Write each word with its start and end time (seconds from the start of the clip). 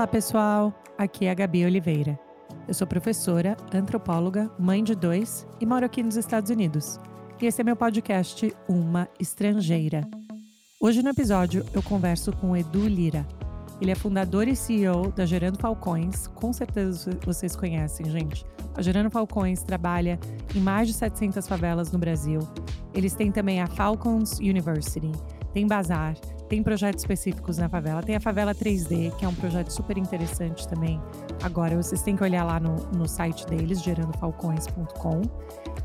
Olá, 0.00 0.06
pessoal! 0.06 0.72
Aqui 0.96 1.26
é 1.26 1.30
a 1.30 1.34
Gabi 1.34 1.62
Oliveira. 1.62 2.18
Eu 2.66 2.72
sou 2.72 2.86
professora, 2.86 3.54
antropóloga, 3.70 4.50
mãe 4.58 4.82
de 4.82 4.94
dois 4.94 5.46
e 5.60 5.66
moro 5.66 5.84
aqui 5.84 6.02
nos 6.02 6.16
Estados 6.16 6.50
Unidos. 6.50 6.98
E 7.38 7.44
esse 7.44 7.60
é 7.60 7.64
meu 7.64 7.76
podcast 7.76 8.50
Uma 8.66 9.06
Estrangeira. 9.20 10.08
Hoje 10.80 11.02
no 11.02 11.10
episódio 11.10 11.66
eu 11.74 11.82
converso 11.82 12.32
com 12.32 12.56
Edu 12.56 12.88
Lira. 12.88 13.28
Ele 13.78 13.90
é 13.90 13.94
fundador 13.94 14.48
e 14.48 14.56
CEO 14.56 15.12
da 15.12 15.26
Gerando 15.26 15.58
Falcões. 15.58 16.28
Com 16.28 16.50
certeza 16.50 17.10
vocês 17.22 17.54
conhecem, 17.54 18.08
gente. 18.08 18.42
A 18.74 18.80
Gerando 18.80 19.10
Falcões 19.10 19.62
trabalha 19.62 20.18
em 20.56 20.60
mais 20.60 20.88
de 20.88 20.94
700 20.94 21.46
favelas 21.46 21.92
no 21.92 21.98
Brasil. 21.98 22.40
Eles 22.94 23.12
têm 23.12 23.30
também 23.30 23.60
a 23.60 23.66
Falcons 23.66 24.38
University, 24.38 25.12
tem 25.52 25.66
bazar, 25.66 26.14
tem 26.50 26.64
projetos 26.64 27.02
específicos 27.02 27.58
na 27.58 27.68
favela. 27.68 28.02
Tem 28.02 28.16
a 28.16 28.20
Favela 28.20 28.52
3D, 28.52 29.16
que 29.16 29.24
é 29.24 29.28
um 29.28 29.34
projeto 29.34 29.70
super 29.70 29.96
interessante 29.96 30.66
também. 30.66 31.00
Agora, 31.44 31.80
vocês 31.80 32.02
têm 32.02 32.16
que 32.16 32.24
olhar 32.24 32.42
lá 32.42 32.58
no, 32.58 32.74
no 32.88 33.08
site 33.08 33.46
deles, 33.46 33.80
gerandofalcões.com. 33.80 35.22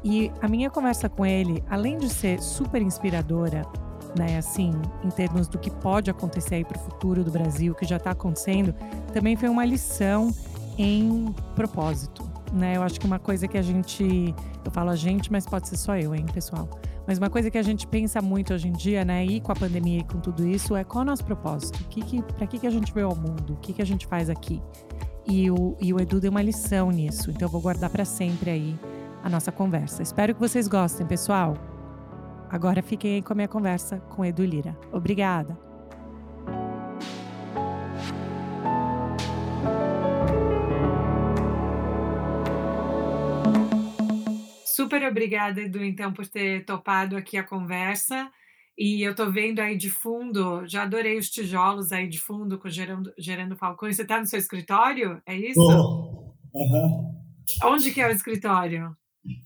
E 0.04 0.32
a 0.42 0.48
minha 0.48 0.72
conversa 0.72 1.08
com 1.08 1.24
ele, 1.24 1.64
além 1.70 2.00
de 2.00 2.10
ser 2.10 2.42
super 2.42 2.82
inspiradora, 2.82 3.62
né, 4.18 4.38
assim, 4.40 4.74
em 5.04 5.10
termos 5.10 5.48
do 5.48 5.60
que 5.60 5.70
pode 5.70 6.10
acontecer 6.10 6.56
aí 6.56 6.66
para 6.66 6.78
o 6.78 6.82
futuro 6.82 7.24
do 7.24 7.30
Brasil, 7.30 7.76
que 7.76 7.86
já 7.86 7.98
está 7.98 8.12
acontecendo, 8.12 8.74
também 9.14 9.36
foi 9.36 9.50
uma 9.50 9.66
lição 9.66 10.34
em 10.80 11.32
propósito, 11.56 12.28
né? 12.52 12.76
Eu 12.76 12.82
acho 12.82 13.00
que 13.00 13.06
uma 13.06 13.20
coisa 13.20 13.48
que 13.48 13.58
a 13.58 13.62
gente, 13.62 14.34
eu 14.64 14.72
falo 14.72 14.90
a 14.90 14.96
gente, 14.96 15.32
mas 15.32 15.46
pode 15.46 15.68
ser 15.68 15.78
só 15.78 15.96
eu, 15.96 16.16
hein, 16.16 16.26
pessoal. 16.34 16.68
Mas 17.08 17.18
uma 17.18 17.30
coisa 17.30 17.52
que 17.52 17.58
a 17.58 17.62
gente 17.62 17.86
pensa 17.88 18.22
muito 18.22 18.54
hoje 18.54 18.68
em 18.68 18.72
dia, 18.72 19.06
né, 19.06 19.24
e 19.26 19.40
com 19.40 19.52
a 19.52 19.56
pandemia 19.56 20.00
e 20.00 20.04
com 20.04 20.20
tudo 20.20 20.48
isso, 20.48 20.76
é 20.76 20.84
qual 20.84 21.02
é 21.02 21.04
o 21.04 21.06
nosso 21.06 21.24
propósito? 21.24 21.84
Que 21.90 22.02
que, 22.02 22.22
para 22.22 22.48
que, 22.48 22.60
que 22.60 22.68
a 22.68 22.70
gente 22.70 22.94
veio 22.94 23.08
ao 23.08 23.16
mundo? 23.16 23.54
O 23.54 23.58
que, 23.58 23.74
que 23.74 23.82
a 23.82 23.86
gente 23.86 24.08
faz 24.08 24.30
aqui? 24.30 24.62
E 25.28 25.50
o, 25.50 25.76
e 25.80 25.94
o 25.94 26.00
Edu 26.00 26.20
deu 26.20 26.32
uma 26.32 26.42
lição 26.42 26.92
nisso, 26.92 27.32
então 27.32 27.48
eu 27.48 27.52
vou 27.52 27.62
guardar 27.62 27.90
para 27.90 28.06
sempre 28.06 28.50
aí 28.50 28.80
a 29.24 29.30
nossa 29.30 29.52
conversa. 29.52 30.04
Espero 30.04 30.34
que 30.34 30.40
vocês 30.40 30.68
gostem, 30.68 31.06
pessoal. 31.06 31.56
Agora 32.50 32.82
fiquem 32.82 33.16
aí 33.16 33.22
com 33.22 33.34
a 33.34 33.36
minha 33.36 33.48
conversa 33.48 33.98
com 34.10 34.24
Edu 34.24 34.46
Lira. 34.46 34.78
Obrigada! 34.92 35.65
Super 44.76 45.08
obrigada, 45.08 45.62
Edu, 45.62 45.82
então, 45.82 46.12
por 46.12 46.28
ter 46.28 46.66
topado 46.66 47.16
aqui 47.16 47.38
a 47.38 47.48
conversa. 47.48 48.30
E 48.78 49.02
eu 49.08 49.16
tô 49.16 49.32
vendo 49.32 49.62
aí 49.62 49.78
de 49.78 49.90
fundo, 49.90 50.68
já 50.68 50.84
adorei 50.84 51.18
os 51.18 51.30
tijolos 51.30 51.94
aí 51.94 52.10
de 52.10 52.20
fundo 52.20 52.60
com 52.60 52.70
gerando, 52.70 53.14
gerando 53.18 53.56
falcões. 53.56 53.96
Você 53.96 54.02
está 54.02 54.20
no 54.20 54.26
seu 54.26 54.38
escritório? 54.38 55.22
É 55.26 55.34
isso? 55.34 55.62
Oh, 55.62 56.34
uhum. 56.54 57.16
Onde 57.64 57.94
que 57.94 58.02
é 58.02 58.08
o 58.08 58.12
escritório? 58.12 58.94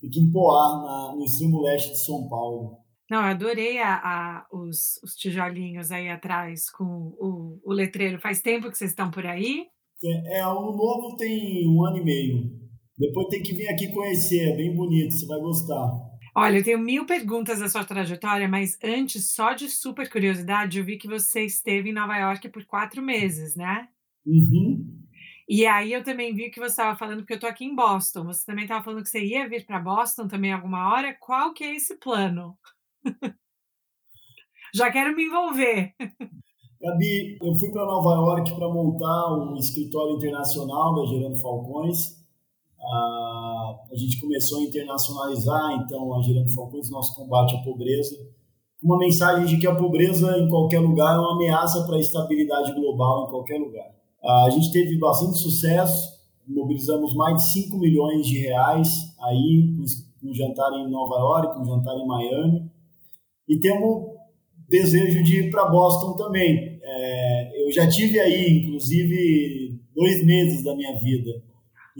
Aqui 0.04 0.20
em 0.20 0.32
Poá, 0.32 0.82
na, 0.82 1.16
no 1.16 1.24
extremo 1.24 1.62
leste 1.62 1.92
de 1.92 2.04
São 2.04 2.28
Paulo. 2.28 2.80
Não, 3.08 3.20
eu 3.20 3.26
adorei 3.26 3.78
a, 3.78 3.98
a, 3.98 4.48
os, 4.52 5.00
os, 5.04 5.14
tijolinhos 5.14 5.92
aí 5.92 6.10
atrás 6.10 6.72
com 6.72 6.84
o, 7.20 7.62
o, 7.64 7.72
letreiro. 7.72 8.20
Faz 8.20 8.42
tempo 8.42 8.68
que 8.72 8.78
vocês 8.80 8.90
estão 8.90 9.12
por 9.12 9.28
aí? 9.28 9.68
É, 10.04 10.40
é, 10.40 10.48
o 10.48 10.72
novo 10.72 11.16
tem 11.18 11.70
um 11.70 11.86
ano 11.86 11.98
e 11.98 12.04
meio. 12.04 12.69
Depois 13.00 13.28
tem 13.30 13.42
que 13.42 13.54
vir 13.54 13.70
aqui 13.70 13.88
conhecer, 13.94 14.50
é 14.50 14.58
bem 14.58 14.76
bonito, 14.76 15.14
você 15.14 15.26
vai 15.26 15.40
gostar. 15.40 15.90
Olha, 16.36 16.58
eu 16.58 16.64
tenho 16.64 16.80
mil 16.80 17.06
perguntas 17.06 17.60
da 17.60 17.70
sua 17.70 17.86
trajetória, 17.86 18.48
mas 18.48 18.78
antes, 18.84 19.34
só 19.34 19.54
de 19.54 19.70
super 19.70 20.10
curiosidade, 20.10 20.78
eu 20.78 20.84
vi 20.84 20.98
que 20.98 21.08
você 21.08 21.46
esteve 21.46 21.90
em 21.90 21.94
Nova 21.94 22.18
York 22.18 22.50
por 22.50 22.66
quatro 22.66 23.02
meses, 23.02 23.56
né? 23.56 23.88
Uhum. 24.26 24.86
E 25.48 25.66
aí 25.66 25.94
eu 25.94 26.04
também 26.04 26.36
vi 26.36 26.50
que 26.50 26.60
você 26.60 26.72
estava 26.72 26.98
falando, 26.98 27.20
porque 27.20 27.34
eu 27.34 27.38
estou 27.38 27.50
aqui 27.50 27.64
em 27.64 27.74
Boston, 27.74 28.26
você 28.26 28.46
também 28.46 28.66
estava 28.66 28.84
falando 28.84 29.02
que 29.02 29.10
você 29.10 29.24
ia 29.24 29.48
vir 29.48 29.66
para 29.66 29.80
Boston 29.80 30.28
também 30.28 30.52
alguma 30.52 30.94
hora. 30.94 31.16
Qual 31.20 31.54
que 31.54 31.64
é 31.64 31.76
esse 31.76 31.98
plano? 31.98 32.58
Já 34.76 34.92
quero 34.92 35.16
me 35.16 35.24
envolver. 35.24 35.96
Gabi, 36.82 37.38
eu 37.42 37.58
fui 37.58 37.72
para 37.72 37.86
Nova 37.86 38.14
York 38.14 38.56
para 38.56 38.70
montar 38.70 39.34
um 39.36 39.56
escritório 39.56 40.18
internacional 40.18 40.96
da 40.96 41.06
Gerando 41.06 41.42
Falcões 41.42 42.19
a 42.82 43.96
gente 43.96 44.20
começou 44.20 44.60
a 44.60 44.64
internacionalizar, 44.64 45.74
então, 45.84 46.16
a 46.16 46.22
Girando 46.22 46.54
Falcões, 46.54 46.90
nosso 46.90 47.16
combate 47.16 47.56
à 47.56 47.60
pobreza, 47.60 48.16
uma 48.82 48.98
mensagem 48.98 49.46
de 49.46 49.58
que 49.58 49.68
a 49.68 49.76
pobreza 49.76 50.38
em 50.38 50.48
qualquer 50.48 50.80
lugar 50.80 51.16
é 51.16 51.20
uma 51.20 51.36
ameaça 51.36 51.86
para 51.86 51.98
a 51.98 52.00
estabilidade 52.00 52.74
global 52.74 53.26
em 53.26 53.30
qualquer 53.30 53.60
lugar. 53.60 53.90
A 54.24 54.50
gente 54.50 54.72
teve 54.72 54.98
bastante 54.98 55.38
sucesso, 55.38 56.18
mobilizamos 56.48 57.14
mais 57.14 57.36
de 57.36 57.52
5 57.52 57.78
milhões 57.78 58.26
de 58.26 58.40
reais 58.40 59.14
aí, 59.22 59.76
um 60.24 60.34
jantar 60.34 60.72
em 60.74 60.90
Nova 60.90 61.16
York, 61.16 61.60
um 61.60 61.66
jantar 61.66 61.96
em 61.98 62.08
Miami, 62.08 62.72
e 63.48 63.60
temos 63.60 64.18
desejo 64.68 65.24
de 65.24 65.40
ir 65.42 65.52
para 65.52 65.70
Boston 65.70 66.14
também. 66.16 66.80
É, 66.82 67.66
eu 67.66 67.72
já 67.72 67.88
tive 67.88 68.20
aí, 68.20 68.64
inclusive, 68.64 69.80
dois 69.94 70.26
meses 70.26 70.64
da 70.64 70.76
minha 70.76 70.98
vida 71.00 71.49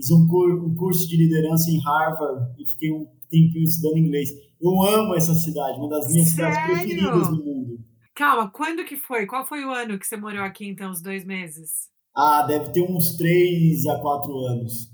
Fiz 0.00 0.10
um, 0.10 0.26
cur, 0.26 0.64
um 0.64 0.74
curso 0.74 1.06
de 1.06 1.16
liderança 1.18 1.70
em 1.70 1.78
Harvard 1.78 2.54
e 2.58 2.66
fiquei 2.66 2.90
um 2.90 3.04
tempinho 3.28 3.64
estudando 3.64 3.98
inglês. 3.98 4.30
Eu 4.58 4.82
amo 4.82 5.14
essa 5.14 5.34
cidade, 5.34 5.78
uma 5.78 5.90
das 5.90 6.10
minhas 6.10 6.30
Sério? 6.30 6.54
cidades 6.54 6.80
preferidas 6.80 7.30
no 7.30 7.44
mundo. 7.44 7.84
Calma, 8.14 8.50
quando 8.50 8.84
que 8.84 8.96
foi? 8.96 9.26
Qual 9.26 9.46
foi 9.46 9.62
o 9.62 9.70
ano 9.70 9.98
que 9.98 10.06
você 10.06 10.16
morou 10.16 10.42
aqui, 10.42 10.66
então, 10.66 10.90
os 10.90 11.02
dois 11.02 11.24
meses? 11.24 11.90
Ah, 12.16 12.42
deve 12.46 12.70
ter 12.70 12.82
uns 12.82 13.16
três 13.18 13.86
a 13.86 13.98
quatro 13.98 14.34
anos. 14.46 14.90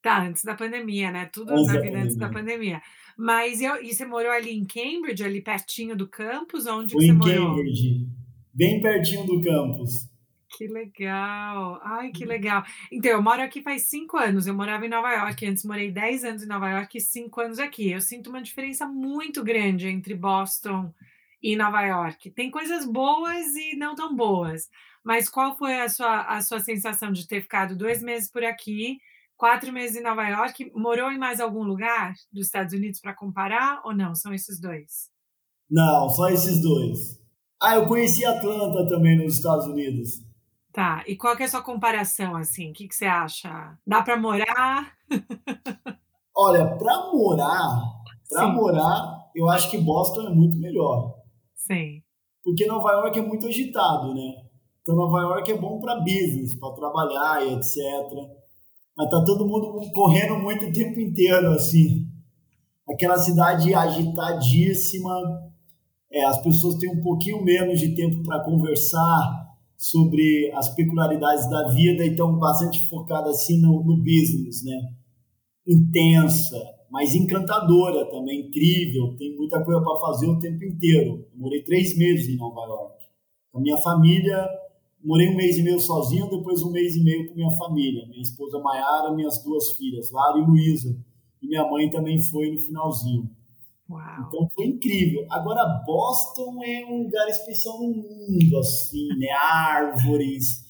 Tá, 0.00 0.24
antes 0.24 0.44
da 0.44 0.54
pandemia, 0.54 1.10
né? 1.10 1.28
Tudo 1.32 1.50
antes 1.52 1.66
na 1.66 1.80
vida 1.80 1.98
antes 1.98 2.16
da 2.16 2.28
pandemia. 2.28 2.80
Mas 3.18 3.60
eu, 3.60 3.82
e 3.82 3.92
você 3.92 4.04
morou 4.04 4.30
ali 4.30 4.50
em 4.50 4.64
Cambridge, 4.64 5.24
ali 5.24 5.40
pertinho 5.40 5.96
do 5.96 6.08
campus? 6.08 6.66
Onde 6.66 6.92
Foi 6.92 7.00
que 7.00 7.06
você 7.06 7.12
em 7.12 7.40
morou? 7.40 7.56
Cambridge, 7.56 8.08
bem 8.52 8.80
pertinho 8.80 9.26
do 9.26 9.40
campus. 9.40 10.08
Que 10.56 10.68
legal! 10.68 11.80
Ai, 11.82 12.10
que 12.12 12.24
legal. 12.24 12.62
Então, 12.90 13.10
eu 13.10 13.22
moro 13.22 13.42
aqui 13.42 13.60
faz 13.60 13.82
cinco 13.82 14.16
anos. 14.16 14.46
Eu 14.46 14.54
morava 14.54 14.86
em 14.86 14.88
Nova 14.88 15.12
York. 15.12 15.46
Antes 15.46 15.64
morei 15.64 15.90
dez 15.90 16.24
anos 16.24 16.42
em 16.44 16.46
Nova 16.46 16.70
York 16.70 16.96
e 16.96 17.00
cinco 17.00 17.40
anos 17.40 17.58
aqui. 17.58 17.90
Eu 17.90 18.00
sinto 18.00 18.30
uma 18.30 18.40
diferença 18.40 18.86
muito 18.86 19.42
grande 19.42 19.88
entre 19.88 20.14
Boston 20.14 20.92
e 21.42 21.56
Nova 21.56 21.82
York. 21.82 22.30
Tem 22.30 22.50
coisas 22.50 22.86
boas 22.86 23.54
e 23.56 23.76
não 23.76 23.94
tão 23.94 24.14
boas. 24.14 24.70
Mas 25.02 25.28
qual 25.28 25.56
foi 25.56 25.80
a 25.80 25.88
sua, 25.88 26.22
a 26.22 26.40
sua 26.40 26.60
sensação 26.60 27.12
de 27.12 27.26
ter 27.28 27.42
ficado 27.42 27.76
dois 27.76 28.02
meses 28.02 28.30
por 28.30 28.42
aqui, 28.42 28.98
quatro 29.36 29.72
meses 29.72 29.96
em 29.96 30.02
Nova 30.02 30.26
York? 30.26 30.70
Morou 30.74 31.10
em 31.10 31.18
mais 31.18 31.40
algum 31.40 31.62
lugar 31.62 32.14
dos 32.32 32.46
Estados 32.46 32.72
Unidos 32.72 33.00
para 33.00 33.12
comparar 33.12 33.82
ou 33.84 33.94
não? 33.94 34.14
São 34.14 34.32
esses 34.32 34.58
dois? 34.58 35.10
Não, 35.68 36.08
só 36.08 36.28
esses 36.30 36.62
dois. 36.62 37.20
Ah, 37.60 37.76
eu 37.76 37.86
conheci 37.86 38.24
Atlanta 38.24 38.86
também 38.88 39.18
nos 39.22 39.36
Estados 39.36 39.66
Unidos. 39.66 40.23
Tá, 40.74 41.04
e 41.06 41.14
qual 41.14 41.36
que 41.36 41.44
é 41.44 41.46
a 41.46 41.48
sua 41.48 41.62
comparação, 41.62 42.34
assim? 42.34 42.72
O 42.72 42.72
que, 42.72 42.88
que 42.88 42.96
você 42.96 43.04
acha? 43.04 43.78
Dá 43.86 44.02
para 44.02 44.16
morar? 44.16 44.92
Olha, 46.36 46.66
para 46.66 47.12
morar, 47.12 47.92
para 48.28 48.48
morar, 48.48 49.30
eu 49.36 49.48
acho 49.48 49.70
que 49.70 49.78
Boston 49.78 50.22
é 50.22 50.30
muito 50.30 50.56
melhor. 50.56 51.14
Sim. 51.54 52.02
Porque 52.42 52.66
Nova 52.66 52.90
York 52.90 53.16
é 53.16 53.22
muito 53.22 53.46
agitado, 53.46 54.14
né? 54.14 54.34
Então 54.82 54.96
Nova 54.96 55.20
York 55.20 55.52
é 55.52 55.56
bom 55.56 55.78
para 55.78 56.00
business, 56.00 56.58
para 56.58 56.74
trabalhar 56.74 57.46
e 57.46 57.54
etc. 57.54 57.76
Mas 58.96 59.10
tá 59.10 59.24
todo 59.24 59.46
mundo 59.46 59.80
correndo 59.92 60.36
muito 60.40 60.66
o 60.66 60.72
tempo 60.72 60.98
inteiro, 60.98 61.50
assim. 61.50 62.08
Aquela 62.90 63.16
cidade 63.16 63.72
agitadíssima, 63.72 65.14
é, 66.10 66.24
as 66.24 66.42
pessoas 66.42 66.78
têm 66.78 66.90
um 66.90 67.00
pouquinho 67.00 67.44
menos 67.44 67.78
de 67.78 67.94
tempo 67.94 68.24
para 68.24 68.42
conversar, 68.42 69.43
sobre 69.84 70.50
as 70.54 70.74
peculiaridades 70.74 71.48
da 71.50 71.68
vida 71.68 72.06
e 72.06 72.08
estão 72.08 72.38
bastante 72.38 72.88
focada 72.88 73.28
assim 73.28 73.60
no, 73.60 73.84
no 73.84 73.98
business, 73.98 74.64
né? 74.64 74.94
Intensa, 75.68 76.56
mas 76.90 77.14
encantadora 77.14 78.10
também, 78.10 78.46
incrível, 78.46 79.14
tem 79.18 79.36
muita 79.36 79.62
coisa 79.62 79.82
para 79.82 80.00
fazer 80.00 80.26
o 80.26 80.38
tempo 80.38 80.64
inteiro. 80.64 81.26
Eu 81.30 81.38
morei 81.38 81.62
três 81.62 81.98
meses 81.98 82.30
em 82.30 82.36
Nova 82.38 82.66
York. 82.66 83.04
A 83.52 83.60
minha 83.60 83.76
família, 83.76 84.48
morei 85.04 85.28
um 85.28 85.36
mês 85.36 85.58
e 85.58 85.62
meio 85.62 85.78
sozinho, 85.78 86.30
depois 86.30 86.62
um 86.62 86.70
mês 86.70 86.96
e 86.96 87.04
meio 87.04 87.28
com 87.28 87.34
minha 87.34 87.50
família. 87.50 88.06
Minha 88.06 88.22
esposa 88.22 88.58
Maiara, 88.60 89.14
minhas 89.14 89.44
duas 89.44 89.72
filhas, 89.72 90.10
Lara 90.10 90.38
e 90.38 90.46
Luísa. 90.46 90.96
E 91.42 91.46
minha 91.46 91.70
mãe 91.70 91.90
também 91.90 92.18
foi 92.22 92.50
no 92.50 92.58
finalzinho. 92.58 93.28
Uau. 93.88 94.26
Então 94.26 94.48
foi 94.54 94.66
incrível. 94.66 95.26
Agora, 95.30 95.82
Boston 95.86 96.62
é 96.64 96.84
um 96.86 97.02
lugar 97.04 97.28
especial 97.28 97.78
no 97.78 97.88
mundo, 97.88 98.58
assim, 98.58 99.08
né? 99.18 99.28
Árvores, 99.30 100.64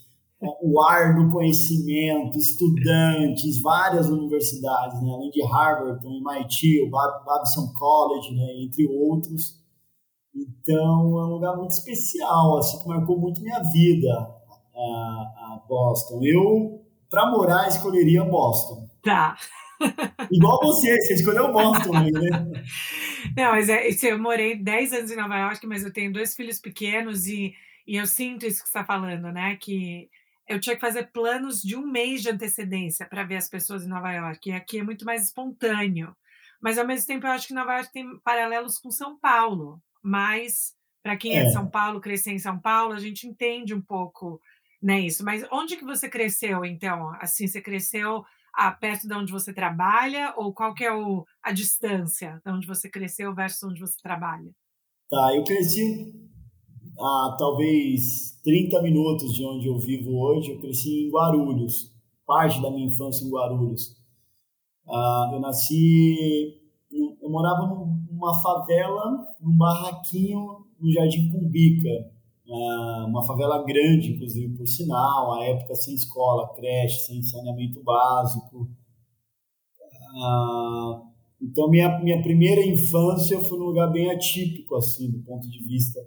o 0.63 0.81
ar 0.83 1.15
do 1.15 1.31
conhecimento, 1.31 2.37
estudantes, 2.37 3.63
várias 3.63 4.09
universidades, 4.09 5.01
né? 5.01 5.13
Além 5.13 5.31
de 5.31 5.43
Harvard, 5.45 6.05
o 6.05 6.11
MIT, 6.11 6.83
o 6.83 6.91
Babson 6.91 7.73
College, 7.79 8.35
né? 8.35 8.63
Entre 8.63 8.87
outros. 8.87 9.63
Então, 10.35 11.19
é 11.21 11.27
um 11.27 11.31
lugar 11.35 11.57
muito 11.57 11.71
especial, 11.71 12.59
assim, 12.59 12.83
que 12.83 12.89
marcou 12.89 13.19
muito 13.19 13.41
minha 13.41 13.63
vida. 13.63 14.11
a, 14.75 14.79
a 14.79 15.63
Boston. 15.69 16.21
Eu, 16.25 16.85
para 17.09 17.31
morar, 17.31 17.69
escolheria 17.69 18.25
Boston. 18.25 18.89
Tá. 19.03 19.37
Igual 20.31 20.59
você, 20.63 20.97
você 21.01 21.15
escolheu 21.15 21.53
Boston 21.53 21.93
né? 21.93 22.63
Não, 23.37 23.53
mas 23.53 23.69
é, 23.69 23.89
eu 24.03 24.19
morei 24.19 24.57
10 24.57 24.93
anos 24.93 25.11
em 25.11 25.17
Nova 25.17 25.39
York, 25.39 25.67
mas 25.67 25.85
eu 25.85 25.93
tenho 25.93 26.13
dois 26.13 26.35
filhos 26.35 26.59
pequenos 26.61 27.27
e, 27.27 27.55
e 27.87 27.97
eu 27.97 28.07
sinto 28.07 28.47
isso 28.47 28.63
que 28.63 28.69
você 28.69 28.79
está 28.79 28.85
falando, 28.85 29.31
né? 29.33 29.57
Que 29.57 30.11
eu 30.47 30.61
tinha 30.61 30.75
que 30.75 30.81
fazer 30.81 31.11
planos 31.11 31.63
de 31.63 31.77
um 31.77 31.87
mês 31.87 32.23
de 32.23 32.31
antecedência 32.31 33.07
para 33.07 33.25
ver 33.25 33.37
as 33.37 33.49
pessoas 33.49 33.85
em 33.85 33.89
Nova 33.89 34.13
York. 34.13 34.49
E 34.49 34.53
aqui 34.53 34.79
é 34.79 34.83
muito 34.83 35.05
mais 35.05 35.25
espontâneo. 35.25 36.15
Mas, 36.61 36.79
ao 36.79 36.87
mesmo 36.87 37.07
tempo, 37.07 37.27
eu 37.27 37.31
acho 37.31 37.49
que 37.49 37.55
Nova 37.55 37.75
York 37.75 37.93
tem 37.93 38.19
paralelos 38.21 38.79
com 38.79 38.91
São 38.91 39.19
Paulo. 39.19 39.83
Mas, 40.03 40.75
para 41.03 41.17
quem 41.17 41.37
é. 41.37 41.41
é 41.41 41.45
de 41.45 41.53
São 41.53 41.69
Paulo, 41.69 42.01
crescer 42.01 42.33
em 42.33 42.39
São 42.39 42.59
Paulo, 42.59 42.95
a 42.95 43.01
gente 43.01 43.27
entende 43.27 43.75
um 43.75 43.81
pouco 43.81 44.41
né, 44.83 45.01
isso. 45.01 45.25
Mas 45.25 45.47
onde 45.51 45.77
que 45.77 45.85
você 45.85 46.09
cresceu, 46.09 46.65
então? 46.65 47.15
Assim, 47.21 47.47
você 47.47 47.61
cresceu 47.61 48.25
ah, 48.57 48.73
perto 48.73 49.07
de 49.07 49.15
onde 49.15 49.33
você 49.33 49.53
trabalha 49.53 50.35
ou 50.37 50.53
qual 50.53 50.75
que 50.75 50.85
é 50.85 50.93
o, 50.93 51.25
a 51.43 51.53
distância 51.53 52.41
de 52.45 52.53
onde 52.53 52.67
você 52.67 52.89
cresceu 52.89 53.35
versus 53.35 53.63
onde 53.63 53.81
você 53.81 53.97
trabalha? 54.03 54.51
Tá, 55.11 55.35
eu 55.35 55.45
cresci 55.45 56.13
a 56.99 57.37
talvez 57.39 58.41
30 58.43 58.83
minutos 58.83 59.35
de 59.35 59.45
onde 59.45 59.67
eu 59.67 59.79
vivo 59.79 60.17
hoje. 60.19 60.53
Eu 60.53 60.61
cresci 60.61 61.07
em 61.07 61.11
Guarulhos, 61.11 61.93
parte 62.27 62.61
da 62.63 62.71
minha 62.71 62.87
infância 62.87 63.25
em 63.25 63.31
Guarulhos. 63.31 63.97
Ah, 64.89 65.31
eu 65.33 65.41
nasci, 65.41 66.61
eu 66.93 67.31
morava 67.31 67.67
numa 68.11 68.41
favela, 68.43 69.27
num 69.41 69.57
barraquinho 69.57 70.65
no 70.79 70.93
Jardim 70.93 71.31
Cumbica, 71.31 72.14
uma 72.47 73.25
favela 73.27 73.65
grande, 73.65 74.13
inclusive, 74.13 74.55
por 74.57 74.67
sinal, 74.67 75.35
a 75.35 75.45
época 75.45 75.75
sem 75.75 75.95
escola, 75.95 76.53
creche, 76.55 77.07
sem 77.07 77.23
saneamento 77.23 77.83
básico. 77.83 78.69
Ah, 80.17 81.03
então, 81.41 81.69
minha, 81.69 81.99
minha 82.01 82.23
primeira 82.23 82.67
infância 82.67 83.41
foi 83.41 83.59
num 83.59 83.67
lugar 83.67 83.91
bem 83.91 84.11
atípico, 84.11 84.77
assim, 84.77 85.11
do 85.11 85.19
ponto 85.21 85.49
de 85.49 85.63
vista 85.65 86.01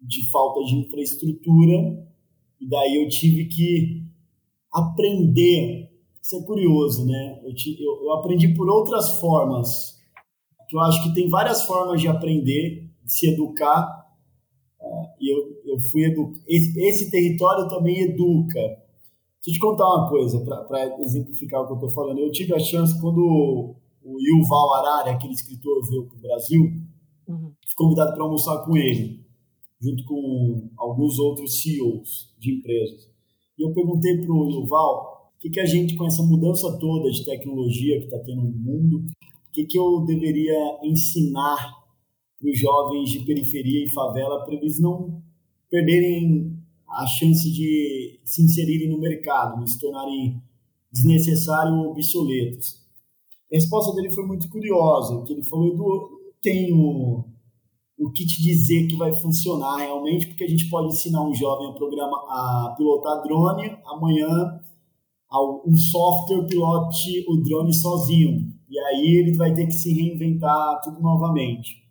de 0.00 0.28
falta 0.30 0.62
de 0.64 0.76
infraestrutura, 0.76 2.06
e 2.60 2.68
daí 2.68 3.02
eu 3.02 3.08
tive 3.08 3.46
que 3.46 4.02
aprender. 4.72 5.90
Isso 6.20 6.36
é 6.36 6.42
curioso, 6.42 7.06
né? 7.06 7.40
Eu, 7.44 7.54
te, 7.54 7.80
eu, 7.80 8.04
eu 8.04 8.12
aprendi 8.14 8.48
por 8.54 8.68
outras 8.68 9.20
formas, 9.20 10.00
que 10.68 10.76
eu 10.76 10.80
acho 10.80 11.02
que 11.04 11.14
tem 11.14 11.28
várias 11.28 11.64
formas 11.64 12.00
de 12.00 12.08
aprender, 12.08 12.90
de 13.04 13.12
se 13.12 13.28
educar, 13.28 13.95
eu, 15.76 15.80
fui. 15.90 16.02
Esse, 16.46 16.80
esse 16.80 17.10
território 17.10 17.68
também 17.68 18.00
educa. 18.00 18.60
Deixa 18.60 19.48
eu 19.48 19.52
te 19.52 19.58
contar 19.60 19.84
uma 19.84 20.08
coisa, 20.08 20.40
para 20.40 21.00
exemplificar 21.00 21.62
o 21.62 21.66
que 21.66 21.72
eu 21.72 21.76
estou 21.76 21.90
falando. 21.90 22.18
Eu 22.18 22.32
tive 22.32 22.54
a 22.54 22.58
chance, 22.58 23.00
quando 23.00 23.76
o 24.02 24.20
Yuval 24.20 24.74
Harari, 24.74 25.10
aquele 25.10 25.32
escritor, 25.32 25.88
veio 25.88 26.06
para 26.06 26.16
o 26.16 26.20
Brasil, 26.20 26.62
uhum. 27.28 27.52
fui 27.64 27.74
convidado 27.76 28.14
para 28.14 28.24
almoçar 28.24 28.64
com 28.64 28.76
ele 28.76 29.26
junto 29.80 30.04
com 30.04 30.70
alguns 30.76 31.18
outros 31.18 31.60
CEOs 31.62 32.34
de 32.38 32.54
empresas. 32.54 33.10
E 33.58 33.66
eu 33.66 33.72
perguntei 33.72 34.18
para 34.18 34.32
o 34.32 34.50
Yuval 34.50 35.32
o 35.36 35.38
que, 35.38 35.50
que 35.50 35.60
a 35.60 35.66
gente, 35.66 35.94
com 35.96 36.06
essa 36.06 36.22
mudança 36.22 36.78
toda 36.78 37.10
de 37.10 37.24
tecnologia 37.24 37.98
que 37.98 38.06
está 38.06 38.18
tendo 38.18 38.42
no 38.42 38.58
mundo, 38.58 38.98
o 38.98 39.52
que, 39.52 39.64
que 39.64 39.78
eu 39.78 40.04
deveria 40.04 40.78
ensinar 40.82 41.56
para 42.38 42.50
os 42.50 42.58
jovens 42.58 43.10
de 43.10 43.24
periferia 43.24 43.84
e 43.84 43.90
favela 43.90 44.44
para 44.44 44.54
eles 44.54 44.80
não 44.80 45.22
perderem 45.70 46.56
a 46.88 47.06
chance 47.06 47.50
de 47.52 48.20
se 48.24 48.42
inserirem 48.42 48.90
no 48.90 48.98
mercado, 48.98 49.58
não 49.58 49.66
se 49.66 49.78
tornarem 49.80 50.40
desnecessários 50.92 51.74
ou 51.74 51.90
obsoletos. 51.90 52.84
A 53.52 53.56
resposta 53.56 53.94
dele 53.94 54.10
foi 54.10 54.24
muito 54.24 54.48
curiosa, 54.48 55.22
que 55.24 55.32
ele 55.32 55.42
falou, 55.44 55.68
Edu, 55.68 55.84
eu 55.84 56.34
tenho 56.40 57.24
o 57.98 58.10
que 58.12 58.26
te 58.26 58.42
dizer 58.42 58.86
que 58.86 58.96
vai 58.96 59.14
funcionar 59.14 59.78
realmente, 59.78 60.26
porque 60.26 60.44
a 60.44 60.48
gente 60.48 60.68
pode 60.68 60.88
ensinar 60.88 61.26
um 61.26 61.34
jovem 61.34 61.70
a, 61.70 61.72
programa, 61.72 62.16
a 62.28 62.74
pilotar 62.76 63.22
drone, 63.22 63.76
amanhã 63.86 64.60
um 65.66 65.76
software 65.76 66.46
pilote 66.46 67.24
o 67.28 67.36
drone 67.42 67.72
sozinho. 67.74 68.52
E 68.68 68.78
aí 68.78 69.16
ele 69.16 69.36
vai 69.36 69.54
ter 69.54 69.66
que 69.66 69.72
se 69.72 69.92
reinventar 69.92 70.80
tudo 70.82 71.00
novamente. 71.00 71.85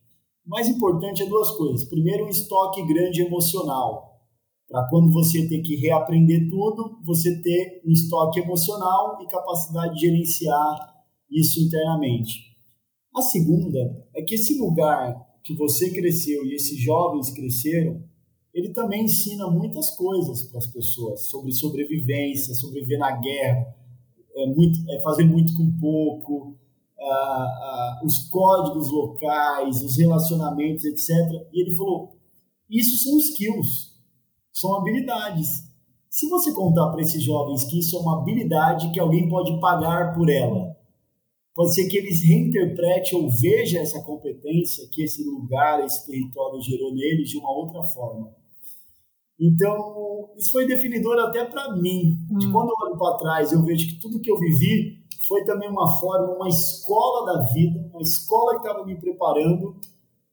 O 0.46 0.50
mais 0.50 0.70
importante 0.70 1.24
é 1.24 1.26
duas 1.26 1.52
coisas. 1.52 1.86
Primeiro, 1.86 2.26
um 2.26 2.30
estoque 2.30 2.86
grande 2.86 3.22
emocional. 3.22 4.22
Para 4.70 4.88
quando 4.90 5.12
você 5.12 5.48
ter 5.48 5.62
que 5.62 5.76
reaprender 5.76 6.50
tudo, 6.50 7.00
você 7.04 7.42
ter 7.42 7.82
um 7.86 7.92
estoque 7.92 8.40
emocional 8.40 9.20
e 9.22 9.28
capacidade 9.28 9.96
de 9.96 10.02
gerenciar 10.02 10.96
isso 11.32 11.60
internamente. 11.60 12.56
A 13.16 13.22
segunda 13.22 14.08
é 14.16 14.22
que 14.22 14.36
esse 14.36 14.58
lugar 14.60 15.16
que 15.44 15.56
você 15.56 15.92
cresceu 15.92 16.46
e 16.46 16.54
esses 16.54 16.78
jovens 16.80 17.32
cresceram, 17.32 18.04
ele 18.54 18.70
também 18.70 19.04
ensina 19.04 19.50
muitas 19.50 19.96
coisas 19.96 20.44
para 20.44 20.60
as 20.60 20.68
pessoas 20.68 21.28
sobre 21.28 21.52
sobrevivência, 21.54 22.54
sobreviver 22.54 23.00
na 23.00 23.12
guerra, 23.20 23.76
é 24.36 24.46
muito, 24.48 24.80
é 24.92 25.02
fazer 25.02 25.24
muito 25.24 25.56
com 25.56 25.72
pouco, 25.80 26.58
ah, 27.00 27.06
ah, 27.08 28.02
os 28.04 28.28
códigos 28.30 28.92
locais, 28.92 29.82
os 29.82 29.98
relacionamentos, 29.98 30.86
etc. 30.86 31.10
E 31.54 31.62
ele 31.62 31.76
falou: 31.76 32.16
isso 32.70 33.04
são 33.04 33.18
skills, 33.18 33.94
são 34.52 34.76
habilidades. 34.76 35.64
Se 36.10 36.30
você 36.30 36.54
contar 36.54 36.90
para 36.92 37.02
esses 37.02 37.22
jovens 37.22 37.66
que 37.66 37.80
isso 37.80 37.98
é 37.98 38.00
uma 38.00 38.22
habilidade 38.22 38.92
que 38.92 39.00
alguém 39.00 39.28
pode 39.28 39.60
pagar 39.60 40.14
por 40.16 40.30
ela, 40.30 40.76
pode 41.54 41.74
ser 41.74 41.88
que 41.88 41.98
eles 41.98 42.24
reinterpretem 42.24 43.20
ou 43.20 43.30
vejam 43.30 43.82
essa 43.82 44.02
competência 44.02 44.88
que 44.92 45.04
esse 45.04 45.24
lugar, 45.24 45.84
esse 45.84 46.06
território 46.06 46.62
gerou 46.62 46.94
neles 46.94 47.30
de 47.30 47.38
uma 47.38 47.52
outra 47.52 47.84
forma. 47.84 48.34
Então, 49.40 50.30
isso 50.38 50.52
foi 50.52 50.66
definidor 50.66 51.20
até 51.20 51.44
para 51.44 51.76
mim. 51.76 52.18
De 52.38 52.48
hum. 52.48 52.52
quando 52.52 52.70
eu 52.70 52.88
olho 52.88 52.98
para 52.98 53.18
trás, 53.18 53.52
eu 53.52 53.64
vejo 53.64 53.88
que 53.88 54.00
tudo 54.00 54.22
que 54.22 54.32
eu 54.32 54.40
vivi 54.40 55.05
foi 55.28 55.44
também 55.44 55.70
uma 55.70 55.88
forma, 56.00 56.36
uma 56.36 56.48
escola 56.48 57.26
da 57.26 57.44
vida, 57.54 57.80
uma 57.92 58.02
escola 58.02 58.54
que 58.54 58.68
estava 58.68 58.86
me 58.86 59.00
preparando 59.00 59.76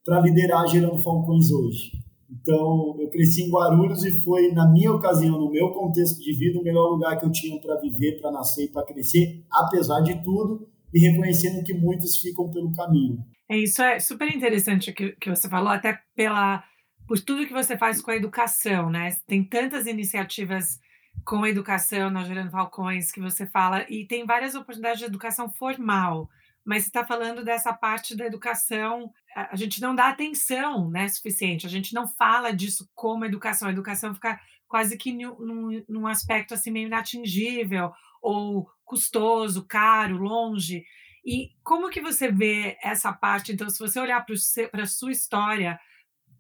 para 0.04 0.20
liderar 0.20 0.66
Gerando 0.66 1.02
Falcões 1.02 1.50
hoje. 1.50 1.92
Então, 2.30 2.96
eu 2.98 3.10
cresci 3.10 3.42
em 3.42 3.50
Guarulhos 3.50 4.04
e 4.04 4.20
foi, 4.20 4.50
na 4.52 4.66
minha 4.70 4.92
ocasião, 4.92 5.38
no 5.38 5.50
meu 5.50 5.70
contexto 5.70 6.18
de 6.20 6.32
vida, 6.32 6.58
o 6.58 6.62
melhor 6.62 6.88
lugar 6.88 7.18
que 7.18 7.26
eu 7.26 7.30
tinha 7.30 7.60
para 7.60 7.78
viver, 7.78 8.20
para 8.20 8.32
nascer 8.32 8.64
e 8.64 8.68
para 8.68 8.86
crescer, 8.86 9.44
apesar 9.50 10.00
de 10.00 10.22
tudo, 10.22 10.66
e 10.92 11.00
reconhecendo 11.00 11.62
que 11.62 11.74
muitos 11.74 12.18
ficam 12.18 12.50
pelo 12.50 12.72
caminho. 12.72 13.18
É 13.48 13.58
isso 13.58 13.82
é 13.82 14.00
super 14.00 14.34
interessante 14.34 14.92
que, 14.92 15.12
que 15.12 15.28
você 15.28 15.48
falou, 15.48 15.68
até 15.68 15.98
pela 16.16 16.64
por 17.06 17.20
tudo 17.20 17.46
que 17.46 17.52
você 17.52 17.76
faz 17.76 18.00
com 18.00 18.10
a 18.10 18.16
educação, 18.16 18.88
né? 18.88 19.10
Tem 19.26 19.44
tantas 19.44 19.86
iniciativas 19.86 20.78
com 21.24 21.44
a 21.44 21.48
educação 21.48 22.10
na 22.10 22.24
Gerando 22.24 22.50
Falcões 22.50 23.10
que 23.10 23.20
você 23.20 23.46
fala 23.46 23.86
e 23.88 24.06
tem 24.06 24.26
várias 24.26 24.54
oportunidades 24.54 24.98
de 24.98 25.04
educação 25.04 25.50
formal, 25.50 26.28
mas 26.64 26.82
você 26.84 26.88
está 26.88 27.04
falando 27.04 27.44
dessa 27.44 27.72
parte 27.72 28.16
da 28.16 28.24
educação, 28.24 29.12
a 29.34 29.56
gente 29.56 29.80
não 29.80 29.94
dá 29.94 30.08
atenção, 30.08 30.90
né, 30.90 31.08
suficiente. 31.08 31.66
A 31.66 31.70
gente 31.70 31.94
não 31.94 32.06
fala 32.06 32.52
disso 32.52 32.88
como 32.94 33.24
educação. 33.24 33.68
A 33.68 33.72
educação 33.72 34.14
fica 34.14 34.38
quase 34.68 34.96
que 34.96 35.12
num, 35.12 35.84
num 35.88 36.06
aspecto 36.06 36.54
assim 36.54 36.70
meio 36.70 36.86
inatingível 36.86 37.92
ou 38.20 38.68
custoso, 38.84 39.66
caro, 39.66 40.18
longe. 40.18 40.84
E 41.24 41.50
como 41.62 41.90
que 41.90 42.00
você 42.00 42.30
vê 42.30 42.76
essa 42.82 43.12
parte? 43.12 43.52
Então, 43.52 43.68
se 43.68 43.78
você 43.78 43.98
olhar 43.98 44.24
para 44.24 44.82
a 44.82 44.86
sua 44.86 45.12
história, 45.12 45.78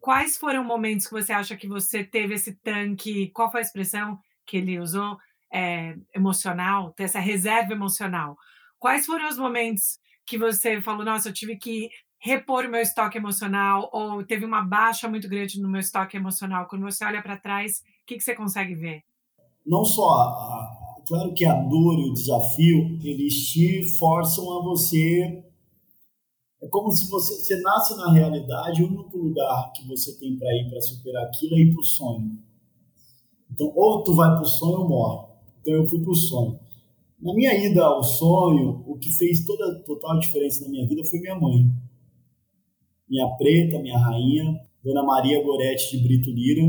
quais 0.00 0.36
foram 0.36 0.64
momentos 0.64 1.06
que 1.06 1.12
você 1.12 1.32
acha 1.32 1.56
que 1.56 1.66
você 1.66 2.04
teve 2.04 2.34
esse 2.34 2.54
tanque? 2.56 3.30
Qual 3.30 3.50
foi 3.50 3.60
a 3.60 3.64
expressão 3.64 4.18
que 4.52 4.58
ele 4.58 4.78
usou? 4.78 5.16
É, 5.50 5.94
emocional, 6.14 6.92
ter 6.92 7.04
essa 7.04 7.18
reserva 7.18 7.72
emocional. 7.72 8.36
Quais 8.78 9.04
foram 9.04 9.28
os 9.28 9.36
momentos 9.36 9.98
que 10.26 10.38
você 10.38 10.80
falou, 10.80 11.04
nossa, 11.04 11.28
eu 11.28 11.32
tive 11.32 11.56
que 11.56 11.90
repor 12.18 12.64
o 12.64 12.70
meu 12.70 12.80
estoque 12.80 13.18
emocional 13.18 13.90
ou 13.92 14.24
teve 14.24 14.46
uma 14.46 14.62
baixa 14.62 15.08
muito 15.08 15.28
grande 15.28 15.60
no 15.60 15.68
meu 15.68 15.80
estoque 15.80 16.16
emocional? 16.16 16.66
Quando 16.68 16.82
você 16.82 17.04
olha 17.04 17.22
para 17.22 17.36
trás, 17.36 17.80
o 18.02 18.06
que, 18.06 18.16
que 18.16 18.22
você 18.22 18.34
consegue 18.34 18.74
ver? 18.74 19.02
Não 19.66 19.84
só 19.84 20.08
a, 20.10 21.02
claro 21.06 21.34
que 21.34 21.44
a 21.44 21.54
dor 21.54 21.98
e 21.98 22.10
o 22.10 22.14
desafio, 22.14 22.98
eles 23.02 23.34
te 23.50 23.98
forçam 23.98 24.58
a 24.58 24.62
você. 24.62 25.44
É 26.62 26.68
como 26.68 26.90
se 26.90 27.10
você, 27.10 27.34
você 27.36 27.60
nasce 27.60 27.94
na 27.96 28.10
realidade, 28.10 28.82
o 28.82 28.86
único 28.86 29.18
lugar 29.18 29.70
que 29.72 29.86
você 29.86 30.18
tem 30.18 30.36
para 30.36 30.48
ir 30.54 30.70
para 30.70 30.80
superar 30.80 31.24
aquilo 31.24 31.56
é 31.56 31.60
ir 31.60 31.72
para 31.72 31.80
o 31.80 31.84
sonho. 31.84 32.51
Então, 33.52 33.70
ou 33.74 34.02
tu 34.02 34.14
vai 34.14 34.30
para 34.30 34.42
o 34.42 34.46
sonho 34.46 34.78
ou 34.78 34.88
morre. 34.88 35.26
Então, 35.60 35.74
eu 35.74 35.86
fui 35.86 36.00
para 36.00 36.10
o 36.10 36.16
sonho. 36.16 36.58
Na 37.20 37.34
minha 37.34 37.54
ida 37.54 37.84
ao 37.84 38.02
sonho, 38.02 38.82
o 38.86 38.98
que 38.98 39.10
fez 39.10 39.44
toda 39.44 39.78
total 39.84 40.18
diferença 40.18 40.64
na 40.64 40.70
minha 40.70 40.86
vida 40.88 41.04
foi 41.04 41.20
minha 41.20 41.38
mãe. 41.38 41.70
Minha 43.08 43.28
preta, 43.36 43.78
minha 43.78 43.98
rainha, 43.98 44.58
Dona 44.82 45.02
Maria 45.04 45.42
Goretti 45.44 45.96
de 45.96 46.02
Brito 46.02 46.30
Lira, 46.30 46.62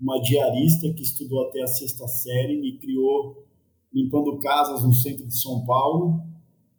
uma 0.00 0.18
diarista 0.20 0.92
que 0.92 1.02
estudou 1.02 1.46
até 1.46 1.62
a 1.62 1.66
sexta 1.66 2.08
série, 2.08 2.60
me 2.60 2.78
criou 2.78 3.46
limpando 3.92 4.38
casas 4.38 4.82
no 4.84 4.92
centro 4.92 5.26
de 5.26 5.38
São 5.38 5.64
Paulo, 5.64 6.20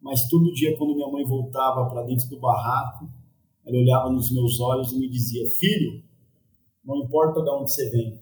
mas 0.00 0.28
todo 0.28 0.52
dia 0.52 0.76
quando 0.76 0.94
minha 0.94 1.08
mãe 1.08 1.24
voltava 1.24 1.88
para 1.88 2.02
dentro 2.02 2.28
do 2.28 2.38
barraco, 2.38 3.08
ela 3.64 3.78
olhava 3.78 4.10
nos 4.10 4.30
meus 4.30 4.60
olhos 4.60 4.92
e 4.92 4.98
me 4.98 5.08
dizia: 5.08 5.48
"Filho, 5.48 6.02
não 6.84 6.96
importa 7.04 7.42
de 7.42 7.50
onde 7.50 7.70
você 7.70 7.88
vem, 7.90 8.18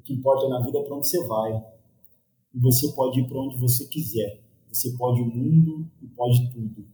o 0.00 0.02
que 0.02 0.14
importa 0.14 0.48
na 0.48 0.60
vida 0.60 0.78
é 0.78 0.82
para 0.82 0.96
onde 0.96 1.06
você 1.06 1.24
vai. 1.26 1.62
E 2.54 2.58
você 2.58 2.88
pode 2.92 3.20
ir 3.20 3.28
para 3.28 3.40
onde 3.40 3.56
você 3.56 3.86
quiser. 3.86 4.40
Você 4.72 4.90
pode 4.96 5.20
o 5.20 5.26
mundo 5.26 5.86
e 6.02 6.06
pode 6.06 6.50
tudo." 6.50 6.84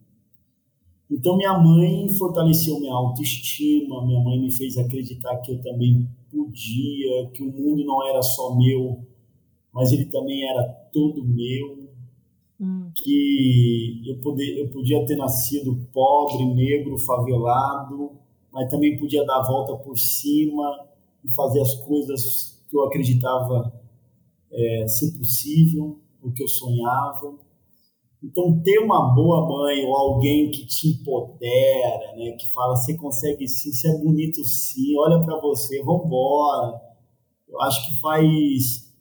Então 1.11 1.37
minha 1.37 1.57
mãe 1.57 2.09
fortaleceu 2.19 2.81
minha 2.81 2.93
autoestima, 2.93 4.05
minha 4.05 4.21
mãe 4.21 4.41
me 4.41 4.51
fez 4.51 4.77
acreditar 4.77 5.37
que 5.39 5.53
eu 5.53 5.63
também 5.63 6.09
podia, 6.31 7.31
que 7.33 7.43
o 7.43 7.53
mundo 7.53 7.85
não 7.85 8.07
era 8.09 8.21
só 8.23 8.57
meu, 8.57 9.05
mas 9.73 9.93
ele 9.93 10.07
também 10.07 10.49
era 10.49 10.65
todo 10.93 11.25
meu, 11.25 11.89
hum. 12.61 12.91
que 12.95 14.03
eu, 14.05 14.19
poder, 14.19 14.59
eu 14.59 14.69
podia 14.69 15.05
ter 15.07 15.17
nascido 15.17 15.79
pobre, 15.93 16.45
negro, 16.55 16.99
favelado, 16.99 18.13
mas 18.53 18.71
também 18.71 18.99
podia 18.99 19.25
dar 19.25 19.39
a 19.39 19.47
volta 19.47 19.77
por 19.77 19.97
cima 19.97 20.87
e 21.25 21.31
fazer 21.31 21.61
as 21.61 21.75
coisas 21.75 22.56
que 22.69 22.77
eu 22.77 22.85
acreditava 22.85 23.73
é, 24.53 24.89
ser 24.89 25.17
possível, 25.17 26.01
o 26.23 26.33
que 26.33 26.43
eu 26.43 26.49
sonhava. 26.49 27.39
Então, 28.23 28.61
ter 28.63 28.79
uma 28.79 29.15
boa 29.15 29.47
mãe 29.47 29.85
ou 29.85 29.95
alguém 29.95 30.51
que 30.51 30.67
te 30.67 30.89
empodera, 30.89 32.17
né, 32.17 32.33
que 32.33 32.51
fala, 32.51 32.75
você 32.75 32.97
consegue 32.97 33.47
sim, 33.47 33.73
você 33.73 33.89
é 33.89 33.99
bonito 33.99 34.43
sim, 34.45 34.97
olha 34.99 35.21
para 35.21 35.39
você, 35.41 35.83
vamos 35.83 36.07
embora. 36.07 36.81
Eu 37.49 37.61
acho 37.61 37.87
que 37.87 38.01
faz 38.01 38.93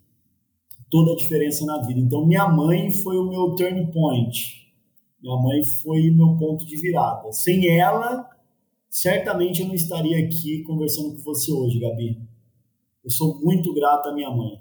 toda 0.92 1.14
a 1.14 1.16
diferença 1.16 1.66
na 1.66 1.82
vida. 1.82 2.00
Então, 2.00 2.26
minha 2.26 2.48
mãe 2.48 2.92
foi 2.92 3.18
o 3.18 3.28
meu 3.28 3.56
turning 3.56 3.88
point. 3.92 4.66
Minha 5.22 5.38
mãe 5.38 5.64
foi 5.64 6.10
o 6.10 6.16
meu 6.16 6.38
ponto 6.38 6.66
de 6.66 6.76
virada. 6.78 7.32
Sem 7.32 7.68
ela, 7.80 8.30
certamente 8.90 9.62
eu 9.62 9.68
não 9.68 9.74
estaria 9.74 10.24
aqui 10.24 10.64
conversando 10.64 11.16
com 11.16 11.24
você 11.24 11.52
hoje, 11.52 11.80
Gabi. 11.80 12.35
Eu 13.06 13.12
sou 13.12 13.40
muito 13.40 13.72
grato 13.72 14.10
à 14.10 14.14
minha 14.14 14.32
mãe. 14.32 14.60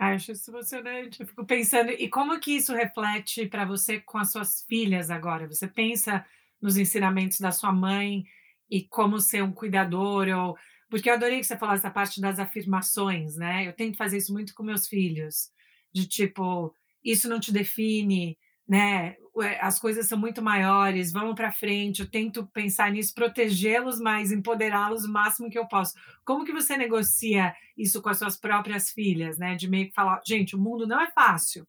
Acho 0.00 0.32
isso 0.32 0.50
emocionante. 0.50 1.20
Eu 1.20 1.26
fico 1.28 1.46
pensando, 1.46 1.92
e 1.92 2.08
como 2.08 2.38
que 2.40 2.56
isso 2.56 2.74
reflete 2.74 3.46
para 3.46 3.64
você 3.64 4.00
com 4.00 4.18
as 4.18 4.32
suas 4.32 4.62
filhas 4.62 5.08
agora? 5.08 5.46
Você 5.46 5.68
pensa 5.68 6.26
nos 6.60 6.76
ensinamentos 6.76 7.38
da 7.38 7.52
sua 7.52 7.72
mãe 7.72 8.24
e 8.68 8.82
como 8.82 9.20
ser 9.20 9.42
um 9.42 9.52
cuidador 9.52 10.26
ou 10.28 10.58
porque 10.90 11.08
eu 11.08 11.14
adorei 11.14 11.38
que 11.38 11.46
você 11.46 11.56
falasse 11.56 11.86
essa 11.86 11.94
parte 11.94 12.20
das 12.20 12.40
afirmações, 12.40 13.36
né? 13.36 13.68
Eu 13.68 13.72
tento 13.72 13.96
fazer 13.96 14.16
isso 14.16 14.32
muito 14.32 14.52
com 14.52 14.64
meus 14.64 14.88
filhos, 14.88 15.52
de 15.92 16.04
tipo, 16.08 16.74
isso 17.04 17.28
não 17.28 17.38
te 17.38 17.52
define, 17.52 18.36
né? 18.66 19.14
As 19.42 19.78
coisas 19.78 20.06
são 20.06 20.18
muito 20.18 20.42
maiores, 20.42 21.12
vamos 21.12 21.34
para 21.34 21.52
frente. 21.52 22.00
Eu 22.00 22.10
tento 22.10 22.46
pensar 22.46 22.90
nisso, 22.92 23.14
protegê-los, 23.14 23.98
mas 24.00 24.32
empoderá-los 24.32 25.04
o 25.04 25.12
máximo 25.12 25.50
que 25.50 25.58
eu 25.58 25.66
posso. 25.66 25.94
Como 26.24 26.44
que 26.44 26.52
você 26.52 26.76
negocia 26.76 27.54
isso 27.76 28.00
com 28.02 28.08
as 28.08 28.18
suas 28.18 28.36
próprias 28.36 28.90
filhas, 28.90 29.38
né? 29.38 29.54
De 29.54 29.68
meio 29.68 29.88
que 29.88 29.94
falar, 29.94 30.20
gente, 30.26 30.56
o 30.56 30.60
mundo 30.60 30.86
não 30.86 31.00
é 31.00 31.10
fácil, 31.10 31.66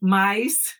mas 0.00 0.78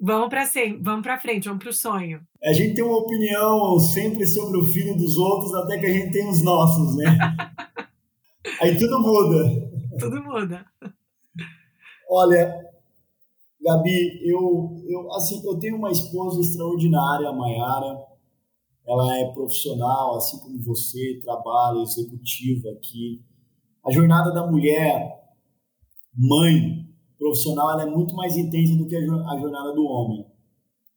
vamos 0.00 0.28
para 0.28 0.44
vamos 0.80 1.02
para 1.02 1.20
frente, 1.20 1.48
vamos 1.48 1.62
para 1.62 1.70
o 1.70 1.74
sonho. 1.74 2.20
A 2.42 2.52
gente 2.52 2.74
tem 2.74 2.84
uma 2.84 2.98
opinião 2.98 3.78
sempre 3.78 4.26
sobre 4.26 4.58
o 4.58 4.72
filho 4.72 4.96
dos 4.96 5.16
outros, 5.16 5.54
até 5.54 5.78
que 5.78 5.86
a 5.86 5.92
gente 5.92 6.12
tem 6.12 6.28
os 6.28 6.42
nossos, 6.42 6.96
né? 6.96 7.18
Aí 8.60 8.78
tudo 8.78 9.00
muda. 9.00 9.70
Tudo 9.98 10.22
muda. 10.22 10.66
Olha, 12.08 12.69
Gabi, 13.62 14.20
eu, 14.22 14.82
eu, 14.88 15.12
assim, 15.12 15.42
eu 15.44 15.58
tenho 15.58 15.76
uma 15.76 15.90
esposa 15.90 16.40
extraordinária, 16.40 17.28
a 17.28 17.32
Mayara. 17.32 18.06
Ela 18.86 19.18
é 19.18 19.32
profissional, 19.32 20.16
assim 20.16 20.38
como 20.40 20.58
você, 20.62 21.20
trabalha 21.22 21.82
executiva 21.82 22.70
aqui. 22.70 23.22
A 23.86 23.92
jornada 23.92 24.32
da 24.32 24.50
mulher, 24.50 25.34
mãe, 26.14 26.88
profissional, 27.18 27.70
ela 27.72 27.82
é 27.82 27.90
muito 27.90 28.14
mais 28.14 28.36
intensa 28.36 28.76
do 28.76 28.86
que 28.86 28.96
a 28.96 29.38
jornada 29.38 29.74
do 29.74 29.84
homem. 29.84 30.26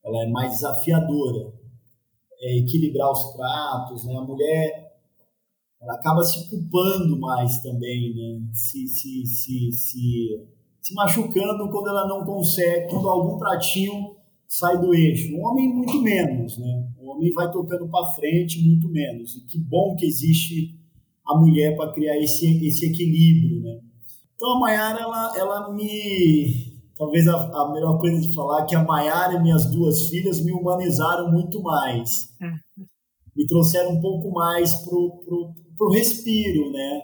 Ela 0.03 0.23
é 0.23 0.27
mais 0.29 0.53
desafiadora. 0.53 1.53
É 2.41 2.59
equilibrar 2.59 3.11
os 3.11 3.33
pratos, 3.33 4.05
né? 4.05 4.15
A 4.15 4.21
mulher 4.21 4.83
ela 5.81 5.95
acaba 5.95 6.23
se 6.23 6.49
culpando 6.49 7.19
mais 7.19 7.61
também, 7.61 8.15
né? 8.15 8.49
Se, 8.53 8.87
se, 8.87 9.25
se, 9.25 9.71
se 9.71 10.47
se 10.83 10.93
machucando 10.93 11.69
quando 11.69 11.87
ela 11.87 12.05
não 12.07 12.25
consegue, 12.25 12.89
quando 12.89 13.07
algum 13.07 13.37
pratinho 13.37 14.17
sai 14.49 14.77
do 14.77 14.93
eixo. 14.93 15.33
O 15.33 15.39
homem, 15.39 15.73
muito 15.73 16.01
menos, 16.01 16.57
né? 16.57 16.87
O 16.99 17.09
homem 17.09 17.31
vai 17.31 17.49
tocando 17.49 17.87
para 17.87 18.11
frente, 18.11 18.61
muito 18.61 18.89
menos. 18.89 19.37
E 19.37 19.41
que 19.45 19.57
bom 19.57 19.95
que 19.95 20.05
existe 20.05 20.77
a 21.25 21.39
mulher 21.39 21.77
para 21.77 21.93
criar 21.93 22.17
esse, 22.17 22.67
esse 22.67 22.85
equilíbrio, 22.85 23.61
né? 23.61 23.79
Então 24.35 24.57
a 24.57 24.59
Maiara, 24.59 24.99
ela, 24.99 25.37
ela 25.37 25.73
me. 25.73 26.73
Talvez 26.97 27.27
a, 27.29 27.33
a 27.33 27.71
melhor 27.71 27.97
coisa 27.97 28.19
de 28.19 28.33
falar 28.33 28.63
é 28.63 28.65
que 28.65 28.75
a 28.75 28.83
Maiara 28.83 29.35
e 29.35 29.41
minhas 29.41 29.71
duas 29.71 30.09
filhas 30.09 30.43
me 30.43 30.51
humanizaram 30.51 31.31
muito 31.31 31.61
mais. 31.61 32.09
É. 32.41 32.51
Me 33.35 33.47
trouxeram 33.47 33.93
um 33.93 34.01
pouco 34.01 34.31
mais 34.31 34.75
pro, 34.83 35.21
pro, 35.25 35.53
pro 35.77 35.89
respiro, 35.91 36.71
né? 36.71 37.01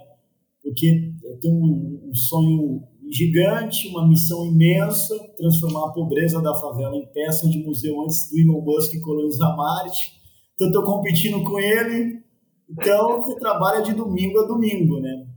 Porque 0.61 1.13
eu 1.23 1.39
tenho 1.39 1.55
um, 1.55 2.09
um 2.09 2.13
sonho 2.13 2.83
gigante, 3.09 3.87
uma 3.87 4.07
missão 4.07 4.45
imensa, 4.45 5.17
transformar 5.35 5.87
a 5.87 5.91
pobreza 5.91 6.41
da 6.41 6.53
favela 6.53 6.95
em 6.95 7.07
peça 7.07 7.49
de 7.49 7.57
museu 7.63 7.99
antes 8.01 8.29
do 8.29 8.37
Elon 8.37 8.61
Musk 8.61 8.99
colonizar 9.01 9.57
Marte. 9.57 10.21
Então, 10.53 10.67
estou 10.67 10.83
competindo 10.83 11.43
com 11.43 11.59
ele. 11.59 12.21
Então, 12.69 13.21
você 13.21 13.35
trabalha 13.37 13.81
de 13.81 13.93
domingo 13.93 14.39
a 14.39 14.45
domingo, 14.45 14.99
né? 14.99 15.27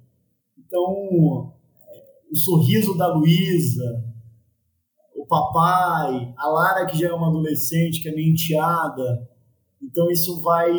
Então, 0.58 0.82
o 2.30 2.36
sorriso 2.36 2.96
da 2.96 3.14
Luísa, 3.14 4.04
o 5.16 5.26
papai, 5.26 6.34
a 6.36 6.48
Lara, 6.48 6.86
que 6.86 6.98
já 6.98 7.08
é 7.08 7.12
uma 7.12 7.28
adolescente, 7.28 8.02
que 8.02 8.08
é 8.08 8.14
minha 8.14 8.30
enteada. 8.30 9.28
Então, 9.80 10.10
isso 10.10 10.42
vai 10.42 10.72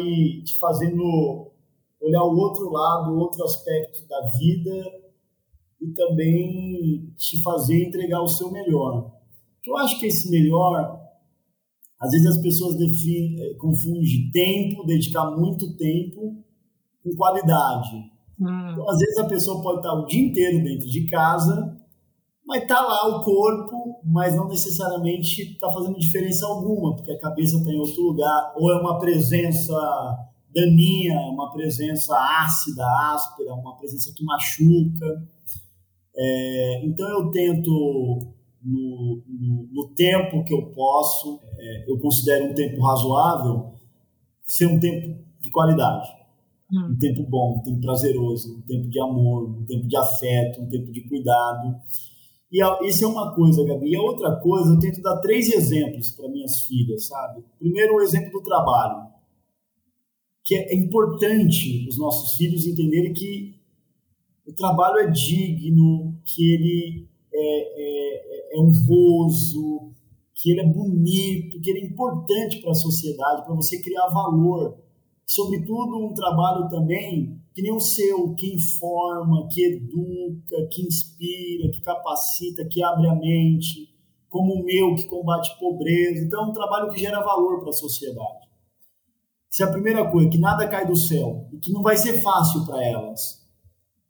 te 0.44 0.60
fazendo 0.60 1.52
olhar 2.00 2.24
o 2.24 2.38
outro 2.38 2.70
lado, 2.72 3.12
o 3.12 3.18
outro 3.18 3.44
aspecto 3.44 4.08
da 4.08 4.22
vida 4.38 5.03
e 5.84 5.94
também 5.94 7.14
te 7.18 7.42
fazer 7.42 7.88
entregar 7.88 8.22
o 8.22 8.28
seu 8.28 8.52
melhor. 8.52 9.12
Eu 9.66 9.78
acho 9.78 10.00
que 10.00 10.06
esse 10.06 10.30
melhor, 10.30 11.00
às 12.00 12.12
vezes 12.12 12.28
as 12.28 12.42
pessoas 12.42 12.78
definem, 12.78 13.42
eh, 13.42 13.54
confundem 13.56 14.32
tempo, 14.32 14.86
dedicar 14.86 15.32
muito 15.32 15.76
tempo 15.76 16.44
com 17.04 17.16
qualidade. 17.16 17.96
Hum. 18.40 18.72
Então, 18.72 18.90
às 18.90 18.98
vezes 18.98 19.18
a 19.18 19.28
pessoa 19.28 19.62
pode 19.62 19.80
estar 19.80 19.94
o 19.94 20.06
dia 20.06 20.26
inteiro 20.26 20.64
dentro 20.64 20.90
de 20.90 21.06
casa, 21.06 21.78
mas 22.46 22.64
está 22.64 22.82
lá 22.82 23.08
o 23.08 23.24
corpo, 23.24 24.02
mas 24.04 24.36
não 24.36 24.48
necessariamente 24.48 25.54
está 25.54 25.72
fazendo 25.72 25.98
diferença 25.98 26.46
alguma, 26.46 26.96
porque 26.96 27.12
a 27.12 27.20
cabeça 27.20 27.58
está 27.58 27.72
em 27.72 27.80
outro 27.80 28.02
lugar, 28.02 28.54
ou 28.58 28.72
é 28.72 28.82
uma 28.82 29.00
presença 29.00 29.74
daninha, 30.54 31.18
uma 31.32 31.52
presença 31.52 32.16
ácida, 32.16 32.86
áspera, 33.14 33.54
uma 33.54 33.76
presença 33.78 34.14
que 34.14 34.24
machuca. 34.24 35.28
É, 36.16 36.86
então 36.86 37.10
eu 37.10 37.32
tento, 37.32 38.20
no, 38.64 39.24
no, 39.28 39.68
no, 39.72 39.88
tempo 39.96 40.44
que 40.44 40.54
eu 40.54 40.68
posso, 40.68 41.40
é, 41.58 41.92
eu 41.92 41.98
considero 41.98 42.52
um 42.52 42.54
tempo 42.54 42.82
razoável, 42.82 43.74
ser 44.44 44.68
um 44.68 44.80
tempo 44.80 45.20
de 45.40 45.50
qualidade. 45.50 46.08
Hum. 46.72 46.92
Um 46.92 46.98
tempo 46.98 47.24
bom, 47.24 47.58
um 47.58 47.62
tempo 47.62 47.82
prazeroso, 47.82 48.58
um 48.58 48.62
tempo 48.62 48.90
de 48.90 49.00
amor, 49.00 49.50
um 49.50 49.66
tempo 49.66 49.88
de 49.88 49.98
afeto, 49.98 50.62
um 50.62 50.70
tempo 50.70 50.92
de 50.92 51.02
cuidado. 51.02 51.76
E 52.52 52.62
isso 52.88 53.04
é 53.04 53.08
uma 53.08 53.34
coisa, 53.34 53.66
Gabi. 53.66 53.90
E 53.90 53.96
a 53.96 54.02
outra 54.02 54.36
coisa, 54.36 54.72
eu 54.72 54.80
tento 54.80 55.02
dar 55.02 55.18
três 55.18 55.52
exemplos 55.52 56.12
para 56.12 56.30
minhas 56.30 56.62
filhas, 56.68 57.08
sabe? 57.08 57.44
Primeiro, 57.58 57.96
o 57.96 58.02
exemplo 58.02 58.32
do 58.32 58.44
trabalho. 58.44 59.12
Que 60.44 60.56
é 60.56 60.76
importante 60.76 61.88
os 61.88 61.98
nossos 61.98 62.38
filhos 62.38 62.68
entenderem 62.68 63.14
que 63.14 63.63
o 64.46 64.54
trabalho 64.54 65.00
é 65.00 65.12
digno, 65.12 66.20
que 66.26 66.54
ele 66.54 67.08
é, 67.34 68.54
é, 68.54 68.58
é 68.58 68.60
honroso, 68.60 69.92
que 70.34 70.52
ele 70.52 70.62
é 70.62 70.68
bonito, 70.68 71.60
que 71.62 71.70
ele 71.70 71.80
é 71.80 71.86
importante 71.86 72.62
para 72.62 72.72
a 72.72 72.76
sociedade, 72.76 73.46
para 73.46 73.56
você 73.56 73.82
criar 73.82 74.08
valor. 74.08 74.78
Sobretudo 75.26 76.06
um 76.06 76.14
trabalho 76.14 76.68
também 76.70 77.42
que 77.54 77.62
nem 77.62 77.72
o 77.72 77.80
seu, 77.80 78.34
que 78.34 78.54
informa, 78.54 79.48
que 79.50 79.64
educa, 79.64 80.68
que 80.72 80.82
inspira, 80.82 81.70
que 81.72 81.82
capacita, 81.82 82.66
que 82.66 82.84
abre 82.84 83.08
a 83.08 83.16
mente, 83.16 83.94
como 84.28 84.56
o 84.56 84.66
meu, 84.66 84.96
que 84.96 85.06
combate 85.06 85.58
pobreza. 85.60 86.26
Então, 86.26 86.44
é 86.44 86.50
um 86.50 86.54
trabalho 86.54 86.92
que 86.92 87.00
gera 87.00 87.24
valor 87.24 87.60
para 87.60 87.70
a 87.70 87.74
sociedade. 87.74 88.50
Se 89.50 89.64
a 89.64 89.72
primeira 89.72 90.10
coisa, 90.10 90.30
que 90.30 90.40
nada 90.40 90.68
cai 90.68 90.88
do 90.88 90.96
céu 90.96 91.48
e 91.54 91.60
que 91.60 91.72
não 91.72 91.84
vai 91.84 91.96
ser 91.96 92.24
fácil 92.24 92.66
para 92.66 92.84
elas, 92.84 93.43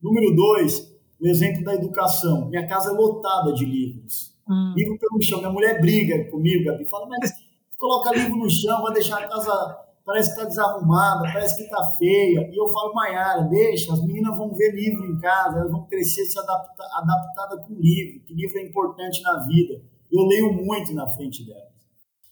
Número 0.03 0.36
dois, 0.36 0.93
o 1.19 1.27
exemplo 1.27 1.63
da 1.63 1.75
educação. 1.75 2.50
Minha 2.50 2.67
casa 2.67 2.89
é 2.89 2.93
lotada 2.93 3.53
de 3.53 3.65
livros. 3.65 4.36
Hum. 4.48 4.74
Livro 4.75 5.00
pelo 5.00 5.22
chão. 5.22 5.39
Minha 5.39 5.51
mulher 5.51 5.79
briga 5.79 6.29
comigo, 6.29 6.65
Gabi. 6.65 6.86
Fala, 6.86 7.07
mas 7.07 7.31
coloca 7.77 8.13
livro 8.13 8.36
no 8.36 8.50
chão, 8.50 8.81
vai 8.81 8.93
deixar 8.93 9.24
a 9.24 9.27
casa 9.27 9.83
parece 10.05 10.29
que 10.29 10.36
está 10.36 10.48
desarrumada, 10.48 11.22
parece 11.31 11.57
que 11.57 11.63
está 11.63 11.83
feia. 11.98 12.50
E 12.51 12.57
eu 12.57 12.67
falo, 12.69 12.93
Maiara, 12.93 13.43
deixa, 13.43 13.93
as 13.93 14.01
meninas 14.05 14.38
vão 14.38 14.53
ver 14.53 14.72
livro 14.72 15.05
em 15.05 15.17
casa, 15.19 15.60
elas 15.60 15.72
vão 15.72 15.86
crescer 15.86 16.25
se 16.25 16.38
adaptar, 16.38 16.86
adaptada 16.98 17.57
com 17.65 17.74
livro, 17.75 18.22
que 18.25 18.33
livro 18.33 18.57
é 18.60 18.63
importante 18.63 19.22
na 19.22 19.45
vida. 19.45 19.81
Eu 20.12 20.25
leio 20.25 20.53
muito 20.53 20.93
na 20.93 21.07
frente 21.07 21.45
delas. 21.45 21.74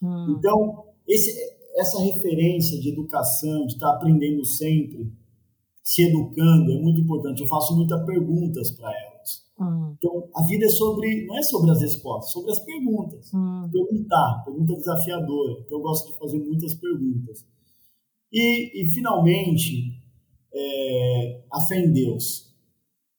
Hum. 0.01 0.35
Então, 0.37 0.85
esse, 1.07 1.33
essa 1.75 2.01
referência 2.01 2.79
de 2.79 2.89
educação, 2.89 3.65
de 3.65 3.73
estar 3.73 3.89
tá 3.89 3.95
aprendendo 3.95 4.45
sempre, 4.45 5.11
se 5.91 6.03
educando, 6.03 6.71
é 6.71 6.77
muito 6.81 7.01
importante. 7.01 7.41
Eu 7.41 7.47
faço 7.49 7.75
muitas 7.75 8.01
perguntas 8.05 8.71
para 8.71 8.89
elas. 8.89 9.45
Hum. 9.59 9.93
Então, 9.97 10.29
a 10.33 10.41
vida 10.45 10.63
é 10.63 10.69
sobre, 10.69 11.25
não 11.25 11.37
é 11.37 11.43
sobre 11.43 11.69
as 11.69 11.81
respostas, 11.81 12.29
é 12.29 12.31
sobre 12.31 12.51
as 12.51 12.59
perguntas. 12.59 13.29
Hum. 13.33 13.69
Perguntar, 13.69 14.41
pergunta 14.45 14.73
desafiadora. 14.77 15.59
Então, 15.59 15.79
eu 15.79 15.81
gosto 15.81 16.13
de 16.13 16.17
fazer 16.17 16.39
muitas 16.39 16.73
perguntas. 16.75 17.45
E, 18.31 18.81
e 18.81 18.93
finalmente, 18.93 20.01
é, 20.53 21.43
a 21.51 21.59
fé 21.59 21.79
em 21.79 21.91
Deus. 21.91 22.49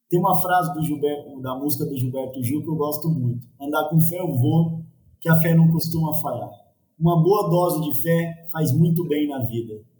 Tem 0.09 0.19
uma 0.19 0.41
frase 0.41 0.73
do 0.73 0.83
Gilberto, 0.83 1.43
da 1.43 1.55
música 1.55 1.85
do 1.85 1.95
Gilberto 1.95 2.43
Gil 2.43 2.63
que 2.63 2.71
eu 2.71 2.77
gosto 2.77 3.07
muito. 3.11 3.47
Andar 3.61 3.91
com 3.91 4.01
fé 4.01 4.19
eu 4.19 4.35
vou, 4.35 4.83
que 5.21 5.29
a 5.29 5.37
fé 5.37 5.55
não 5.55 5.71
costuma 5.71 6.15
falhar. 6.23 6.51
Uma 6.99 7.23
boa 7.23 7.51
dose 7.51 7.83
de 7.83 8.01
fé 8.01 8.49
faz 8.51 8.73
muito 8.73 9.07
bem 9.07 9.29
na 9.29 9.45
vida. 9.45 9.92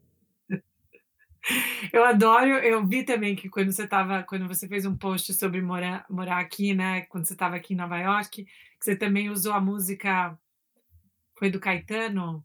Eu 1.93 2.05
adoro, 2.05 2.49
eu 2.49 2.87
vi 2.87 3.05
também 3.05 3.37
que 3.37 3.49
quando 3.49 3.71
você 3.71 3.87
tava, 3.87 4.23
quando 4.23 4.49
você 4.49 4.67
fez 4.67 4.87
um 4.87 4.97
post 4.97 5.35
sobre 5.35 5.61
morar, 5.61 6.07
morar 6.09 6.39
aqui, 6.39 6.75
né, 6.75 7.03
quando 7.03 7.27
você 7.27 7.35
estava 7.35 7.57
aqui 7.57 7.75
em 7.75 7.77
Nova 7.77 7.99
York, 7.99 8.45
que 8.45 8.49
você 8.81 8.97
também 8.97 9.29
usou 9.29 9.53
a 9.53 9.61
música 9.61 10.39
foi 11.39 11.51
do 11.51 11.61
Caetano, 11.61 12.45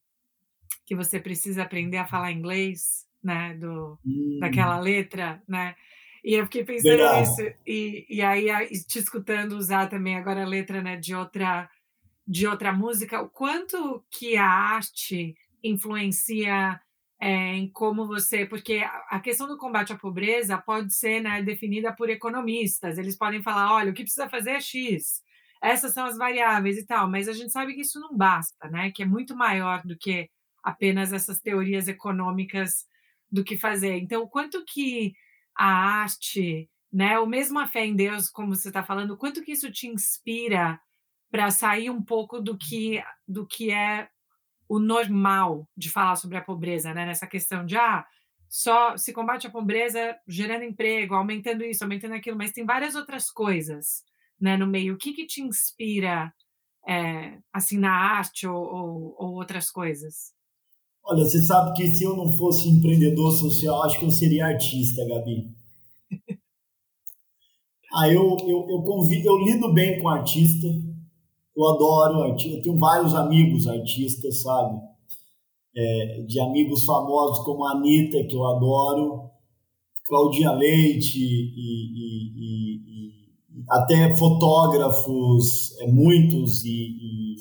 que 0.86 0.96
você 0.96 1.20
precisa 1.20 1.64
aprender 1.64 1.98
a 1.98 2.08
falar 2.08 2.32
inglês, 2.32 3.06
né, 3.24 3.54
do, 3.56 4.00
hum. 4.06 4.40
daquela 4.40 4.80
letra, 4.80 5.42
né? 5.48 5.76
E 6.24 6.34
eu 6.34 6.46
fiquei 6.46 6.64
pensando 6.64 7.20
nisso, 7.20 7.42
e, 7.66 8.06
e 8.10 8.22
aí 8.22 8.48
te 8.86 9.00
escutando 9.00 9.54
usar 9.54 9.88
também 9.88 10.18
agora 10.18 10.44
a 10.44 10.48
letra 10.48 10.82
né, 10.82 10.98
de, 10.98 11.16
outra, 11.16 11.70
de 12.28 12.48
outra 12.48 12.74
música, 12.74 13.22
o 13.22 13.30
quanto 13.30 14.04
que 14.10 14.36
a 14.36 14.46
arte 14.46 15.36
influencia 15.64 16.82
é, 17.20 17.56
em 17.56 17.70
como 17.70 18.08
você. 18.08 18.46
Porque 18.46 18.84
a 19.10 19.20
questão 19.20 19.48
do 19.48 19.58
combate 19.58 19.94
à 19.94 19.98
pobreza 19.98 20.58
pode 20.58 20.94
ser 20.94 21.22
né, 21.22 21.42
definida 21.42 21.94
por 21.94 22.10
economistas, 22.10 22.98
eles 22.98 23.18
podem 23.18 23.42
falar: 23.42 23.74
olha, 23.74 23.92
o 23.92 23.94
que 23.94 24.04
precisa 24.04 24.30
fazer 24.30 24.52
é 24.52 24.62
X, 24.62 25.22
essas 25.62 25.94
são 25.94 26.06
as 26.06 26.18
variáveis 26.18 26.78
e 26.78 26.86
tal, 26.86 27.10
mas 27.10 27.28
a 27.28 27.34
gente 27.34 27.52
sabe 27.52 27.74
que 27.74 27.82
isso 27.82 28.00
não 28.00 28.16
basta, 28.16 28.70
né? 28.70 28.92
Que 28.92 29.04
é 29.04 29.06
muito 29.06 29.36
maior 29.36 29.82
do 29.86 29.98
que 29.98 30.30
apenas 30.64 31.14
essas 31.14 31.40
teorias 31.42 31.88
econômicas 31.88 32.86
do 33.32 33.44
que 33.44 33.58
fazer. 33.58 33.98
Então, 33.98 34.28
quanto 34.28 34.64
que 34.66 35.14
a 35.56 35.66
arte, 35.66 36.70
né, 36.92 37.20
ou 37.20 37.28
mesmo 37.28 37.60
a 37.60 37.68
fé 37.68 37.86
em 37.86 37.96
Deus, 37.96 38.30
como 38.30 38.56
você 38.56 38.68
está 38.70 38.84
falando, 38.84 39.18
quanto 39.18 39.44
que 39.44 39.52
isso 39.54 39.72
te 39.72 39.88
inspira 39.88 40.80
para 41.32 41.52
sair 41.52 41.90
um 41.90 42.02
pouco 42.02 42.40
do 42.42 42.58
que 42.58 43.04
do 43.28 43.46
que 43.46 43.72
é 43.72 44.10
o 44.68 44.80
normal 44.80 45.68
de 45.76 45.90
falar 45.90 46.16
sobre 46.16 46.38
a 46.38 46.42
pobreza, 46.42 46.94
né? 46.94 47.06
Nessa 47.06 47.28
questão 47.28 47.66
de 47.66 47.78
ah, 47.78 48.06
só 48.50 48.96
se 48.98 49.14
combate 49.14 49.48
a 49.48 49.52
pobreza 49.52 50.16
gerando 50.28 50.64
emprego, 50.64 51.16
aumentando 51.16 51.64
isso, 51.64 51.84
aumentando 51.84 52.16
aquilo, 52.16 52.38
mas 52.38 52.52
tem 52.52 52.66
várias 52.66 52.96
outras 52.96 53.30
coisas, 53.30 54.04
né, 54.40 54.56
no 54.56 54.68
meio. 54.68 54.96
O 54.96 54.98
que 54.98 55.14
que 55.14 55.26
te 55.26 55.42
inspira, 55.42 56.34
é, 56.88 57.38
assim, 57.52 57.78
na 57.78 57.92
arte 57.92 58.48
ou, 58.48 58.64
ou, 58.64 59.16
ou 59.18 59.34
outras 59.36 59.70
coisas? 59.70 60.34
Olha, 61.04 61.24
você 61.24 61.42
sabe 61.42 61.74
que 61.74 61.88
se 61.88 62.04
eu 62.04 62.16
não 62.16 62.30
fosse 62.38 62.68
empreendedor 62.70 63.32
social, 63.32 63.84
acho 63.84 64.00
que 64.00 64.06
eu 64.06 64.12
seria 64.12 64.48
artista, 64.48 65.06
Gabi. 65.08 65.56
ah, 67.94 68.10
eu, 68.10 68.38
eu, 68.42 68.68
eu, 68.70 68.82
convido, 68.84 69.28
eu 69.28 69.38
lido 69.38 69.74
bem 69.74 70.02
com 70.02 70.10
artista, 70.10 70.68
eu 71.58 71.68
adoro 71.68 72.24
artista, 72.24 72.58
eu 72.58 72.62
tenho 72.62 72.78
vários 72.78 73.16
amigos 73.16 73.68
artistas, 73.68 74.42
sabe? 74.42 74.80
É, 75.76 76.22
de 76.28 76.40
amigos 76.40 76.86
famosos 76.86 77.44
como 77.46 77.66
a 77.66 77.72
Anitta, 77.72 78.24
que 78.24 78.36
eu 78.36 78.46
adoro, 78.46 79.30
Claudinha 80.06 80.52
Leite 80.52 81.20
e, 81.20 81.54
e, 81.56 82.32
e, 82.36 83.60
e 83.60 83.66
até 83.70 84.16
fotógrafos, 84.16 85.76
é, 85.80 85.88
muitos, 85.88 86.64
e 86.64 87.38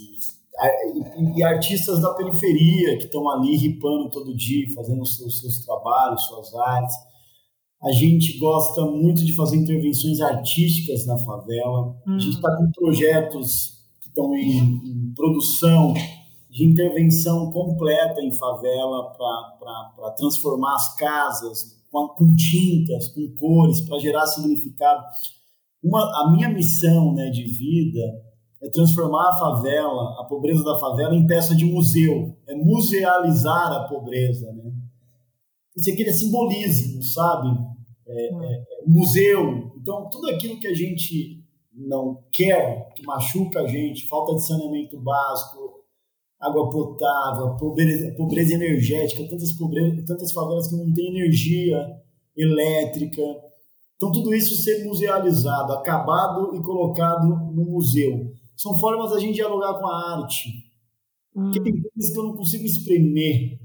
e, 1.36 1.42
artistas 1.42 2.00
da 2.00 2.14
periferia 2.14 2.96
que 2.96 3.04
estão 3.04 3.28
ali 3.28 3.56
ripando 3.56 4.10
todo 4.10 4.34
dia, 4.34 4.66
fazendo 4.74 5.02
os 5.02 5.16
seus, 5.16 5.40
seus 5.40 5.58
trabalhos, 5.64 6.26
suas 6.26 6.54
artes. 6.54 6.96
A 7.82 7.92
gente 7.92 8.38
gosta 8.38 8.84
muito 8.86 9.24
de 9.24 9.34
fazer 9.34 9.56
intervenções 9.56 10.20
artísticas 10.20 11.06
na 11.06 11.18
favela. 11.18 11.94
Hum. 12.06 12.14
A 12.14 12.18
gente 12.18 12.36
está 12.36 12.56
com 12.56 12.70
projetos 12.70 13.75
estão 14.16 14.34
em, 14.34 14.80
em, 14.84 15.12
produção 15.14 15.92
de 16.50 16.64
intervenção 16.64 17.52
completa 17.52 18.22
em 18.22 18.32
favela 18.32 19.12
para 19.98 20.10
transformar 20.12 20.74
as 20.74 20.96
casas 20.96 21.76
com, 21.90 22.08
com 22.08 22.34
tintas, 22.34 23.08
com 23.08 23.28
cores, 23.38 23.82
para 23.82 23.98
gerar 23.98 24.26
significado. 24.26 25.04
Uma, 25.82 26.00
a 26.22 26.32
minha 26.32 26.48
missão 26.48 27.12
né, 27.12 27.28
de 27.28 27.44
vida 27.44 28.00
é 28.62 28.70
transformar 28.70 29.30
a 29.30 29.38
favela, 29.38 30.20
a 30.20 30.24
pobreza 30.24 30.64
da 30.64 30.78
favela, 30.78 31.14
em 31.14 31.26
peça 31.26 31.54
de 31.54 31.66
museu, 31.66 32.34
é 32.48 32.54
musealizar 32.54 33.72
a 33.72 33.84
pobreza, 33.86 34.50
né? 34.52 34.72
Isso 35.76 35.90
aqui 35.90 36.04
é 36.04 36.12
simbolismo, 36.12 37.02
sabe? 37.02 37.48
É, 38.08 38.34
é, 38.34 38.52
é, 38.54 38.84
museu. 38.86 39.72
Então, 39.76 40.08
tudo 40.08 40.30
aquilo 40.30 40.58
que 40.58 40.66
a 40.66 40.74
gente 40.74 41.45
não 41.76 42.24
quer, 42.32 42.92
que 42.94 43.04
machuca 43.04 43.60
a 43.60 43.66
gente, 43.66 44.06
falta 44.06 44.34
de 44.34 44.46
saneamento 44.46 44.98
básico, 44.98 45.84
água 46.40 46.70
potável, 46.70 47.56
pobreza, 47.56 48.14
pobreza 48.16 48.54
energética, 48.54 49.28
tantas, 49.28 49.52
pobreza, 49.52 50.04
tantas 50.06 50.32
favelas 50.32 50.68
que 50.68 50.76
não 50.76 50.92
têm 50.92 51.08
energia 51.08 51.86
elétrica. 52.36 53.22
Então, 53.96 54.12
tudo 54.12 54.34
isso 54.34 54.54
ser 54.62 54.84
musealizado, 54.84 55.72
acabado 55.72 56.54
e 56.54 56.62
colocado 56.62 57.26
no 57.26 57.64
museu 57.64 58.32
são 58.54 58.78
formas 58.78 59.10
da 59.10 59.18
gente 59.18 59.34
dialogar 59.34 59.78
com 59.78 59.86
a 59.86 60.18
arte. 60.18 60.48
Hum. 61.34 61.44
Porque 61.44 61.60
tem 61.60 61.82
coisas 61.82 62.12
que 62.12 62.18
eu 62.18 62.24
não 62.24 62.36
consigo 62.36 62.64
exprimir, 62.64 63.60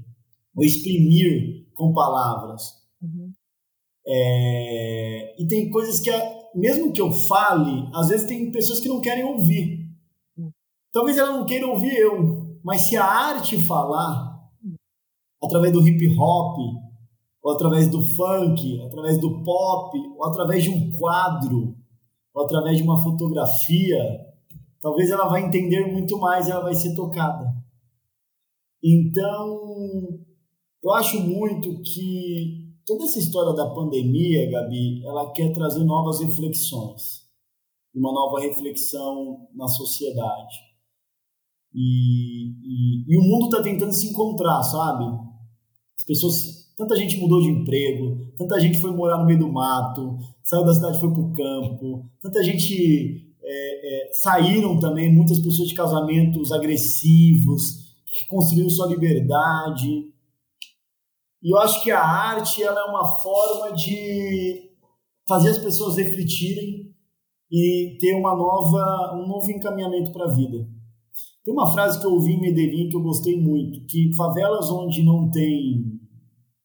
ou 0.54 0.62
exprimir 0.62 1.66
com 1.74 1.92
palavras. 1.92 2.74
Uhum. 3.00 3.32
É... 4.06 5.42
E 5.42 5.46
tem 5.46 5.70
coisas 5.70 6.00
que, 6.00 6.10
mesmo 6.54 6.92
que 6.92 7.00
eu 7.00 7.10
fale, 7.28 7.88
às 7.94 8.08
vezes 8.08 8.26
tem 8.26 8.50
pessoas 8.50 8.80
que 8.80 8.88
não 8.88 9.00
querem 9.00 9.24
ouvir. 9.24 9.88
Talvez 10.92 11.16
ela 11.16 11.32
não 11.36 11.46
queira 11.46 11.66
ouvir 11.66 11.94
eu, 11.96 12.58
mas 12.62 12.82
se 12.82 12.96
a 12.96 13.04
arte 13.04 13.60
falar, 13.66 14.38
através 15.42 15.72
do 15.72 15.86
hip 15.86 16.08
hop, 16.18 16.58
ou 17.42 17.52
através 17.52 17.88
do 17.88 18.00
funk, 18.00 18.80
através 18.82 19.18
do 19.18 19.42
pop, 19.42 19.98
ou 20.16 20.26
através 20.26 20.62
de 20.62 20.70
um 20.70 20.90
quadro, 20.92 21.76
ou 22.34 22.44
através 22.44 22.76
de 22.76 22.82
uma 22.82 23.02
fotografia, 23.02 23.98
talvez 24.80 25.10
ela 25.10 25.28
vai 25.28 25.44
entender 25.44 25.90
muito 25.90 26.18
mais 26.18 26.48
ela 26.48 26.62
vai 26.62 26.74
ser 26.74 26.94
tocada. 26.94 27.44
Então, 28.82 29.60
eu 30.82 30.92
acho 30.92 31.20
muito 31.20 31.80
que 31.82 32.61
toda 32.86 33.04
essa 33.04 33.18
história 33.18 33.52
da 33.52 33.70
pandemia, 33.70 34.50
Gabi, 34.50 35.04
ela 35.04 35.32
quer 35.32 35.52
trazer 35.52 35.84
novas 35.84 36.20
reflexões, 36.20 37.26
uma 37.94 38.12
nova 38.12 38.40
reflexão 38.40 39.48
na 39.54 39.68
sociedade. 39.68 40.56
E, 41.74 42.50
e, 42.62 43.04
e 43.08 43.18
o 43.18 43.22
mundo 43.22 43.46
está 43.46 43.62
tentando 43.62 43.92
se 43.92 44.08
encontrar, 44.08 44.62
sabe? 44.62 45.04
As 45.96 46.04
pessoas, 46.04 46.72
tanta 46.76 46.96
gente 46.96 47.16
mudou 47.18 47.40
de 47.40 47.48
emprego, 47.48 48.32
tanta 48.36 48.60
gente 48.60 48.80
foi 48.80 48.90
morar 48.90 49.18
no 49.18 49.26
meio 49.26 49.38
do 49.38 49.52
mato, 49.52 50.18
saiu 50.42 50.64
da 50.64 50.74
cidade 50.74 51.00
foi 51.00 51.10
para 51.10 51.20
o 51.22 51.32
campo, 51.32 52.10
tanta 52.20 52.42
gente 52.42 53.32
é, 53.42 54.08
é, 54.08 54.12
saíram 54.12 54.78
também 54.78 55.12
muitas 55.12 55.38
pessoas 55.38 55.68
de 55.68 55.74
casamentos 55.74 56.52
agressivos, 56.52 57.82
que 58.12 58.26
construíram 58.26 58.68
sua 58.68 58.88
liberdade. 58.88 60.11
E 61.42 61.52
eu 61.52 61.58
acho 61.58 61.82
que 61.82 61.90
a 61.90 62.02
arte 62.02 62.62
ela 62.62 62.80
é 62.80 62.84
uma 62.84 63.06
forma 63.06 63.72
de 63.72 64.70
fazer 65.28 65.50
as 65.50 65.58
pessoas 65.58 65.96
refletirem 65.96 66.92
e 67.50 67.96
ter 68.00 68.14
uma 68.14 68.34
nova, 68.34 69.16
um 69.16 69.26
novo 69.26 69.50
encaminhamento 69.50 70.12
para 70.12 70.26
a 70.26 70.34
vida. 70.34 70.66
Tem 71.44 71.52
uma 71.52 71.72
frase 71.72 72.00
que 72.00 72.06
eu 72.06 72.12
ouvi 72.12 72.32
em 72.32 72.40
Medellín 72.40 72.88
que 72.88 72.96
eu 72.96 73.02
gostei 73.02 73.40
muito, 73.40 73.84
que 73.86 74.14
favelas 74.16 74.70
onde 74.70 75.02
não 75.02 75.30
tem 75.30 76.00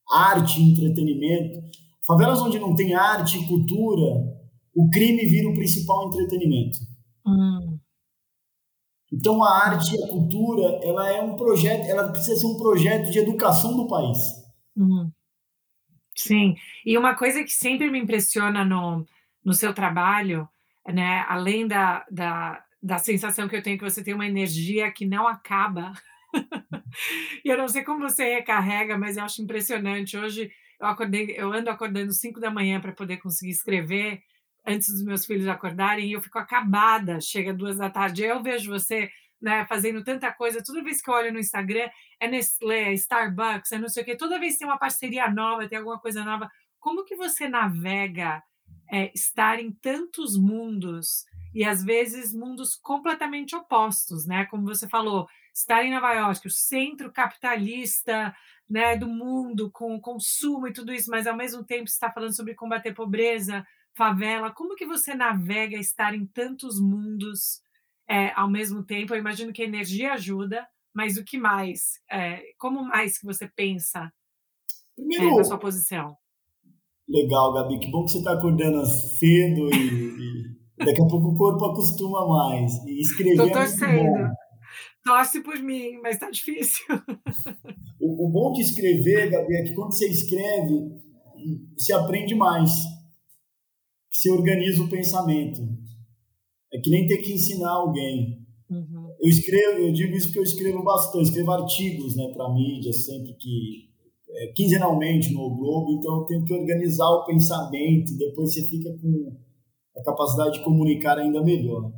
arte 0.09 0.61
e 0.61 0.71
entretenimento, 0.71 1.67
Favelas 2.07 2.41
onde 2.41 2.57
não 2.57 2.73
tem 2.73 2.93
arte 2.93 3.37
e 3.37 3.45
cultura, 3.45 4.33
o 4.73 4.89
crime 4.89 5.25
vira 5.25 5.49
o 5.49 5.53
principal 5.53 6.07
entretenimento. 6.07 6.77
Hum. 7.27 7.77
Então 9.11 9.43
a 9.43 9.65
arte 9.65 9.93
e 9.93 10.01
a 10.01 10.07
cultura, 10.07 10.79
ela 10.83 11.11
é 11.11 11.21
um 11.21 11.35
projeto, 11.35 11.85
ela 11.85 12.07
precisa 12.07 12.37
ser 12.37 12.47
um 12.47 12.55
projeto 12.55 13.11
de 13.11 13.19
educação 13.19 13.75
do 13.75 13.87
país. 13.87 14.17
Hum. 14.77 15.13
Sim, 16.15 16.55
e 16.85 16.97
uma 16.97 17.15
coisa 17.15 17.43
que 17.43 17.51
sempre 17.51 17.89
me 17.91 17.99
impressiona 17.99 18.65
no, 18.65 19.05
no 19.45 19.53
seu 19.53 19.73
trabalho, 19.73 20.49
né, 20.87 21.23
além 21.27 21.67
da, 21.67 22.03
da, 22.09 22.63
da 22.81 22.97
sensação 22.97 23.47
que 23.47 23.55
eu 23.55 23.61
tenho 23.61 23.77
que 23.77 23.83
você 23.83 24.03
tem 24.03 24.13
uma 24.15 24.25
energia 24.25 24.91
que 24.91 25.05
não 25.05 25.27
acaba, 25.27 25.91
e 27.45 27.49
eu 27.49 27.57
não 27.57 27.67
sei 27.67 27.83
como 27.83 27.99
você 28.09 28.35
recarrega, 28.35 28.97
mas 28.97 29.17
eu 29.17 29.23
acho 29.23 29.41
impressionante. 29.41 30.17
Hoje 30.17 30.51
eu 30.79 30.87
acordei, 30.87 31.33
eu 31.37 31.51
ando 31.53 31.69
acordando 31.69 32.11
5 32.13 32.39
da 32.39 32.49
manhã 32.51 32.79
para 32.79 32.91
poder 32.91 33.17
conseguir 33.17 33.51
escrever 33.51 34.21
antes 34.65 34.89
dos 34.91 35.03
meus 35.03 35.25
filhos 35.25 35.47
acordarem 35.47 36.09
e 36.09 36.13
eu 36.13 36.21
fico 36.21 36.39
acabada. 36.39 37.19
Chega 37.21 37.53
duas 37.53 37.77
da 37.77 37.89
tarde, 37.89 38.23
eu 38.23 38.41
vejo 38.43 38.71
você 38.71 39.09
né, 39.41 39.65
fazendo 39.67 40.03
tanta 40.03 40.31
coisa. 40.31 40.63
Toda 40.63 40.83
vez 40.83 41.01
que 41.01 41.09
eu 41.09 41.13
olho 41.13 41.33
no 41.33 41.39
Instagram, 41.39 41.89
é 42.19 42.27
Nestlé, 42.27 42.89
é 42.89 42.93
Starbucks, 42.93 43.71
é 43.71 43.77
não 43.77 43.89
sei 43.89 44.03
o 44.03 44.05
quê. 44.05 44.15
Toda 44.15 44.39
vez 44.39 44.57
tem 44.57 44.67
uma 44.67 44.79
parceria 44.79 45.29
nova, 45.29 45.67
tem 45.67 45.77
alguma 45.77 45.99
coisa 45.99 46.23
nova. 46.23 46.49
Como 46.79 47.03
que 47.03 47.15
você 47.15 47.47
navega 47.47 48.41
é, 48.91 49.11
estar 49.13 49.59
em 49.59 49.71
tantos 49.71 50.37
mundos 50.37 51.25
e 51.53 51.63
às 51.63 51.83
vezes 51.83 52.33
mundos 52.33 52.75
completamente 52.75 53.55
opostos, 53.55 54.25
né? 54.25 54.45
Como 54.45 54.63
você 54.63 54.87
falou, 54.87 55.27
estar 55.53 55.83
em 55.83 55.91
Nova 55.91 56.13
York, 56.13 56.47
o 56.47 56.51
centro 56.51 57.11
capitalista 57.11 58.35
né, 58.69 58.97
do 58.97 59.07
mundo, 59.07 59.71
com 59.71 59.95
o 59.95 60.01
consumo 60.01 60.67
e 60.67 60.73
tudo 60.73 60.93
isso, 60.93 61.09
mas 61.09 61.25
ao 61.25 61.35
mesmo 61.35 61.63
tempo 61.63 61.85
está 61.85 62.11
falando 62.11 62.35
sobre 62.35 62.53
combater 62.53 62.93
pobreza, 62.93 63.65
favela. 63.95 64.51
Como 64.51 64.75
que 64.75 64.85
você 64.85 65.15
navega 65.15 65.77
estar 65.77 66.13
em 66.13 66.25
tantos 66.25 66.79
mundos 66.79 67.61
é, 68.09 68.31
ao 68.35 68.49
mesmo 68.49 68.83
tempo? 68.83 69.13
Eu 69.13 69.19
imagino 69.19 69.53
que 69.53 69.61
a 69.61 69.65
energia 69.65 70.13
ajuda, 70.13 70.67
mas 70.93 71.17
o 71.17 71.23
que 71.23 71.37
mais? 71.37 71.99
É, 72.11 72.41
como 72.57 72.83
mais 72.83 73.17
que 73.17 73.25
você 73.25 73.47
pensa 73.47 74.11
Primeiro, 74.95 75.25
é, 75.25 75.35
na 75.35 75.43
sua 75.43 75.57
posição? 75.57 76.15
Legal, 77.07 77.53
Gabi. 77.53 77.79
Que 77.79 77.91
bom 77.91 78.03
que 78.03 78.11
você 78.11 78.17
está 78.17 78.33
acordando 78.33 78.85
cedo 78.85 79.69
e, 79.73 80.47
e, 80.79 80.85
daqui 80.85 81.01
a 81.01 81.07
pouco 81.07 81.29
o 81.29 81.35
corpo 81.35 81.65
acostuma 81.65 82.27
mais. 82.27 82.73
E 82.85 82.99
escrever 82.99 83.37
Tô 83.37 83.51
torcendo. 83.51 84.17
É 84.17 84.47
Torce 85.07 85.41
por 85.41 85.57
mim, 85.59 85.99
mas 86.03 86.15
está 86.15 86.29
difícil. 86.29 86.85
O, 87.99 88.27
o, 88.27 88.29
bom 88.29 88.53
de 88.53 88.61
escrever, 88.61 89.31
Gabi, 89.31 89.55
é 89.55 89.63
que 89.63 89.73
quando 89.73 89.91
você 89.91 90.07
escreve, 90.07 91.01
você 91.75 91.91
aprende 91.91 92.35
mais. 92.35 92.69
Você 94.11 94.29
organiza 94.29 94.83
o 94.83 94.87
pensamento. 94.87 95.59
É 96.77 96.79
que 96.79 96.89
nem 96.91 97.07
ter 97.07 97.17
que 97.17 97.33
ensinar 97.33 97.71
alguém. 97.71 98.37
Uhum. 98.69 99.15
Eu 99.19 99.29
escrevo, 99.29 99.79
eu 99.79 99.91
digo 99.91 100.15
isso 100.15 100.27
porque 100.27 100.39
eu 100.39 100.43
escrevo 100.43 100.83
bastante, 100.83 101.25
escrevo 101.25 101.51
artigos, 101.51 102.15
né, 102.15 102.27
para 102.33 102.53
mídia 102.53 102.93
sempre 102.93 103.33
que 103.33 103.87
é, 104.29 104.47
quinzenalmente 104.47 105.33
no 105.33 105.49
Globo, 105.55 105.93
então 105.93 106.17
eu 106.17 106.25
tenho 106.25 106.45
que 106.45 106.53
organizar 106.53 107.09
o 107.09 107.25
pensamento 107.25 108.11
e 108.11 108.17
depois 108.17 108.53
você 108.53 108.61
fica 108.63 108.91
com 109.01 109.35
a 109.97 110.03
capacidade 110.03 110.59
de 110.59 110.63
comunicar 110.63 111.17
ainda 111.17 111.41
melhor. 111.41 111.91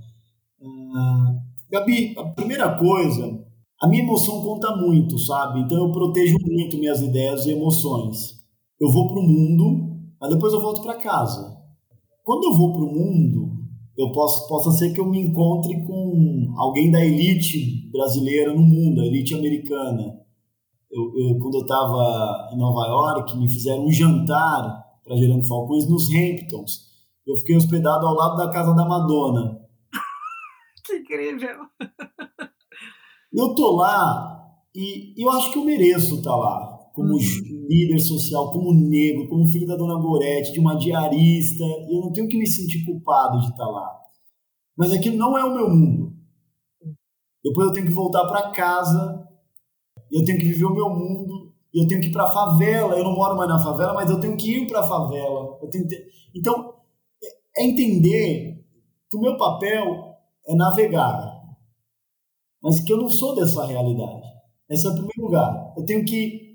Ah, 0.61 1.35
Gabi, 1.69 2.13
a 2.17 2.23
primeira 2.25 2.77
coisa, 2.77 3.43
a 3.81 3.87
minha 3.87 4.03
emoção 4.03 4.41
conta 4.41 4.75
muito, 4.75 5.17
sabe? 5.19 5.61
Então 5.61 5.77
eu 5.85 5.91
protejo 5.91 6.37
muito 6.45 6.77
minhas 6.77 7.01
ideias 7.01 7.45
e 7.45 7.51
emoções. 7.51 8.39
Eu 8.79 8.89
vou 8.89 9.07
para 9.07 9.19
o 9.19 9.23
mundo, 9.23 9.97
mas 10.21 10.29
depois 10.29 10.53
eu 10.53 10.61
volto 10.61 10.81
para 10.81 10.95
casa. 10.95 11.57
Quando 12.23 12.45
eu 12.45 12.53
vou 12.53 12.73
para 12.73 12.83
o 12.83 12.93
mundo, 12.93 13.48
eu 13.99 14.13
posso 14.13 14.47
possa 14.47 14.71
ser 14.71 14.93
que 14.93 14.99
eu 15.01 15.05
me 15.05 15.19
encontre 15.19 15.85
com 15.85 16.53
alguém 16.55 16.89
da 16.89 17.03
elite 17.03 17.89
brasileira 17.91 18.53
no 18.53 18.61
mundo, 18.61 19.01
a 19.01 19.05
elite 19.05 19.35
americana. 19.35 20.17
Eu, 20.89 21.03
eu 21.17 21.37
quando 21.37 21.55
eu 21.55 21.61
estava 21.61 22.49
em 22.53 22.57
Nova 22.57 22.87
York, 22.87 23.37
me 23.37 23.49
fizeram 23.49 23.85
um 23.85 23.91
jantar 23.91 24.85
para 25.03 25.17
Gerando 25.17 25.45
Falcões 25.45 25.85
nos 25.89 26.07
Hamptons. 26.09 26.87
Eu 27.27 27.35
fiquei 27.35 27.57
hospedado 27.57 28.07
ao 28.07 28.15
lado 28.15 28.37
da 28.37 28.49
casa 28.49 28.73
da 28.73 28.85
Madonna. 28.85 29.59
Que 30.85 30.95
incrível! 30.95 31.57
Eu 33.31 33.53
tô 33.53 33.75
lá 33.75 34.39
e 34.73 35.13
eu 35.21 35.29
acho 35.29 35.51
que 35.51 35.59
eu 35.59 35.65
mereço 35.65 36.15
estar 36.15 36.31
tá 36.31 36.35
lá, 36.35 36.78
como 36.99 37.13
uhum. 37.13 37.67
líder 37.67 37.99
social, 37.99 38.51
como 38.51 38.73
negro, 38.73 39.27
como 39.27 39.47
filho 39.47 39.67
da 39.67 39.75
dona 39.75 39.95
Gorete, 39.95 40.51
de 40.51 40.59
uma 40.59 40.75
diarista, 40.75 41.63
e 41.63 41.95
eu 41.95 42.01
não 42.01 42.11
tenho 42.11 42.27
que 42.27 42.37
me 42.37 42.45
sentir 42.45 42.85
culpado 42.85 43.39
de 43.39 43.47
estar 43.47 43.65
lá. 43.65 43.97
Mas 44.77 44.91
aquilo 44.91 45.17
não 45.17 45.37
é 45.37 45.43
o 45.43 45.53
meu 45.53 45.69
mundo. 45.69 46.13
Depois 47.43 47.67
eu 47.67 47.73
tenho 47.73 47.87
que 47.87 47.93
voltar 47.93 48.27
para 48.27 48.51
casa, 48.51 49.27
eu 50.11 50.23
tenho 50.23 50.37
que 50.37 50.45
viver 50.45 50.65
o 50.65 50.73
meu 50.73 50.89
mundo, 50.89 51.53
eu 51.73 51.87
tenho 51.87 52.01
que 52.01 52.07
ir 52.07 52.11
para 52.11 52.23
a 52.23 52.31
favela. 52.31 52.95
Eu 52.95 53.03
não 53.03 53.15
moro 53.15 53.37
mais 53.37 53.49
na 53.49 53.63
favela, 53.63 53.93
mas 53.93 54.09
eu 54.09 54.19
tenho 54.19 54.35
que 54.35 54.57
ir 54.57 54.67
para 54.67 54.81
a 54.81 54.87
favela. 54.87 55.57
Ter... 55.71 56.07
Então, 56.35 56.73
é 57.55 57.65
entender 57.65 58.63
que 59.09 59.17
o 59.17 59.21
meu 59.21 59.37
papel 59.37 60.15
é 60.47 60.55
navegar 60.55 61.39
mas 62.61 62.81
que 62.81 62.91
eu 62.91 62.97
não 62.97 63.09
sou 63.09 63.35
dessa 63.35 63.65
realidade. 63.65 64.27
Esse 64.69 64.85
é 64.85 64.89
o 64.89 64.93
primeiro 64.93 65.21
lugar. 65.21 65.73
Eu 65.77 65.85
tenho 65.85 66.05
que 66.05 66.48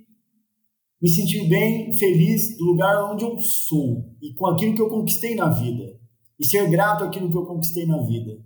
me 1.05 1.11
sentir 1.11 1.47
bem, 1.47 1.93
feliz 1.93 2.57
do 2.57 2.65
lugar 2.65 3.13
onde 3.13 3.27
eu 3.27 3.39
sou 3.39 4.11
e 4.23 4.33
com 4.33 4.47
aquilo 4.47 4.75
que 4.75 4.81
eu 4.81 4.89
conquistei 4.89 5.35
na 5.35 5.51
vida. 5.51 6.01
E 6.41 6.47
ser 6.47 6.67
grato 6.71 7.05
àquilo 7.05 7.31
que 7.31 7.37
eu 7.37 7.45
conquistei 7.45 7.85
na 7.85 8.01
vida. 8.07 8.43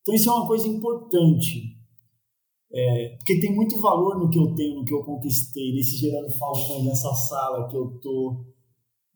Então 0.00 0.14
isso 0.14 0.30
é 0.30 0.32
uma 0.32 0.46
coisa 0.46 0.68
importante. 0.68 1.76
É, 2.72 3.16
porque 3.16 3.40
tem 3.40 3.52
muito 3.52 3.80
valor 3.80 4.20
no 4.20 4.30
que 4.30 4.38
eu 4.38 4.54
tenho, 4.54 4.76
no 4.76 4.84
que 4.84 4.94
eu 4.94 5.02
conquistei, 5.02 5.74
nesse 5.74 5.96
gerando 5.96 6.30
falcões, 6.30 6.84
nessa 6.84 7.12
sala 7.12 7.68
que 7.68 7.76
eu 7.76 7.98
tô. 8.00 8.46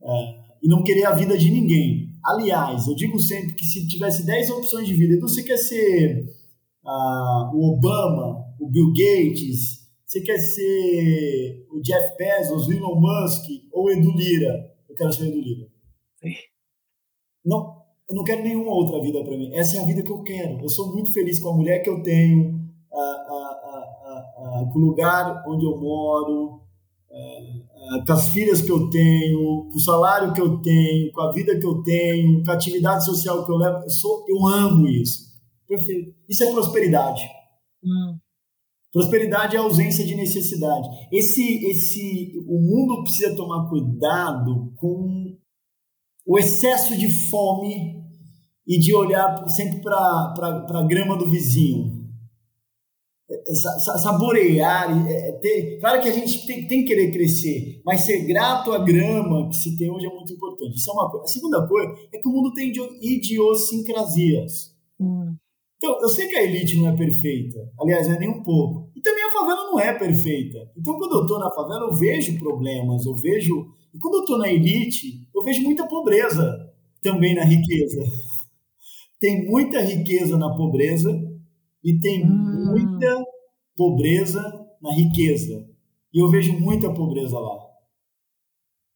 É, 0.02 0.40
e 0.60 0.68
não 0.68 0.82
querer 0.82 1.04
a 1.04 1.14
vida 1.14 1.38
de 1.38 1.48
ninguém. 1.48 2.08
Aliás, 2.24 2.88
eu 2.88 2.96
digo 2.96 3.20
sempre 3.20 3.54
que 3.54 3.64
se 3.64 3.86
tivesse 3.86 4.26
10 4.26 4.50
opções 4.50 4.88
de 4.88 4.94
vida, 4.94 5.14
então 5.14 5.28
você 5.28 5.44
quer 5.44 5.58
ser 5.58 6.26
ah, 6.84 7.52
o 7.54 7.72
Obama, 7.72 8.52
o 8.58 8.68
Bill 8.68 8.88
Gates, 8.88 9.79
você 10.10 10.20
quer 10.22 10.38
ser 10.38 11.66
o 11.70 11.80
Jeff 11.80 12.16
Bezos, 12.16 12.66
o 12.66 12.72
Elon 12.72 13.00
Musk 13.00 13.44
ou 13.70 13.84
o 13.84 13.90
Edu 13.90 14.10
Lira? 14.10 14.74
Eu 14.88 14.96
quero 14.96 15.12
ser 15.12 15.22
o 15.22 15.26
Edu 15.28 15.40
Lira. 15.40 15.68
Sim. 16.20 16.34
Não, 17.44 17.76
eu 18.08 18.16
não 18.16 18.24
quero 18.24 18.42
nenhuma 18.42 18.74
outra 18.74 19.00
vida 19.00 19.22
para 19.22 19.38
mim. 19.38 19.54
Essa 19.54 19.76
é 19.76 19.80
a 19.80 19.86
vida 19.86 20.02
que 20.02 20.10
eu 20.10 20.20
quero. 20.24 20.60
Eu 20.62 20.68
sou 20.68 20.92
muito 20.92 21.12
feliz 21.12 21.38
com 21.38 21.50
a 21.50 21.56
mulher 21.56 21.78
que 21.84 21.88
eu 21.88 22.02
tenho, 22.02 22.60
a, 22.92 22.96
a, 22.96 24.62
a, 24.62 24.70
com 24.72 24.80
o 24.80 24.82
lugar 24.82 25.44
onde 25.46 25.64
eu 25.64 25.80
moro, 25.80 26.60
com 28.04 28.12
as 28.12 28.30
filhas 28.30 28.60
que 28.62 28.72
eu 28.72 28.90
tenho, 28.90 29.68
com 29.70 29.76
o 29.76 29.80
salário 29.80 30.34
que 30.34 30.40
eu 30.40 30.60
tenho, 30.60 31.12
com 31.12 31.20
a 31.20 31.30
vida 31.30 31.56
que 31.56 31.66
eu 31.66 31.84
tenho, 31.84 32.42
com 32.42 32.50
a 32.50 32.54
atividade 32.54 33.04
social 33.04 33.46
que 33.46 33.52
eu 33.52 33.56
levo. 33.56 33.84
Eu, 33.84 33.90
sou, 33.90 34.24
eu 34.28 34.44
amo 34.44 34.88
isso. 34.88 35.30
Perfeito. 35.68 36.12
Isso 36.28 36.42
é 36.42 36.50
prosperidade. 36.50 37.22
Hum. 37.84 38.18
Prosperidade 38.92 39.56
é 39.56 39.58
ausência 39.58 40.04
de 40.04 40.14
necessidade. 40.14 40.88
Esse, 41.12 41.64
esse, 41.66 42.32
o 42.46 42.58
mundo 42.58 43.02
precisa 43.02 43.36
tomar 43.36 43.68
cuidado 43.68 44.72
com 44.76 45.36
o 46.26 46.38
excesso 46.38 46.96
de 46.98 47.08
fome 47.30 48.00
e 48.66 48.78
de 48.78 48.94
olhar 48.94 49.48
sempre 49.48 49.80
para 49.80 50.34
a 50.68 50.86
grama 50.86 51.16
do 51.16 51.28
vizinho. 51.28 52.00
É, 53.30 53.34
é, 53.34 53.54
saborear, 53.54 55.08
é, 55.08 55.32
ter, 55.40 55.78
claro 55.78 56.02
que 56.02 56.08
a 56.08 56.12
gente 56.12 56.44
tem, 56.46 56.66
tem, 56.66 56.80
que 56.80 56.88
querer 56.88 57.12
crescer, 57.12 57.80
mas 57.84 58.00
ser 58.00 58.26
grato 58.26 58.72
à 58.72 58.78
grama 58.78 59.48
que 59.48 59.54
se 59.54 59.76
tem 59.76 59.88
hoje 59.88 60.06
é 60.06 60.10
muito 60.12 60.32
importante. 60.32 60.76
Isso 60.76 60.90
é 60.90 60.94
uma 60.94 61.08
coisa. 61.08 61.24
A 61.24 61.28
segunda 61.28 61.68
coisa 61.68 61.94
é 62.12 62.18
que 62.18 62.28
o 62.28 62.32
mundo 62.32 62.52
tem 62.52 62.72
idiosincrasias. 63.00 64.74
Hum. 64.98 65.36
Então, 65.82 65.98
eu 66.02 66.10
sei 66.10 66.28
que 66.28 66.36
a 66.36 66.42
elite 66.42 66.76
não 66.76 66.90
é 66.90 66.94
perfeita, 66.94 67.58
aliás, 67.80 68.06
não 68.06 68.14
é 68.14 68.18
nem 68.18 68.28
um 68.28 68.42
pouco. 68.42 68.90
E 68.94 69.00
também 69.00 69.24
a 69.24 69.30
favela 69.30 69.64
não 69.64 69.80
é 69.80 69.98
perfeita. 69.98 70.70
Então, 70.76 70.98
quando 70.98 71.14
eu 71.14 71.22
estou 71.22 71.38
na 71.38 71.50
favela, 71.50 71.86
eu 71.86 71.94
vejo 71.94 72.38
problemas, 72.38 73.06
eu 73.06 73.16
vejo. 73.16 73.66
E 73.94 73.98
quando 73.98 74.16
eu 74.16 74.20
estou 74.20 74.36
na 74.36 74.52
elite, 74.52 75.26
eu 75.34 75.42
vejo 75.42 75.62
muita 75.62 75.88
pobreza 75.88 76.70
também 77.00 77.34
na 77.34 77.44
riqueza. 77.44 78.02
Tem 79.18 79.48
muita 79.48 79.80
riqueza 79.80 80.36
na 80.36 80.54
pobreza 80.54 81.18
e 81.82 81.98
tem 81.98 82.26
hum. 82.26 82.72
muita 82.72 83.24
pobreza 83.74 84.42
na 84.82 84.92
riqueza. 84.92 85.66
E 86.12 86.22
eu 86.22 86.28
vejo 86.28 86.52
muita 86.60 86.92
pobreza 86.92 87.38
lá. 87.38 87.58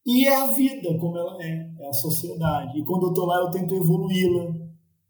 E 0.05 0.27
é 0.27 0.37
a 0.37 0.47
vida 0.49 0.99
como 0.99 1.17
ela 1.17 1.43
é, 1.43 1.71
é 1.81 1.89
a 1.89 1.93
sociedade. 1.95 2.79
E 2.79 2.85
quando 2.85 3.05
eu 3.05 3.09
estou 3.09 3.25
lá, 3.25 3.39
eu 3.39 3.51
tento 3.51 3.75
evoluí-la 3.75 4.64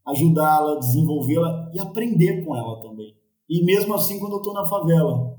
ajudá-la, 0.06 0.78
desenvolvê-la 0.78 1.70
e 1.74 1.80
aprender 1.80 2.44
com 2.44 2.54
ela 2.54 2.80
também. 2.80 3.14
E 3.48 3.64
mesmo 3.64 3.94
assim, 3.94 4.18
quando 4.18 4.32
eu 4.32 4.38
estou 4.38 4.54
na 4.54 4.66
favela. 4.66 5.34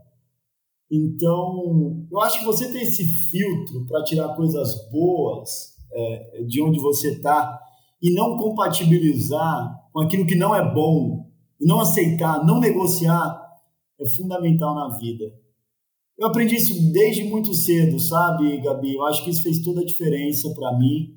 Então, 0.92 2.06
eu 2.12 2.20
acho 2.22 2.40
que 2.40 2.46
você 2.46 2.72
ter 2.72 2.82
esse 2.82 3.04
filtro 3.04 3.86
para 3.86 4.04
tirar 4.04 4.36
coisas 4.36 4.90
boas 4.92 5.76
é, 5.92 6.44
de 6.44 6.62
onde 6.62 6.80
você 6.80 7.14
está 7.14 7.60
e 8.02 8.14
não 8.14 8.38
compatibilizar 8.38 9.76
com 9.92 10.02
aquilo 10.02 10.26
que 10.26 10.36
não 10.36 10.54
é 10.54 10.74
bom, 10.74 11.26
e 11.60 11.66
não 11.66 11.80
aceitar, 11.80 12.46
não 12.46 12.60
negociar, 12.60 13.42
é 14.00 14.08
fundamental 14.10 14.76
na 14.76 14.98
vida. 14.98 15.26
Eu 16.18 16.28
aprendi 16.28 16.56
isso 16.56 16.92
desde 16.92 17.24
muito 17.24 17.54
cedo, 17.54 18.00
sabe, 18.00 18.60
Gabi? 18.62 18.94
Eu 18.94 19.06
acho 19.06 19.24
que 19.24 19.30
isso 19.30 19.44
fez 19.44 19.60
toda 19.60 19.82
a 19.82 19.86
diferença 19.86 20.54
para 20.54 20.78
mim. 20.78 21.15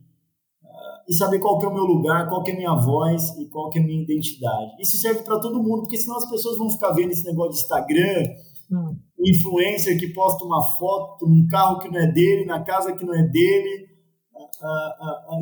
E 1.09 1.15
saber 1.15 1.39
qual 1.39 1.59
que 1.59 1.65
é 1.65 1.69
o 1.69 1.75
meu 1.75 1.85
lugar, 1.85 2.29
qual 2.29 2.43
que 2.43 2.51
é 2.51 2.55
a 2.55 2.57
minha 2.57 2.75
voz 2.75 3.31
e 3.39 3.49
qual 3.49 3.71
que 3.71 3.79
é 3.79 3.83
a 3.83 3.85
minha 3.85 4.03
identidade. 4.03 4.73
Isso 4.79 4.99
serve 4.99 5.23
para 5.23 5.41
todo 5.41 5.63
mundo, 5.63 5.83
porque 5.83 5.97
senão 5.97 6.17
as 6.19 6.29
pessoas 6.29 6.59
vão 6.59 6.71
ficar 6.71 6.93
vendo 6.93 7.13
esse 7.13 7.25
negócio 7.25 7.53
de 7.53 7.59
Instagram, 7.59 8.29
hum. 8.71 8.97
um 9.19 9.27
influencer 9.27 9.99
que 9.99 10.13
posta 10.13 10.45
uma 10.45 10.63
foto 10.77 11.27
num 11.27 11.47
carro 11.47 11.79
que 11.79 11.89
não 11.89 11.99
é 11.99 12.13
dele, 12.13 12.45
na 12.45 12.63
casa 12.63 12.95
que 12.95 13.05
não 13.05 13.15
é 13.15 13.23
dele, 13.23 13.89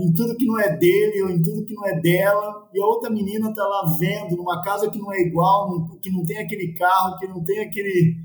em 0.01 0.13
tudo 0.15 0.37
que 0.37 0.47
não 0.47 0.59
é 0.61 0.77
dele 0.77 1.23
ou 1.23 1.31
em 1.31 1.43
tudo 1.43 1.65
que 1.65 1.75
não 1.75 1.87
é 1.87 2.01
dela, 2.01 2.69
e 2.73 2.81
a 2.81 2.87
outra 2.87 3.11
menina 3.11 3.49
está 3.49 3.67
lá 3.67 3.97
vendo 3.99 4.37
numa 4.37 4.63
casa 4.63 4.91
que 4.91 4.99
não 4.99 5.13
é 5.13 5.21
igual, 5.21 5.99
que 6.03 6.11
não 6.11 6.25
tem 6.25 6.39
aquele 6.39 6.75
carro, 6.75 7.19
que 7.19 7.27
não 7.27 7.43
tem 7.43 7.61
aquele, 7.61 8.17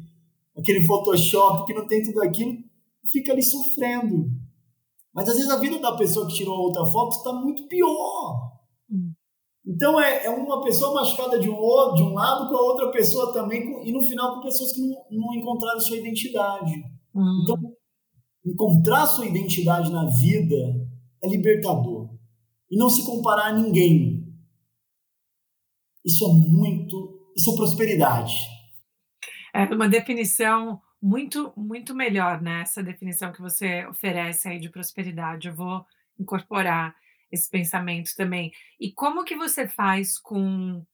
aquele 0.57 0.83
Photoshop, 0.85 1.65
que 1.65 1.73
não 1.73 1.87
tem 1.87 2.03
tudo 2.03 2.21
aquilo, 2.21 2.57
fica 3.11 3.31
ali 3.31 3.43
sofrendo. 3.43 4.29
Mas 5.13 5.27
às 5.27 5.35
vezes 5.35 5.51
a 5.51 5.57
vida 5.57 5.79
da 5.79 5.95
pessoa 5.95 6.27
que 6.27 6.33
tirou 6.33 6.55
a 6.55 6.61
outra 6.61 6.85
foto 6.85 7.17
está 7.17 7.33
muito 7.33 7.67
pior. 7.67 8.51
Hum. 8.89 9.13
Então 9.65 9.99
é, 9.99 10.25
é, 10.25 10.29
uma 10.29 10.63
pessoa 10.63 10.93
machucada 10.93 11.37
de 11.37 11.49
um, 11.49 11.55
outro, 11.55 11.95
de 11.95 12.03
um 12.03 12.13
lado 12.13 12.49
com 12.49 12.55
a 12.55 12.61
outra 12.61 12.91
pessoa 12.91 13.31
também, 13.31 13.87
e 13.87 13.91
no 13.91 14.01
final 14.01 14.35
com 14.35 14.41
pessoas 14.41 14.71
que 14.71 14.81
não, 14.81 15.05
não 15.11 15.33
encontraram 15.35 15.79
sua 15.79 15.97
identidade. 15.97 16.73
Hum. 17.13 17.41
Então 17.43 17.57
encontrar 18.45 19.05
sua 19.05 19.25
identidade 19.25 19.91
na 19.91 20.05
vida 20.05 20.55
é 21.21 21.27
libertador. 21.27 22.09
E 22.69 22.77
não 22.77 22.89
se 22.89 23.05
comparar 23.05 23.47
a 23.47 23.53
ninguém. 23.53 24.25
Isso 26.05 26.25
é 26.25 26.33
muito. 26.33 27.31
Isso 27.35 27.51
é 27.51 27.55
prosperidade. 27.55 28.33
É 29.53 29.63
uma 29.65 29.87
definição 29.87 30.81
muito, 31.01 31.53
muito 31.57 31.95
melhor, 31.95 32.41
né? 32.41 32.61
Essa 32.61 32.83
definição 32.83 33.31
que 33.31 33.41
você 33.41 33.85
oferece 33.87 34.47
aí 34.47 34.59
de 34.59 34.69
prosperidade. 34.69 35.47
Eu 35.47 35.55
vou 35.55 35.85
incorporar 36.19 36.95
esse 37.31 37.49
pensamento 37.49 38.15
também. 38.15 38.51
E 38.79 38.91
como 38.91 39.23
que 39.23 39.35
você 39.35 39.67
faz 39.67 40.19
com, 40.19 40.85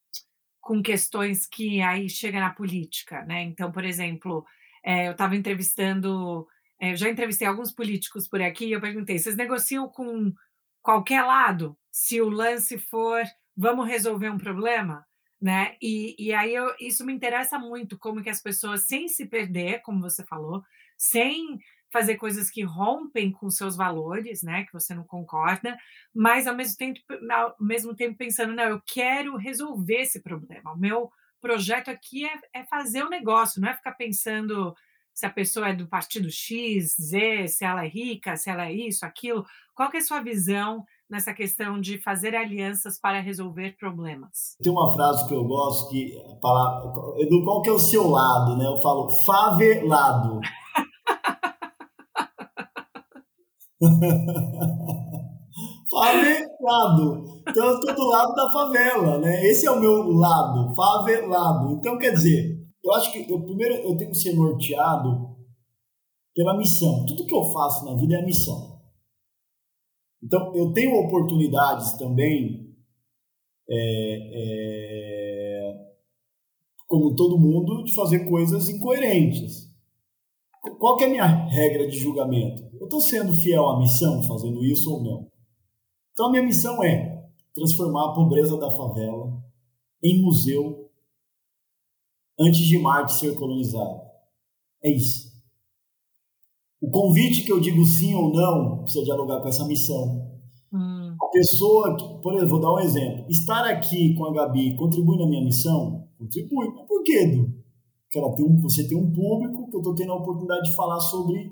com 0.62 0.82
questões 0.82 1.46
que 1.46 1.82
aí 1.82 2.10
chega 2.10 2.40
na 2.40 2.52
política, 2.52 3.24
né? 3.26 3.44
Então, 3.44 3.72
por 3.72 3.84
exemplo, 3.84 4.46
é, 4.84 5.08
eu 5.08 5.12
estava 5.14 5.36
entrevistando 5.36 6.48
é, 6.80 6.92
eu 6.92 6.96
já 6.96 7.10
entrevistei 7.10 7.48
alguns 7.48 7.72
políticos 7.72 8.28
por 8.28 8.42
aqui 8.42 8.66
e 8.66 8.72
eu 8.72 8.82
perguntei: 8.82 9.18
vocês 9.18 9.36
negociam 9.36 9.88
com 9.90 10.34
qualquer 10.82 11.24
lado 11.24 11.78
se 11.92 12.22
o 12.22 12.30
lance 12.30 12.78
for 12.78 13.24
vamos 13.56 13.88
resolver 13.88 14.30
um 14.30 14.38
problema? 14.38 15.06
Né? 15.40 15.76
E, 15.82 16.16
e 16.18 16.34
aí 16.34 16.56
eu, 16.56 16.74
isso 16.80 17.06
me 17.06 17.14
interessa 17.14 17.60
muito, 17.60 17.98
como 17.98 18.24
que 18.24 18.30
as 18.30 18.42
pessoas, 18.42 18.86
sem 18.86 19.08
se 19.08 19.28
perder, 19.28 19.82
como 19.82 20.02
você 20.02 20.24
falou, 20.24 20.64
sem 20.98 21.60
fazer 21.92 22.18
coisas 22.18 22.50
que 22.50 22.64
rompem 22.64 23.32
com 23.32 23.50
seus 23.50 23.76
valores, 23.76 24.44
né, 24.44 24.66
que 24.66 24.74
você 24.74 24.94
não 24.94 25.04
concorda, 25.04 25.78
mas 26.14 26.48
ao 26.48 26.56
mesmo 26.56 26.78
tempo, 26.78 27.00
ao 27.32 27.56
mesmo 27.60 27.96
tempo 27.96 28.18
pensando, 28.18 28.54
não, 28.54 28.64
eu 28.64 28.82
quero 28.86 29.38
resolver 29.38 30.02
esse 30.02 30.22
problema. 30.22 30.74
O 30.74 30.78
meu 30.78 31.10
projeto 31.40 31.90
aqui 31.90 32.26
é, 32.26 32.34
é 32.54 32.64
fazer 32.66 33.04
o 33.04 33.10
negócio, 33.10 33.62
não 33.62 33.70
é 33.70 33.74
ficar 33.74 33.94
pensando 33.94 34.76
se 35.14 35.26
a 35.26 35.30
pessoa 35.32 35.70
é 35.70 35.74
do 35.74 35.88
partido 35.88 36.30
X, 36.30 36.96
Z, 37.02 37.48
se 37.48 37.66
ela 37.66 37.84
é 37.86 37.88
rica, 37.88 38.36
se 38.36 38.50
ela 38.50 38.68
é 38.68 38.74
isso, 38.74 39.06
aquilo. 39.06 39.46
Qual 39.74 39.90
que 39.90 39.98
é 39.98 40.00
a 40.00 40.04
sua 40.04 40.22
visão 40.22 40.86
nessa 41.10 41.34
questão 41.34 41.80
de 41.80 41.98
fazer 41.98 42.36
alianças 42.36 43.00
para 43.00 43.22
resolver 43.22 43.78
problemas? 43.78 44.58
Tem 44.62 44.72
uma 44.72 44.94
frase 44.94 45.28
que 45.28 45.34
eu 45.34 45.44
gosto 45.46 45.90
que 45.90 46.14
palavra, 46.42 46.92
Edu, 47.22 47.44
qual 47.44 47.62
que 47.62 47.70
é 47.70 47.74
o 47.74 47.80
seu 47.80 48.10
lado, 48.10 48.58
né? 48.58 48.66
Eu 48.66 48.82
falo 48.82 49.10
favelado. 49.26 50.40
favelado. 55.90 57.24
Então 57.48 57.66
eu 57.66 57.76
estou 57.80 57.96
do 57.96 58.08
lado 58.08 58.34
da 58.36 58.52
favela, 58.52 59.18
né? 59.20 59.46
Esse 59.46 59.66
é 59.66 59.72
o 59.72 59.80
meu 59.80 60.12
lado, 60.12 60.76
favelado. 60.76 61.74
Então 61.74 61.98
quer 61.98 62.12
dizer, 62.12 62.58
eu 62.84 62.94
acho 62.94 63.12
que 63.12 63.32
eu 63.32 63.42
primeiro 63.42 63.76
eu 63.76 63.98
tenho 63.98 64.12
que 64.12 64.18
ser 64.18 64.34
norteado 64.34 65.38
pela 66.36 66.58
missão. 66.58 67.06
Tudo 67.06 67.26
que 67.26 67.34
eu 67.34 67.46
faço 67.46 67.86
na 67.86 67.96
vida 67.96 68.16
é 68.16 68.20
a 68.22 68.26
missão. 68.26 68.77
Então 70.22 70.56
eu 70.56 70.72
tenho 70.74 70.96
oportunidades 70.96 71.94
também, 71.98 72.76
é, 73.70 74.32
é, 74.34 75.88
como 76.88 77.16
todo 77.16 77.40
mundo, 77.40 77.84
de 77.84 77.94
fazer 77.94 78.28
coisas 78.28 78.70
incoerentes. 78.70 79.68
Qual 80.80 81.00
é 81.00 81.06
a 81.06 81.10
minha 81.10 81.26
regra 81.26 81.88
de 81.88 81.98
julgamento? 81.98 82.64
Eu 82.80 82.86
estou 82.86 83.02
sendo 83.02 83.34
fiel 83.34 83.70
à 83.70 83.80
missão, 83.80 84.24
fazendo 84.24 84.64
isso 84.66 84.92
ou 84.92 85.04
não? 85.04 85.32
Então 86.14 86.28
a 86.28 86.32
minha 86.32 86.44
missão 86.44 86.84
é 86.84 87.30
transformar 87.54 88.10
a 88.10 88.14
pobreza 88.14 88.58
da 88.58 88.72
favela 88.72 89.44
em 90.04 90.22
museu 90.22 90.92
antes 92.40 92.62
de 92.62 92.78
Marte 92.78 93.20
ser 93.20 93.36
colonizado. 93.36 94.02
É 94.84 94.90
isso. 94.92 95.27
O 96.82 96.90
convite 96.90 97.44
que 97.44 97.52
eu 97.52 97.60
digo 97.60 97.84
sim 97.86 98.14
ou 98.14 98.32
não 98.32 98.80
precisa 98.84 99.04
dialogar 99.04 99.42
com 99.42 99.48
essa 99.48 99.66
missão. 99.66 100.28
Hum. 100.72 101.16
A 101.22 101.28
pessoa, 101.30 101.96
que, 101.96 102.22
por 102.22 102.34
exemplo, 102.34 102.52
vou 102.52 102.62
dar 102.62 102.74
um 102.74 102.80
exemplo. 102.80 103.26
Estar 103.30 103.66
aqui 103.66 104.14
com 104.16 104.26
a 104.26 104.34
Gabi 104.34 104.76
contribui 104.76 105.18
na 105.18 105.28
minha 105.28 105.44
missão? 105.44 106.08
Contribui. 106.18 106.68
Mas 106.76 106.88
por 106.88 107.04
quê, 107.04 107.24
Edu? 107.24 107.54
Porque 108.04 108.20
ela 108.20 108.34
tem 108.36 108.46
um, 108.46 108.62
você 108.62 108.88
tem 108.88 108.98
um 108.98 109.12
público 109.12 109.70
que 109.70 109.76
eu 109.76 109.80
estou 109.80 109.96
tendo 109.96 110.14
a 110.14 110.18
oportunidade 110.18 110.70
de 110.70 110.76
falar 110.76 111.00
sobre 111.00 111.52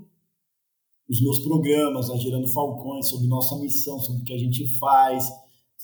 os 1.10 1.22
meus 1.22 1.40
programas, 1.40 2.10
a 2.10 2.18
Gerando 2.18 2.48
Falcões, 2.48 3.10
sobre 3.10 3.28
nossa 3.28 3.60
missão, 3.60 4.00
sobre 4.00 4.22
o 4.22 4.24
que 4.24 4.34
a 4.34 4.38
gente 4.38 4.68
faz, 4.80 5.30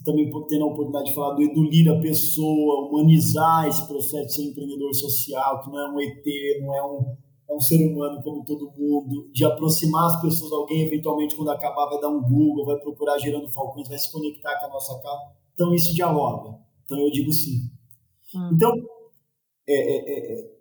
também 0.03 0.29
tendo 0.47 0.63
a 0.63 0.67
oportunidade 0.67 1.09
de 1.09 1.15
falar 1.15 1.35
do 1.35 1.43
Edu 1.43 1.63
Lira, 1.63 1.99
pessoa, 1.99 2.87
humanizar 2.89 3.67
esse 3.67 3.87
processo 3.87 4.27
de 4.27 4.33
ser 4.33 4.43
empreendedor 4.49 4.93
social, 4.95 5.61
que 5.61 5.69
não 5.69 5.79
é 5.79 5.91
um 5.91 5.99
ET, 5.99 6.25
não 6.61 6.75
é 6.75 6.83
um, 6.83 7.17
é 7.51 7.55
um 7.55 7.59
ser 7.59 7.85
humano 7.85 8.21
como 8.23 8.45
todo 8.45 8.71
mundo, 8.77 9.29
de 9.33 9.43
aproximar 9.43 10.05
as 10.05 10.21
pessoas, 10.21 10.51
alguém 10.53 10.83
eventualmente 10.83 11.35
quando 11.35 11.51
acabar 11.51 11.89
vai 11.89 11.99
dar 11.99 12.07
um 12.07 12.21
Google, 12.21 12.65
vai 12.65 12.77
procurar 12.77 13.17
Gerando 13.17 13.51
Falcões, 13.51 13.89
vai 13.89 13.97
se 13.97 14.09
conectar 14.09 14.57
com 14.59 14.67
a 14.67 14.69
nossa 14.69 14.97
casa. 15.01 15.21
Então 15.53 15.73
isso 15.73 15.93
dialoga. 15.93 16.57
Então 16.85 16.97
eu 16.97 17.11
digo 17.11 17.31
sim. 17.31 17.69
Hum. 18.33 18.51
Então, 18.53 18.71
é, 19.67 19.73
é, 19.73 20.33
é, 20.33 20.51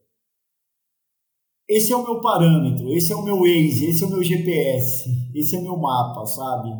esse 1.69 1.93
é 1.93 1.97
o 1.97 2.03
meu 2.03 2.21
parâmetro, 2.21 2.93
esse 2.93 3.13
é 3.13 3.17
o 3.17 3.23
meu 3.23 3.39
Waze, 3.39 3.87
esse 3.87 4.03
é 4.03 4.07
o 4.07 4.11
meu 4.11 4.23
GPS, 4.25 5.09
esse 5.33 5.55
é 5.55 5.59
o 5.61 5.63
meu 5.63 5.77
mapa, 5.77 6.27
sabe? 6.27 6.71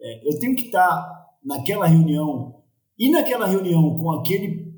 É, 0.00 0.28
eu 0.28 0.36
tenho 0.40 0.56
que 0.56 0.66
estar 0.66 1.38
naquela 1.44 1.86
reunião 1.86 2.60
e 2.98 3.08
naquela 3.10 3.46
reunião 3.46 3.96
com 3.96 4.10
aquele 4.10 4.74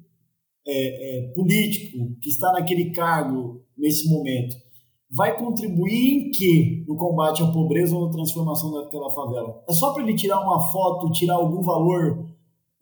é, 0.66 1.28
é, 1.30 1.32
político 1.32 2.14
que 2.20 2.28
está 2.28 2.52
naquele 2.52 2.90
cargo 2.90 3.64
nesse 3.76 4.08
momento, 4.10 4.54
vai 5.14 5.36
contribuir 5.36 6.08
em 6.08 6.30
que 6.30 6.84
no 6.88 6.96
combate 6.96 7.42
à 7.42 7.46
pobreza 7.46 7.94
ou 7.94 8.06
na 8.06 8.12
transformação 8.12 8.72
daquela 8.72 9.10
favela? 9.10 9.62
É 9.68 9.72
só 9.72 9.92
para 9.92 10.02
ele 10.02 10.14
tirar 10.14 10.40
uma 10.40 10.60
foto, 10.72 11.10
tirar 11.10 11.34
algum 11.34 11.62
valor 11.62 12.26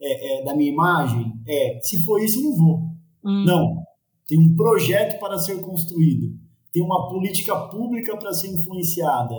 é, 0.01 0.41
é, 0.41 0.45
da 0.45 0.55
minha 0.55 0.71
imagem? 0.71 1.33
É, 1.47 1.81
se 1.83 2.05
for 2.05 2.23
isso, 2.23 2.41
não 2.43 2.57
vou. 2.57 2.77
Hum. 3.25 3.45
Não. 3.45 3.85
Tem 4.29 4.39
um 4.39 4.55
projeto 4.55 5.19
para 5.19 5.37
ser 5.39 5.61
construído, 5.61 6.39
tem 6.73 6.83
uma 6.83 7.09
política 7.09 7.69
pública 7.69 8.17
para 8.17 8.33
ser 8.33 8.47
influenciada, 8.49 9.35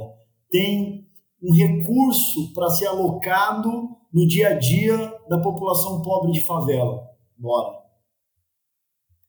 tem 0.49 1.07
um 1.41 1.53
recurso 1.53 2.53
para 2.53 2.69
ser 2.69 2.87
alocado 2.87 3.71
no 4.13 4.27
dia 4.27 4.49
a 4.49 4.53
dia 4.53 4.97
da 5.29 5.39
população 5.39 6.01
pobre 6.01 6.33
de 6.33 6.45
favela. 6.45 7.07
Bora. 7.37 7.79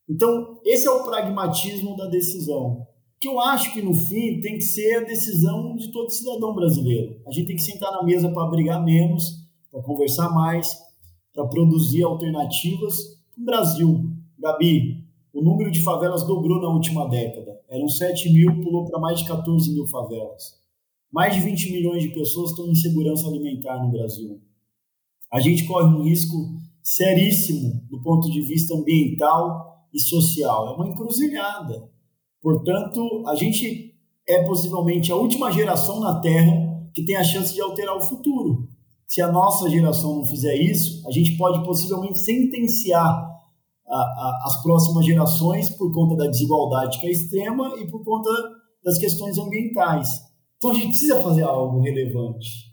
Então, 0.09 0.61
esse 0.65 0.87
é 0.87 0.91
o 0.91 1.05
pragmatismo 1.05 1.97
da 1.97 2.07
decisão. 2.07 2.87
Que 3.23 3.29
eu 3.29 3.41
acho 3.41 3.73
que 3.73 3.81
no 3.81 3.95
fim 3.95 4.41
tem 4.41 4.57
que 4.57 4.65
ser 4.65 4.97
a 4.97 5.05
decisão 5.05 5.77
de 5.77 5.93
todo 5.93 6.11
cidadão 6.11 6.55
brasileiro. 6.55 7.21
A 7.27 7.31
gente 7.31 7.47
tem 7.47 7.57
que 7.57 7.63
sentar 7.63 7.93
na 7.93 8.03
mesa 8.03 8.29
para 8.31 8.51
brigar 8.51 8.85
menos, 8.85 9.47
para 9.71 9.81
conversar 9.83 10.29
mais, 10.31 10.77
para 11.33 11.47
produzir 11.47 12.03
alternativas 12.03 13.19
no 13.37 13.45
Brasil. 13.45 14.11
Gabi, 14.39 15.07
o 15.33 15.41
número 15.41 15.71
de 15.71 15.83
favelas 15.83 16.27
dobrou 16.27 16.61
na 16.61 16.69
última 16.69 17.09
década. 17.09 17.61
Eram 17.69 17.89
7 17.89 18.31
mil, 18.33 18.61
pulou 18.61 18.85
para 18.87 18.99
mais 18.99 19.21
de 19.21 19.29
14 19.29 19.73
mil 19.73 19.87
favelas. 19.87 20.61
Mais 21.13 21.35
de 21.35 21.41
20 21.41 21.71
milhões 21.71 22.03
de 22.03 22.09
pessoas 22.09 22.51
estão 22.51 22.67
em 22.67 22.75
segurança 22.75 23.29
alimentar 23.29 23.81
no 23.83 23.91
Brasil 23.91 24.41
a 25.33 25.41
gente 25.41 25.65
corre 25.65 25.87
um 25.87 26.03
risco 26.03 26.37
seríssimo 26.83 27.83
do 27.89 28.03
ponto 28.03 28.31
de 28.31 28.43
vista 28.43 28.75
ambiental 28.75 29.89
e 29.93 29.99
social. 29.99 30.69
É 30.69 30.73
uma 30.73 30.89
encruzilhada. 30.89 31.89
Portanto, 32.43 33.23
a 33.29 33.37
gente 33.37 33.95
é 34.29 34.43
possivelmente 34.45 35.13
a 35.13 35.17
última 35.17 35.53
geração 35.53 36.01
na 36.01 36.21
Terra 36.21 36.91
que 36.93 37.05
tem 37.05 37.17
a 37.17 37.25
chance 37.25 37.55
de 37.55 37.61
alterar 37.61 37.97
o 37.97 38.01
futuro. 38.01 38.69
Se 39.07 39.23
a 39.23 39.31
nossa 39.31 39.71
geração 39.71 40.17
não 40.17 40.27
fizer 40.27 40.55
isso, 40.57 41.07
a 41.07 41.13
gente 41.13 41.37
pode 41.37 41.65
possivelmente 41.65 42.19
sentenciar 42.19 43.31
a, 43.87 43.97
a, 43.97 44.43
as 44.47 44.63
próximas 44.63 45.05
gerações 45.05 45.71
por 45.71 45.93
conta 45.93 46.17
da 46.17 46.31
desigualdade 46.31 46.99
que 46.99 47.07
é 47.07 47.11
extrema 47.11 47.75
e 47.79 47.87
por 47.91 48.03
conta 48.03 48.31
das 48.83 48.99
questões 48.99 49.39
ambientais. 49.39 50.09
Então 50.57 50.71
a 50.71 50.75
gente 50.75 50.89
precisa 50.89 51.21
fazer 51.21 51.43
algo 51.43 51.81
relevante. 51.81 52.73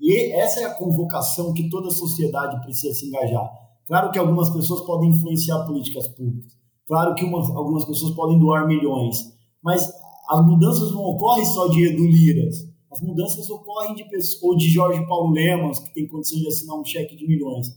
E 0.00 0.32
essa 0.32 0.60
é 0.60 0.64
a 0.64 0.74
convocação 0.74 1.52
que 1.52 1.68
toda 1.68 1.88
a 1.88 1.92
sociedade 1.92 2.60
precisa 2.64 2.92
se 2.94 3.06
engajar. 3.06 3.48
Claro 3.86 4.10
que 4.10 4.18
algumas 4.18 4.50
pessoas 4.50 4.84
podem 4.86 5.10
influenciar 5.10 5.64
políticas 5.64 6.08
públicas. 6.08 6.61
Claro 6.86 7.14
que 7.14 7.24
algumas 7.24 7.84
pessoas 7.84 8.14
podem 8.14 8.38
doar 8.38 8.66
milhões. 8.66 9.16
Mas 9.62 9.92
as 10.28 10.46
mudanças 10.46 10.92
não 10.92 11.02
ocorrem 11.02 11.44
só 11.44 11.68
de 11.68 11.84
Edu 11.84 12.06
Liras. 12.06 12.68
As 12.90 13.00
mudanças 13.00 13.48
ocorrem 13.48 13.94
de 13.94 14.04
pessoas, 14.04 14.42
ou 14.42 14.56
de 14.56 14.68
Jorge 14.68 15.06
Paulo 15.06 15.32
Lemos, 15.32 15.78
que 15.78 15.94
tem 15.94 16.06
condições 16.06 16.40
de 16.40 16.48
assinar 16.48 16.78
um 16.78 16.84
cheque 16.84 17.16
de 17.16 17.26
milhões. 17.26 17.68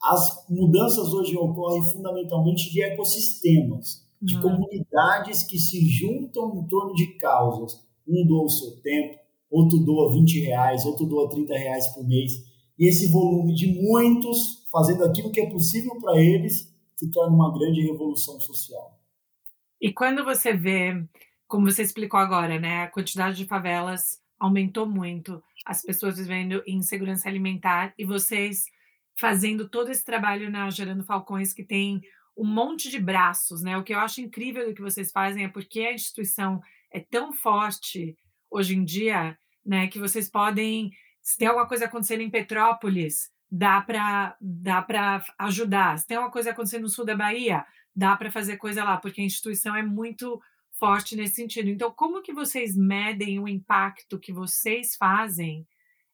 As 0.00 0.46
mudanças 0.48 1.12
hoje 1.12 1.36
ocorrem 1.36 1.82
fundamentalmente 1.92 2.72
de 2.72 2.82
ecossistemas, 2.82 4.04
de 4.20 4.36
uhum. 4.36 4.42
comunidades 4.42 5.42
que 5.44 5.58
se 5.58 5.84
juntam 5.86 6.56
em 6.56 6.68
torno 6.68 6.94
de 6.94 7.06
causas. 7.18 7.80
Um 8.06 8.26
doa 8.26 8.44
o 8.44 8.50
seu 8.50 8.80
tempo, 8.82 9.18
outro 9.50 9.78
doa 9.78 10.12
20 10.12 10.40
reais, 10.40 10.84
outro 10.84 11.06
doa 11.06 11.28
30 11.28 11.54
reais 11.54 11.88
por 11.88 12.06
mês. 12.06 12.32
E 12.78 12.88
esse 12.88 13.08
volume 13.08 13.54
de 13.54 13.66
muitos 13.80 14.64
fazendo 14.72 15.04
aquilo 15.04 15.30
que 15.30 15.40
é 15.40 15.50
possível 15.50 15.92
para 16.00 16.20
eles 16.20 16.71
se 17.02 17.10
torna 17.10 17.34
uma 17.34 17.52
grande 17.52 17.80
revolução 17.80 18.38
social. 18.40 18.98
E 19.80 19.92
quando 19.92 20.24
você 20.24 20.52
vê, 20.52 21.04
como 21.48 21.70
você 21.70 21.82
explicou 21.82 22.20
agora, 22.20 22.58
né, 22.58 22.82
a 22.82 22.88
quantidade 22.88 23.36
de 23.36 23.46
favelas 23.46 24.20
aumentou 24.38 24.86
muito, 24.86 25.42
as 25.64 25.82
pessoas 25.82 26.16
vivendo 26.16 26.62
em 26.66 26.78
insegurança 26.78 27.28
alimentar 27.28 27.92
e 27.98 28.04
vocês 28.04 28.66
fazendo 29.18 29.68
todo 29.68 29.90
esse 29.90 30.04
trabalho 30.04 30.50
na 30.50 30.70
Gerando 30.70 31.04
Falcões 31.04 31.52
que 31.52 31.64
tem 31.64 32.02
um 32.36 32.46
monte 32.46 32.90
de 32.90 32.98
braços, 32.98 33.62
né? 33.62 33.76
O 33.76 33.82
que 33.82 33.92
eu 33.92 33.98
acho 33.98 34.20
incrível 34.20 34.66
do 34.66 34.74
que 34.74 34.80
vocês 34.80 35.12
fazem 35.12 35.44
é 35.44 35.48
porque 35.48 35.80
a 35.80 35.92
instituição 35.92 36.60
é 36.90 36.98
tão 36.98 37.32
forte 37.32 38.16
hoje 38.50 38.74
em 38.74 38.84
dia 38.84 39.36
né? 39.64 39.86
Que 39.86 39.98
vocês 39.98 40.28
podem, 40.28 40.90
se 41.22 41.38
tem 41.38 41.48
alguma 41.48 41.66
coisa 41.66 41.84
acontecendo 41.84 42.22
em 42.22 42.30
Petrópolis, 42.30 43.30
dá 43.54 43.82
para 43.82 44.34
dá 44.40 44.80
para 44.80 45.22
ajudar. 45.38 45.98
Se 45.98 46.06
tem 46.06 46.16
alguma 46.16 46.32
coisa 46.32 46.50
acontecendo 46.50 46.82
no 46.82 46.88
sul 46.88 47.04
da 47.04 47.14
Bahia, 47.14 47.66
dá 47.94 48.16
para 48.16 48.30
fazer 48.30 48.56
coisa 48.56 48.82
lá, 48.82 48.96
porque 48.96 49.20
a 49.20 49.24
instituição 49.24 49.76
é 49.76 49.82
muito 49.82 50.40
forte 50.70 51.14
nesse 51.14 51.34
sentido. 51.34 51.68
Então, 51.68 51.92
como 51.92 52.22
que 52.22 52.32
vocês 52.32 52.74
medem 52.74 53.38
o 53.38 53.46
impacto 53.46 54.18
que 54.18 54.32
vocês 54.32 54.96
fazem 54.96 55.66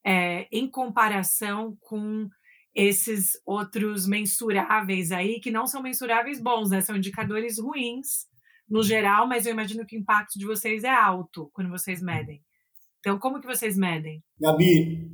é, 0.05 0.49
em 0.51 0.69
comparação 0.69 1.77
com 1.81 2.29
esses 2.75 3.41
outros 3.47 4.07
mensuráveis 4.07 5.13
aí, 5.13 5.41
que 5.41 5.51
não 5.51 5.67
são 5.67 5.81
mensuráveis 5.81 6.41
bons, 6.41 6.71
né? 6.71 6.81
São 6.81 6.97
indicadores 6.97 7.59
ruins 7.59 8.27
no 8.69 8.83
geral, 8.83 9.29
mas 9.29 9.47
eu 9.47 9.53
imagino 9.53 9.87
que 9.87 9.97
o 9.97 10.01
impacto 10.01 10.39
de 10.39 10.45
vocês 10.45 10.83
é 10.83 10.93
alto 10.93 11.51
quando 11.55 11.71
vocês 11.71 12.03
medem. 12.03 12.43
Então, 12.99 13.19
como 13.19 13.41
que 13.41 13.47
vocês 13.47 13.77
medem? 13.77 14.23
Gabi, 14.41 15.09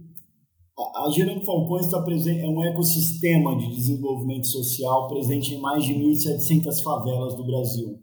a 0.77 1.11
Gerando 1.11 1.45
Falcões 1.45 1.87
está 1.87 2.03
presente, 2.03 2.41
é 2.41 2.49
um 2.49 2.65
ecossistema 2.65 3.57
de 3.57 3.69
desenvolvimento 3.69 4.47
social 4.47 5.09
presente 5.09 5.55
em 5.55 5.61
mais 5.61 5.85
de 5.85 5.95
1.700 5.95 6.83
favelas 6.83 7.35
do 7.37 7.45
Brasil. 7.45 8.03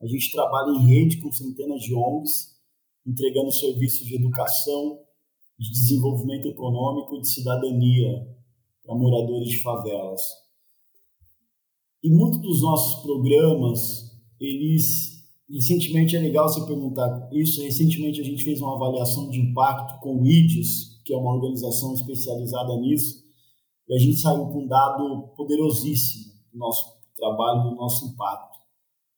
A 0.00 0.06
gente 0.06 0.32
trabalha 0.32 0.70
em 0.70 0.86
rede 0.86 1.18
com 1.18 1.30
centenas 1.30 1.82
de 1.82 1.94
ONGs, 1.94 2.56
entregando 3.06 3.52
serviços 3.52 4.06
de 4.06 4.14
educação, 4.14 5.00
de 5.58 5.70
desenvolvimento 5.70 6.48
econômico 6.48 7.16
e 7.16 7.20
de 7.20 7.28
cidadania 7.28 8.26
para 8.84 8.94
moradores 8.94 9.50
de 9.50 9.62
favelas. 9.62 10.22
E 12.02 12.10
muitos 12.10 12.40
dos 12.40 12.62
nossos 12.62 13.02
programas, 13.02 14.10
eles 14.40 15.12
Recentemente 15.52 16.16
é 16.16 16.18
legal 16.18 16.48
você 16.48 16.64
perguntar 16.64 17.28
isso. 17.30 17.62
Recentemente 17.62 18.22
a 18.22 18.24
gente 18.24 18.42
fez 18.42 18.62
uma 18.62 18.74
avaliação 18.74 19.28
de 19.28 19.38
impacto 19.38 20.00
com 20.00 20.22
o 20.22 20.26
IDES, 20.26 20.91
que 21.04 21.12
é 21.12 21.16
uma 21.16 21.34
organização 21.34 21.94
especializada 21.94 22.76
nisso, 22.76 23.22
e 23.88 23.94
a 23.94 23.98
gente 23.98 24.16
saiu 24.16 24.46
com 24.46 24.64
um 24.64 24.68
dado 24.68 25.28
poderosíssimo 25.36 26.32
do 26.52 26.58
nosso 26.58 26.96
trabalho, 27.16 27.70
do 27.70 27.76
nosso 27.76 28.06
impacto. 28.06 28.58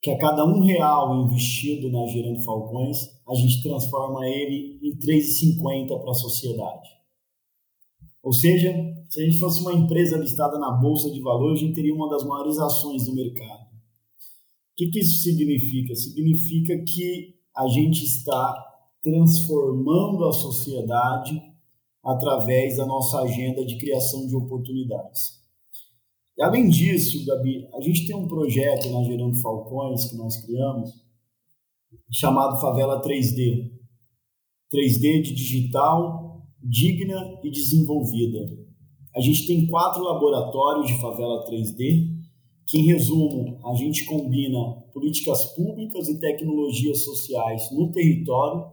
Que 0.03 0.11
a 0.11 0.19
cada 0.19 0.45
um 0.45 0.61
real 0.61 1.15
investido 1.25 1.91
na 1.91 2.07
Gerando 2.07 2.43
Falcões, 2.43 2.99
a 3.29 3.35
gente 3.35 3.63
transforma 3.63 4.27
ele 4.27 4.79
em 4.83 4.99
3,50 4.99 6.01
para 6.01 6.11
a 6.11 6.15
sociedade. 6.15 6.91
Ou 8.23 8.33
seja, 8.33 8.75
se 9.09 9.21
a 9.21 9.25
gente 9.25 9.39
fosse 9.39 9.61
uma 9.61 9.73
empresa 9.73 10.17
listada 10.17 10.59
na 10.59 10.73
Bolsa 10.73 11.11
de 11.11 11.21
Valores, 11.21 11.61
a 11.61 11.65
gente 11.65 11.75
teria 11.75 11.95
uma 11.95 12.09
das 12.09 12.25
maiores 12.25 12.59
ações 12.59 13.07
do 13.07 13.15
mercado. 13.15 13.65
O 13.65 14.77
que, 14.77 14.89
que 14.89 14.99
isso 15.01 15.23
significa? 15.23 15.95
Significa 15.95 16.77
que 16.85 17.35
a 17.57 17.69
gente 17.69 18.05
está 18.05 18.55
transformando 19.03 20.25
a 20.25 20.33
sociedade 20.33 21.41
através 22.05 22.77
da 22.77 22.87
nossa 22.87 23.21
agenda 23.23 23.65
de 23.65 23.79
criação 23.79 24.27
de 24.27 24.37
oportunidades. 24.37 25.43
E 26.37 26.43
além 26.43 26.69
disso, 26.69 27.25
Gabi, 27.25 27.69
a 27.75 27.81
gente 27.81 28.07
tem 28.07 28.17
um 28.17 28.27
projeto 28.27 28.91
na 28.91 29.05
Gerando 29.05 29.41
Falcões 29.41 30.11
que 30.11 30.17
nós 30.17 30.45
criamos, 30.45 30.91
chamado 32.13 32.61
Favela 32.61 33.01
3D. 33.01 33.71
3D 34.73 35.23
de 35.23 35.35
digital, 35.35 36.43
digna 36.61 37.39
e 37.45 37.51
desenvolvida. 37.51 38.65
A 39.15 39.21
gente 39.21 39.47
tem 39.47 39.67
quatro 39.69 40.03
laboratórios 40.03 40.89
de 40.89 41.01
favela 41.01 41.45
3D 41.47 42.13
que, 42.67 42.79
em 42.79 42.87
resumo, 42.87 43.61
a 43.65 43.75
gente 43.75 44.05
combina 44.07 44.59
políticas 44.93 45.55
públicas 45.55 46.09
e 46.09 46.19
tecnologias 46.19 47.05
sociais 47.05 47.71
no 47.71 47.93
território 47.93 48.65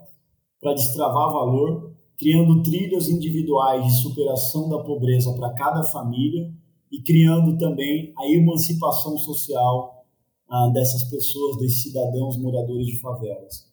para 0.60 0.74
destravar 0.74 1.32
valor, 1.32 1.91
criando 2.22 2.62
trilhas 2.62 3.10
individuais 3.10 3.84
de 3.84 4.00
superação 4.00 4.70
da 4.70 4.78
pobreza 4.84 5.34
para 5.34 5.52
cada 5.56 5.84
família 5.86 6.54
e 6.92 7.02
criando 7.02 7.58
também 7.58 8.14
a 8.16 8.30
emancipação 8.30 9.18
social 9.18 10.06
ah, 10.48 10.70
dessas 10.72 11.06
pessoas, 11.06 11.58
desses 11.58 11.82
cidadãos 11.82 12.38
moradores 12.38 12.86
de 12.86 13.00
favelas. 13.00 13.68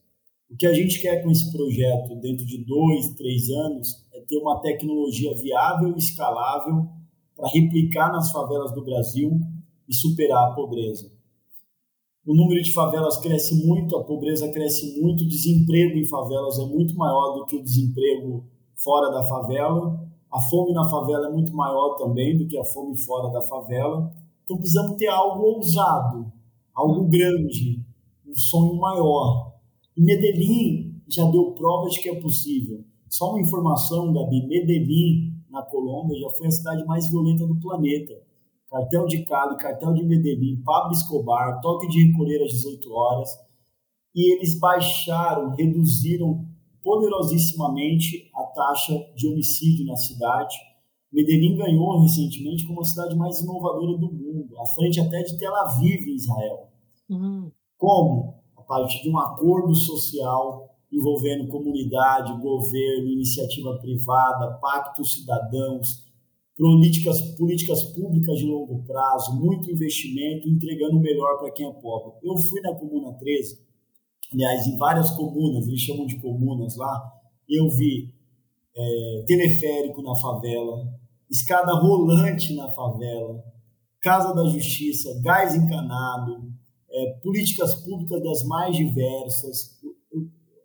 O 0.51 0.57
que 0.57 0.67
a 0.67 0.73
gente 0.73 0.99
quer 0.99 1.23
com 1.23 1.31
esse 1.31 1.53
projeto, 1.53 2.17
dentro 2.23 2.47
de 2.47 2.65
dois, 2.65 3.15
três 3.17 3.51
anos, 3.51 4.07
é 4.15 4.21
ter 4.23 4.39
uma 4.39 4.63
tecnologia 4.63 5.37
viável 5.37 5.93
e 5.95 5.99
escalável 5.99 6.89
para 7.37 7.51
replicar 7.51 8.11
nas 8.11 8.33
favelas 8.33 8.73
do 8.73 8.83
Brasil 8.83 9.39
e 9.87 9.95
superar 9.95 10.51
a 10.51 10.55
pobreza. 10.55 11.13
O 12.29 12.35
número 12.35 12.63
de 12.63 12.75
favelas 12.75 13.17
cresce 13.17 13.55
muito, 13.67 13.97
a 13.97 14.05
pobreza 14.05 14.53
cresce 14.53 15.01
muito, 15.01 15.25
o 15.25 15.27
desemprego 15.27 15.97
em 15.97 16.05
favelas 16.05 16.59
é 16.59 16.67
muito 16.67 16.95
maior 16.95 17.33
do 17.33 17.47
que 17.47 17.57
o 17.57 17.63
desemprego 17.63 18.45
fora 18.77 19.11
da 19.11 19.25
favela. 19.25 20.07
A 20.31 20.39
fome 20.39 20.75
na 20.75 20.87
favela 20.87 21.29
é 21.29 21.33
muito 21.33 21.57
maior 21.57 21.95
também 21.95 22.37
do 22.37 22.47
que 22.47 22.59
a 22.59 22.65
fome 22.65 22.99
fora 22.99 23.33
da 23.33 23.41
favela. 23.41 24.13
Então 24.45 24.59
precisamos 24.59 24.99
ter 24.99 25.07
algo 25.07 25.43
ousado, 25.43 26.31
algo 26.75 27.07
grande, 27.07 27.83
um 28.27 28.35
sonho 28.35 28.75
maior. 28.75 29.55
E 29.97 30.03
Medellín 30.03 31.01
já 31.09 31.25
deu 31.31 31.53
prova 31.53 31.89
de 31.89 31.99
que 31.99 32.11
é 32.11 32.21
possível. 32.21 32.85
Só 33.09 33.31
uma 33.31 33.41
informação, 33.41 34.13
Gabi: 34.13 34.47
Medellín, 34.47 35.33
na 35.49 35.63
Colômbia, 35.63 36.21
já 36.21 36.29
foi 36.29 36.49
a 36.49 36.51
cidade 36.51 36.85
mais 36.85 37.11
violenta 37.11 37.47
do 37.47 37.59
planeta 37.59 38.28
cartel 38.71 39.07
de 39.07 39.25
Cali, 39.25 39.57
cartel 39.57 39.93
de 39.95 40.05
Medellín, 40.05 40.63
Pablo 40.63 40.93
Escobar, 40.93 41.61
toque 41.61 41.89
de 41.89 42.07
recolher 42.07 42.43
às 42.43 42.53
18 42.53 42.93
horas, 42.93 43.31
e 44.15 44.33
eles 44.33 44.59
baixaram, 44.59 45.55
reduziram 45.55 46.47
poderosíssimamente 46.83 48.31
a 48.35 48.43
taxa 48.45 48.95
de 49.15 49.29
homicídio 49.29 49.87
na 49.87 49.97
cidade. 49.97 50.57
Medellín 51.13 51.57
ganhou 51.57 52.01
recentemente 52.01 52.67
como 52.67 52.81
a 52.81 52.85
cidade 52.85 53.17
mais 53.17 53.41
inovadora 53.41 53.99
do 53.99 54.13
mundo, 54.13 54.59
à 54.59 54.67
frente 54.67 55.01
até 55.01 55.23
de 55.23 55.39
Tel 55.39 55.55
Aviv, 55.55 56.07
em 56.07 56.17
Israel. 56.17 56.69
Uhum. 57.09 57.51
Como? 57.77 58.35
A 58.57 58.63
partir 58.63 59.03
de 59.03 59.11
um 59.11 59.19
acordo 59.19 59.75
social 59.75 60.69
envolvendo 60.91 61.49
comunidade, 61.49 62.41
governo, 62.41 63.09
iniciativa 63.09 63.79
privada, 63.79 64.59
pactos 64.61 65.15
cidadãos, 65.15 66.08
políticas, 66.59 67.21
políticas 67.37 67.85
públicas 67.85 68.37
de 68.37 68.45
longo 68.45 68.83
prazo, 68.83 69.41
muito 69.41 69.71
investimento, 69.71 70.49
entregando 70.49 70.97
o 70.97 71.01
melhor 71.01 71.39
para 71.39 71.53
quem 71.53 71.69
é 71.69 71.73
pobre. 71.73 72.19
Eu 72.21 72.37
fui 72.37 72.61
na 72.61 72.75
Comuna 72.75 73.17
13, 73.17 73.61
aliás, 74.33 74.67
em 74.67 74.77
várias 74.77 75.13
comunas, 75.13 75.69
eles 75.69 75.81
chamam 75.81 76.05
de 76.05 76.21
comunas 76.21 76.77
lá, 76.77 77.13
eu 77.49 77.71
vi 77.71 78.13
é, 78.77 79.25
teleférico 79.25 80.03
na 80.03 80.17
favela, 80.17 80.93
escada 81.31 81.73
rolante 81.75 82.53
na 82.55 82.69
favela, 82.73 83.45
Casa 84.01 84.35
da 84.35 84.45
Justiça, 84.47 85.21
gás 85.23 85.55
encanado, 85.55 86.53
é, 86.91 87.13
políticas 87.23 87.75
públicas 87.77 88.21
das 88.23 88.45
mais 88.45 88.77
diversas. 88.77 89.79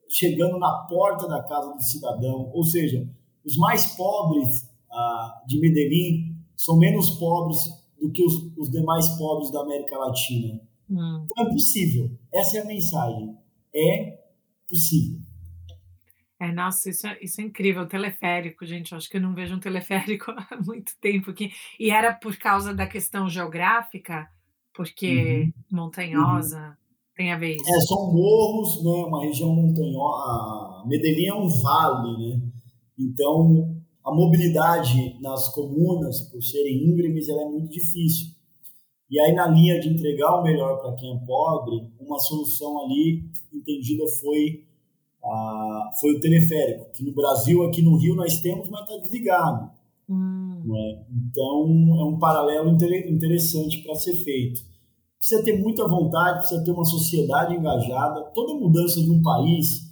chegando 0.09 0.59
na 0.59 0.85
porta 0.87 1.27
da 1.27 1.41
casa 1.43 1.73
do 1.73 1.81
cidadão, 1.81 2.51
ou 2.53 2.63
seja, 2.63 3.07
os 3.43 3.57
mais 3.57 3.95
pobres 3.95 4.72
ah, 4.93 5.41
de 5.47 5.59
Medellín 5.59 6.37
são 6.55 6.77
menos 6.77 7.09
pobres 7.11 7.57
do 7.99 8.11
que 8.11 8.23
os, 8.23 8.51
os 8.57 8.69
demais 8.69 9.07
pobres 9.17 9.51
da 9.51 9.61
América 9.61 9.97
Latina. 9.97 10.59
Hum. 10.89 11.25
Então 11.25 11.45
é 11.45 11.49
possível. 11.49 12.11
Essa 12.31 12.57
é 12.57 12.61
a 12.61 12.65
mensagem. 12.65 13.37
É 13.75 14.19
possível. 14.67 15.19
É, 16.39 16.51
nossa, 16.51 16.89
isso 16.89 17.07
é, 17.07 17.17
isso 17.21 17.39
é 17.39 17.45
incrível. 17.45 17.87
Teleférico, 17.87 18.65
gente. 18.65 18.91
Eu 18.91 18.97
acho 18.97 19.09
que 19.09 19.17
eu 19.17 19.21
não 19.21 19.33
vejo 19.33 19.55
um 19.55 19.59
teleférico 19.59 20.31
há 20.35 20.59
muito 20.63 20.93
tempo 20.99 21.31
aqui. 21.31 21.51
E 21.79 21.89
era 21.89 22.13
por 22.13 22.35
causa 22.37 22.73
da 22.73 22.85
questão 22.85 23.29
geográfica, 23.29 24.29
porque 24.73 25.51
uhum. 25.71 25.77
montanhosa. 25.77 26.59
Uhum. 26.59 26.83
Tem 27.15 27.31
a 27.31 27.37
ver 27.37 27.55
isso? 27.55 27.69
É, 27.69 27.79
são 27.81 28.11
morros, 28.11 28.83
né? 28.83 29.05
Uma 29.05 29.23
região 29.23 29.55
montanhosa. 29.55 30.85
Medellín 30.87 31.27
é 31.27 31.33
um 31.33 31.47
vale, 31.47 32.17
né? 32.17 32.41
Então, 32.99 33.82
a 34.03 34.13
mobilidade 34.13 35.17
nas 35.21 35.53
comunas, 35.53 36.21
por 36.21 36.43
serem 36.43 36.83
íngremes, 36.83 37.29
ela 37.29 37.43
é 37.43 37.45
muito 37.45 37.69
difícil. 37.69 38.33
E 39.09 39.19
aí, 39.19 39.33
na 39.33 39.47
linha 39.47 39.79
de 39.79 39.89
entregar 39.89 40.39
o 40.39 40.43
melhor 40.43 40.81
para 40.81 40.93
quem 40.95 41.15
é 41.15 41.25
pobre, 41.25 41.87
uma 41.99 42.19
solução 42.19 42.83
ali 42.83 43.23
entendida 43.53 44.03
foi, 44.19 44.65
a, 45.23 45.91
foi 46.01 46.15
o 46.15 46.19
teleférico, 46.19 46.91
que 46.91 47.03
no 47.03 47.13
Brasil, 47.13 47.63
aqui 47.63 47.81
no 47.81 47.95
Rio, 47.97 48.15
nós 48.15 48.39
temos, 48.41 48.69
mas 48.69 48.81
está 48.81 48.97
desligado. 48.97 49.71
Hum. 50.09 50.61
É? 50.75 51.05
Então, 51.11 51.99
é 51.99 52.03
um 52.03 52.17
paralelo 52.19 52.69
interessante 52.71 53.83
para 53.83 53.95
ser 53.95 54.15
feito. 54.15 54.61
Precisa 55.17 55.43
ter 55.43 55.61
muita 55.61 55.87
vontade, 55.87 56.39
precisa 56.39 56.63
ter 56.63 56.71
uma 56.71 56.83
sociedade 56.83 57.55
engajada. 57.55 58.21
Toda 58.33 58.59
mudança 58.59 59.01
de 59.01 59.09
um 59.09 59.21
país, 59.21 59.89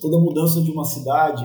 toda 0.00 0.18
mudança 0.18 0.60
de 0.60 0.70
uma 0.70 0.84
cidade, 0.84 1.44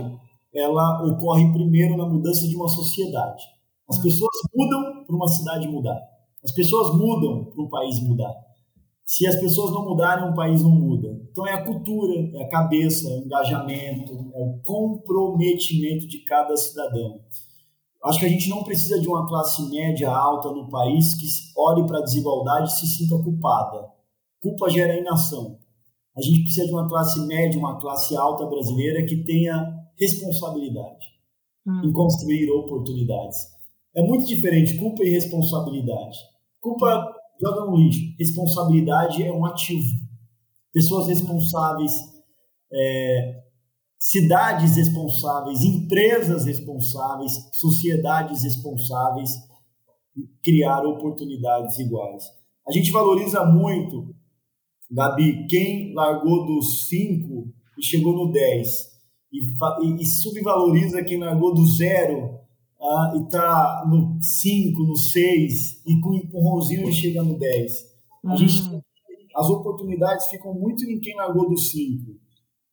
ela 0.57 1.03
ocorre 1.05 1.51
primeiro 1.53 1.95
na 1.95 2.05
mudança 2.05 2.47
de 2.47 2.55
uma 2.55 2.67
sociedade. 2.67 3.43
As 3.89 3.99
pessoas 3.99 4.31
mudam 4.53 5.05
para 5.05 5.15
uma 5.15 5.27
cidade 5.27 5.67
mudar. 5.67 5.99
As 6.43 6.51
pessoas 6.51 6.97
mudam 6.97 7.45
para 7.45 7.63
um 7.63 7.69
país 7.69 7.99
mudar. 8.01 8.33
Se 9.05 9.25
as 9.25 9.37
pessoas 9.37 9.71
não 9.71 9.85
mudarem, 9.85 10.29
um 10.29 10.33
país 10.33 10.61
não 10.61 10.71
muda. 10.71 11.07
Então 11.31 11.47
é 11.47 11.53
a 11.53 11.63
cultura, 11.63 12.29
é 12.35 12.43
a 12.43 12.49
cabeça, 12.49 13.09
é 13.09 13.15
o 13.15 13.25
engajamento, 13.25 14.31
é 14.33 14.43
o 14.43 14.59
comprometimento 14.63 16.05
de 16.07 16.19
cada 16.19 16.57
cidadão. 16.57 17.21
Acho 18.03 18.19
que 18.19 18.25
a 18.25 18.29
gente 18.29 18.49
não 18.49 18.63
precisa 18.63 18.99
de 18.99 19.07
uma 19.07 19.27
classe 19.27 19.69
média 19.69 20.09
alta 20.09 20.51
no 20.51 20.69
país 20.69 21.13
que 21.13 21.25
olhe 21.57 21.85
para 21.85 21.99
a 21.99 22.03
desigualdade 22.03 22.69
e 22.69 22.75
se 22.75 22.87
sinta 22.87 23.17
culpada. 23.23 23.87
Culpa 24.41 24.69
gera 24.69 24.99
inação. 24.99 25.57
A 26.15 26.21
gente 26.21 26.41
precisa 26.41 26.65
de 26.65 26.73
uma 26.73 26.89
classe 26.89 27.19
média, 27.27 27.59
uma 27.59 27.79
classe 27.79 28.15
alta 28.15 28.45
brasileira 28.45 29.05
que 29.05 29.23
tenha 29.23 29.76
responsabilidade 29.99 31.05
hum. 31.65 31.81
em 31.85 31.91
construir 31.91 32.49
oportunidades. 32.51 33.47
É 33.95 34.01
muito 34.01 34.25
diferente 34.25 34.77
culpa 34.77 35.03
e 35.03 35.09
responsabilidade. 35.09 36.17
Culpa 36.61 37.15
joga 37.41 37.65
no 37.65 37.77
lixo, 37.77 38.15
responsabilidade 38.17 39.23
é 39.23 39.31
um 39.31 39.45
ativo. 39.45 39.89
Pessoas 40.71 41.07
responsáveis, 41.07 41.93
é, 42.71 43.43
cidades 43.97 44.75
responsáveis, 44.75 45.63
empresas 45.63 46.45
responsáveis, 46.45 47.33
sociedades 47.53 48.43
responsáveis 48.43 49.31
criar 50.43 50.85
oportunidades 50.85 51.77
iguais. 51.79 52.25
A 52.67 52.71
gente 52.71 52.91
valoriza 52.91 53.45
muito, 53.45 54.15
Gabi, 54.89 55.47
quem 55.47 55.93
largou 55.93 56.45
dos 56.45 56.87
5 56.87 57.47
e 57.77 57.83
chegou 57.83 58.13
no 58.13 58.31
10 58.31 58.96
e, 59.31 60.01
e, 60.01 60.05
subvaloriza 60.05 61.03
quem 61.03 61.19
largou 61.19 61.53
do 61.53 61.65
zero 61.65 62.39
ah, 62.79 63.13
e 63.15 63.23
está 63.23 63.85
no 63.89 64.17
5, 64.21 64.83
no 64.83 64.95
6 64.95 65.85
e 65.85 65.99
com 65.99 66.09
um 66.09 66.15
empurrãozinho 66.15 66.91
chega 66.91 67.21
no 67.23 67.37
10. 67.37 67.73
A 68.25 68.33
hum. 68.33 68.37
gente, 68.37 68.83
as 69.35 69.49
oportunidades 69.49 70.27
ficam 70.27 70.53
muito 70.53 70.83
em 70.85 70.99
quem 70.99 71.15
largou 71.15 71.49
do 71.49 71.57
5, 71.57 72.15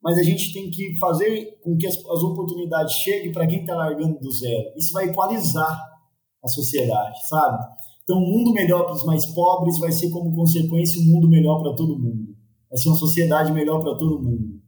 mas 0.01 0.17
a 0.17 0.23
gente 0.23 0.53
tem 0.53 0.69
que 0.69 0.95
fazer 0.97 1.59
com 1.63 1.75
que 1.75 1.87
as, 1.87 1.97
as 1.97 2.23
oportunidades 2.23 2.93
cheguem 2.93 3.31
para 3.31 3.47
quem 3.47 3.61
está 3.61 3.75
largando 3.75 4.19
do 4.19 4.31
zero. 4.31 4.71
Isso 4.77 4.93
vai 4.93 5.05
equalizar 5.05 5.95
a 6.43 6.47
sociedade, 6.47 7.27
sabe? 7.27 7.57
Então, 8.03 8.17
um 8.19 8.29
mundo 8.29 8.53
melhor 8.53 8.83
para 8.83 8.93
os 8.93 9.03
mais 9.03 9.25
pobres 9.25 9.79
vai 9.79 9.91
ser, 9.91 10.11
como 10.11 10.35
consequência, 10.35 11.01
um 11.01 11.05
mundo 11.05 11.27
melhor 11.27 11.59
para 11.59 11.73
todo 11.75 11.97
mundo. 11.97 12.35
Vai 12.69 12.77
ser 12.77 12.89
uma 12.89 12.97
sociedade 12.97 13.51
melhor 13.51 13.79
para 13.81 13.97
todo 13.97 14.21
mundo. 14.21 14.61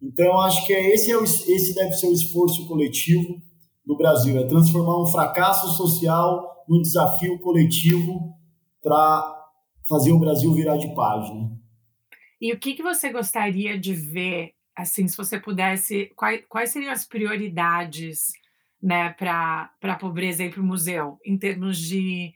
Então, 0.00 0.40
acho 0.40 0.66
que 0.66 0.72
é 0.72 0.94
esse, 0.94 1.10
é 1.10 1.16
o, 1.16 1.24
esse 1.24 1.74
deve 1.74 1.92
ser 1.92 2.06
o 2.06 2.12
esforço 2.12 2.66
coletivo 2.66 3.42
do 3.84 3.96
Brasil, 3.96 4.38
é 4.38 4.46
transformar 4.46 5.00
um 5.00 5.06
fracasso 5.06 5.76
social 5.76 6.64
num 6.68 6.82
desafio 6.82 7.38
coletivo 7.40 8.34
para 8.82 9.34
fazer 9.88 10.12
o 10.12 10.18
Brasil 10.18 10.52
virar 10.52 10.76
de 10.76 10.94
página. 10.94 11.50
E 12.40 12.52
o 12.52 12.58
que, 12.58 12.74
que 12.74 12.82
você 12.82 13.10
gostaria 13.10 13.78
de 13.78 13.94
ver, 13.94 14.52
assim, 14.76 15.08
se 15.08 15.16
você 15.16 15.40
pudesse, 15.40 16.12
quais, 16.14 16.44
quais 16.48 16.70
seriam 16.70 16.92
as 16.92 17.04
prioridades 17.04 18.28
né, 18.80 19.10
para 19.10 19.70
a 19.82 19.96
pobreza 19.96 20.44
e 20.44 20.50
para 20.50 20.60
o 20.60 20.66
museu, 20.66 21.18
em 21.24 21.36
termos 21.36 21.78
de, 21.78 22.32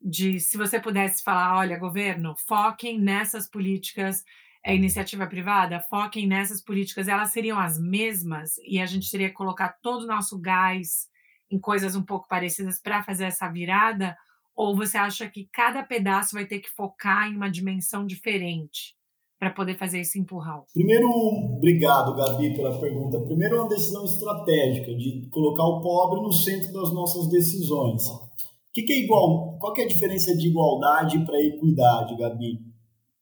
de, 0.00 0.40
se 0.40 0.56
você 0.56 0.80
pudesse 0.80 1.22
falar, 1.22 1.58
olha, 1.58 1.78
governo, 1.78 2.34
foquem 2.46 2.98
nessas 2.98 3.46
políticas 3.46 4.24
é 4.64 4.74
iniciativa 4.74 5.26
privada, 5.26 5.80
foquem 5.80 6.26
nessas 6.26 6.62
políticas, 6.62 7.08
elas 7.08 7.30
seriam 7.30 7.58
as 7.58 7.78
mesmas 7.80 8.52
e 8.64 8.80
a 8.80 8.86
gente 8.86 9.10
teria 9.10 9.28
que 9.28 9.34
colocar 9.34 9.76
todo 9.82 10.02
o 10.02 10.06
nosso 10.06 10.38
gás 10.38 11.08
em 11.50 11.58
coisas 11.58 11.94
um 11.94 12.02
pouco 12.02 12.28
parecidas 12.28 12.80
para 12.80 13.02
fazer 13.02 13.24
essa 13.24 13.48
virada? 13.48 14.16
Ou 14.54 14.76
você 14.76 14.96
acha 14.96 15.28
que 15.28 15.48
cada 15.52 15.82
pedaço 15.82 16.34
vai 16.34 16.46
ter 16.46 16.60
que 16.60 16.70
focar 16.70 17.28
em 17.28 17.36
uma 17.36 17.50
dimensão 17.50 18.06
diferente 18.06 18.94
para 19.38 19.50
poder 19.50 19.76
fazer 19.76 20.00
esse 20.00 20.18
empurrão? 20.18 20.64
Primeiro, 20.72 21.08
obrigado, 21.56 22.14
Gabi, 22.14 22.54
pela 22.54 22.78
pergunta. 22.78 23.20
Primeiro, 23.20 23.56
uma 23.56 23.68
decisão 23.68 24.04
estratégica 24.04 24.94
de 24.94 25.28
colocar 25.30 25.64
o 25.64 25.80
pobre 25.80 26.20
no 26.20 26.32
centro 26.32 26.72
das 26.72 26.92
nossas 26.92 27.28
decisões. 27.28 28.06
O 28.06 28.30
que, 28.72 28.82
que 28.82 28.92
é 28.92 29.00
igual? 29.00 29.58
Qual 29.58 29.74
é 29.76 29.82
a 29.82 29.88
diferença 29.88 30.36
de 30.36 30.48
igualdade 30.48 31.24
para 31.24 31.42
equidade, 31.42 32.16
Gabi? 32.16 32.71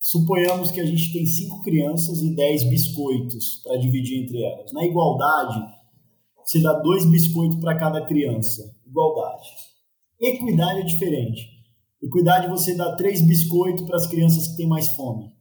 Suponhamos 0.01 0.71
que 0.71 0.81
a 0.81 0.87
gente 0.87 1.13
tem 1.13 1.27
cinco 1.27 1.63
crianças 1.63 2.23
e 2.23 2.35
dez 2.35 2.65
biscoitos 2.65 3.57
para 3.63 3.77
dividir 3.77 4.23
entre 4.23 4.43
elas. 4.43 4.73
Na 4.73 4.83
igualdade, 4.83 5.63
você 6.43 6.59
dá 6.63 6.73
dois 6.73 7.05
biscoitos 7.05 7.61
para 7.61 7.79
cada 7.79 8.07
criança. 8.07 8.75
Igualdade. 8.87 9.47
Equidade 10.19 10.81
é 10.81 10.85
diferente. 10.85 11.51
Equidade 12.03 12.49
você 12.49 12.75
dá 12.75 12.97
três 12.97 13.21
biscoitos 13.21 13.85
para 13.85 13.97
as 13.99 14.07
crianças 14.07 14.49
que 14.49 14.57
têm 14.57 14.67
mais 14.67 14.89
fome. 14.93 15.35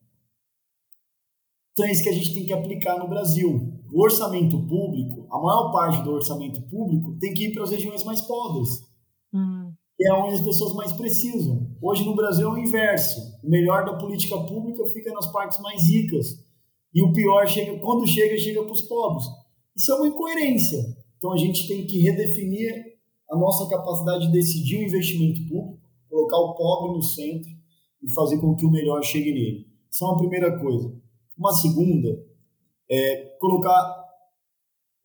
Então 1.71 1.85
é 1.85 1.93
isso 1.93 2.03
que 2.03 2.09
a 2.09 2.13
gente 2.13 2.33
tem 2.33 2.45
que 2.45 2.51
aplicar 2.51 2.99
no 2.99 3.07
Brasil. 3.07 3.81
O 3.93 4.03
orçamento 4.03 4.59
público, 4.67 5.25
a 5.31 5.39
maior 5.39 5.71
parte 5.71 6.03
do 6.03 6.11
orçamento 6.11 6.61
público 6.63 7.17
tem 7.17 7.33
que 7.33 7.45
ir 7.45 7.53
para 7.53 7.63
as 7.63 7.71
regiões 7.71 8.03
mais 8.03 8.19
pobres. 8.19 8.88
É 10.01 10.13
onde 10.13 10.35
as 10.35 10.41
pessoas 10.41 10.73
mais 10.73 10.93
precisam. 10.93 11.69
Hoje 11.81 12.05
no 12.05 12.15
Brasil 12.15 12.47
é 12.47 12.53
o 12.53 12.57
inverso. 12.57 13.19
O 13.43 13.49
melhor 13.49 13.85
da 13.85 13.97
política 13.97 14.37
pública 14.37 14.87
fica 14.87 15.11
nas 15.11 15.29
partes 15.31 15.59
mais 15.59 15.89
ricas 15.89 16.43
e 16.93 17.03
o 17.03 17.11
pior 17.11 17.45
chega 17.47 17.77
quando 17.79 18.07
chega 18.07 18.37
chega 18.37 18.63
para 18.63 18.71
os 18.71 18.81
pobres. 18.83 19.25
Isso 19.75 19.91
é 19.91 19.95
uma 19.95 20.07
incoerência. 20.07 20.79
Então 21.17 21.33
a 21.33 21.37
gente 21.37 21.67
tem 21.67 21.85
que 21.85 21.99
redefinir 21.99 22.97
a 23.29 23.37
nossa 23.37 23.69
capacidade 23.69 24.27
de 24.27 24.31
decidir 24.31 24.77
o 24.79 24.83
investimento 24.83 25.41
público, 25.47 25.79
colocar 26.09 26.37
o 26.37 26.55
pobre 26.55 26.95
no 26.95 27.03
centro 27.03 27.49
e 28.01 28.11
fazer 28.13 28.39
com 28.39 28.55
que 28.55 28.65
o 28.65 28.71
melhor 28.71 29.03
chegue 29.03 29.31
nele. 29.31 29.67
Isso 29.91 30.03
é 30.03 30.07
uma 30.07 30.17
primeira 30.17 30.59
coisa. 30.59 30.93
Uma 31.37 31.53
segunda 31.53 32.25
é 32.89 33.37
colocar 33.39 34.05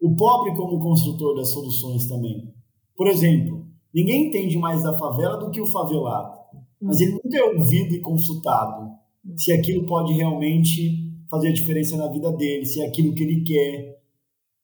o 0.01 0.15
pobre 0.17 0.55
como 0.55 0.81
construtor 0.81 1.37
das 1.37 1.51
soluções 1.51 2.07
também. 2.09 2.55
Por 2.97 3.09
exemplo, 3.09 3.64
Ninguém 3.95 4.27
entende 4.27 4.59
mais 4.59 4.83
da 4.83 4.93
favela 4.99 5.37
do 5.37 5.51
que 5.51 5.61
o 5.61 5.67
favelado. 5.67 6.37
Mas 6.83 7.01
ele 7.01 7.13
nunca 7.13 7.39
é 7.39 7.45
ouvido 7.45 7.95
e 7.95 8.01
consultado 8.01 8.93
se 9.37 9.53
aquilo 9.53 9.87
pode 9.87 10.13
realmente 10.13 11.13
fazer 11.31 11.49
a 11.49 11.53
diferença 11.53 11.97
na 11.97 12.09
vida 12.09 12.31
dele, 12.33 12.67
se 12.67 12.83
é 12.83 12.87
aquilo 12.87 13.15
que 13.15 13.23
ele 13.23 13.43
quer. 13.43 14.03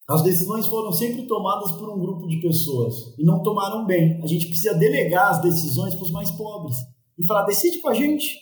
As 0.09 0.23
decisões 0.23 0.67
foram 0.67 0.93
sempre 0.93 1.23
tomadas 1.23 1.73
por 1.73 1.89
um 1.89 1.99
grupo 1.99 2.27
de 2.27 2.41
pessoas 2.41 3.15
e 3.17 3.25
não 3.25 3.43
tomaram 3.43 3.87
bem. 3.87 4.21
A 4.23 4.27
gente 4.27 4.47
precisa 4.47 4.75
delegar 4.75 5.31
as 5.31 5.41
decisões 5.41 5.95
para 5.95 6.05
os 6.05 6.11
mais 6.11 6.31
pobres 6.33 6.77
e 7.17 7.27
falar: 7.27 7.45
decide 7.45 7.79
com 7.79 7.89
a 7.89 7.95
gente. 7.95 8.37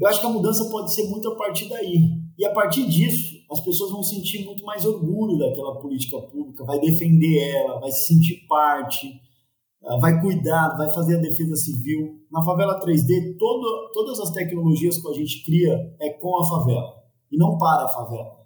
Eu 0.00 0.08
acho 0.08 0.20
que 0.20 0.26
a 0.26 0.30
mudança 0.30 0.64
pode 0.70 0.92
ser 0.92 1.04
muito 1.08 1.28
a 1.28 1.36
partir 1.36 1.68
daí. 1.68 2.24
E 2.36 2.44
a 2.44 2.52
partir 2.52 2.88
disso, 2.88 3.36
as 3.50 3.60
pessoas 3.60 3.92
vão 3.92 4.02
sentir 4.02 4.44
muito 4.44 4.64
mais 4.64 4.84
orgulho 4.84 5.38
daquela 5.38 5.78
política 5.78 6.18
pública, 6.20 6.64
vai 6.64 6.80
defender 6.80 7.38
ela, 7.54 7.78
vai 7.78 7.92
se 7.92 8.06
sentir 8.06 8.44
parte, 8.48 9.20
vai 10.00 10.20
cuidar, 10.20 10.76
vai 10.76 10.88
fazer 10.92 11.16
a 11.16 11.20
defesa 11.20 11.54
civil. 11.56 12.20
Na 12.30 12.42
favela 12.42 12.80
3D, 12.80 13.36
todo, 13.38 13.90
todas 13.92 14.18
as 14.20 14.30
tecnologias 14.30 14.98
que 14.98 15.08
a 15.08 15.12
gente 15.12 15.44
cria 15.44 15.94
é 16.00 16.10
com 16.10 16.40
a 16.40 16.48
favela 16.48 17.04
e 17.30 17.36
não 17.36 17.58
para 17.58 17.84
a 17.84 17.88
favela. 17.88 18.44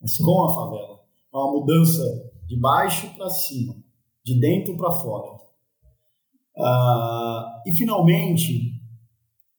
mas 0.00 0.16
com 0.18 0.44
a 0.44 0.54
favela. 0.54 1.00
É 1.32 1.36
uma 1.36 1.52
mudança 1.52 2.02
de 2.46 2.58
baixo 2.58 3.12
para 3.16 3.28
cima, 3.28 3.74
de 4.24 4.38
dentro 4.38 4.76
para 4.76 4.92
fora. 4.92 5.34
Uh, 6.56 7.68
e, 7.68 7.72
finalmente, 7.76 8.80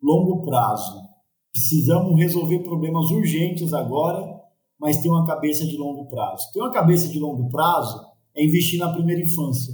longo 0.02 0.44
prazo. 0.44 1.04
Precisamos 1.52 2.18
resolver 2.18 2.60
problemas 2.60 3.12
urgentes 3.12 3.74
agora, 3.74 4.42
mas 4.80 5.02
tem 5.02 5.12
uma 5.12 5.26
cabeça 5.26 5.66
de 5.66 5.78
longo 5.78 6.08
prazo. 6.08 6.52
Ter 6.54 6.62
uma 6.62 6.72
cabeça 6.72 7.08
de 7.10 7.20
longo 7.20 7.50
prazo 7.50 8.06
é 8.36 8.46
investir 8.46 8.80
na 8.80 8.94
primeira 8.94 9.22
infância. 9.22 9.74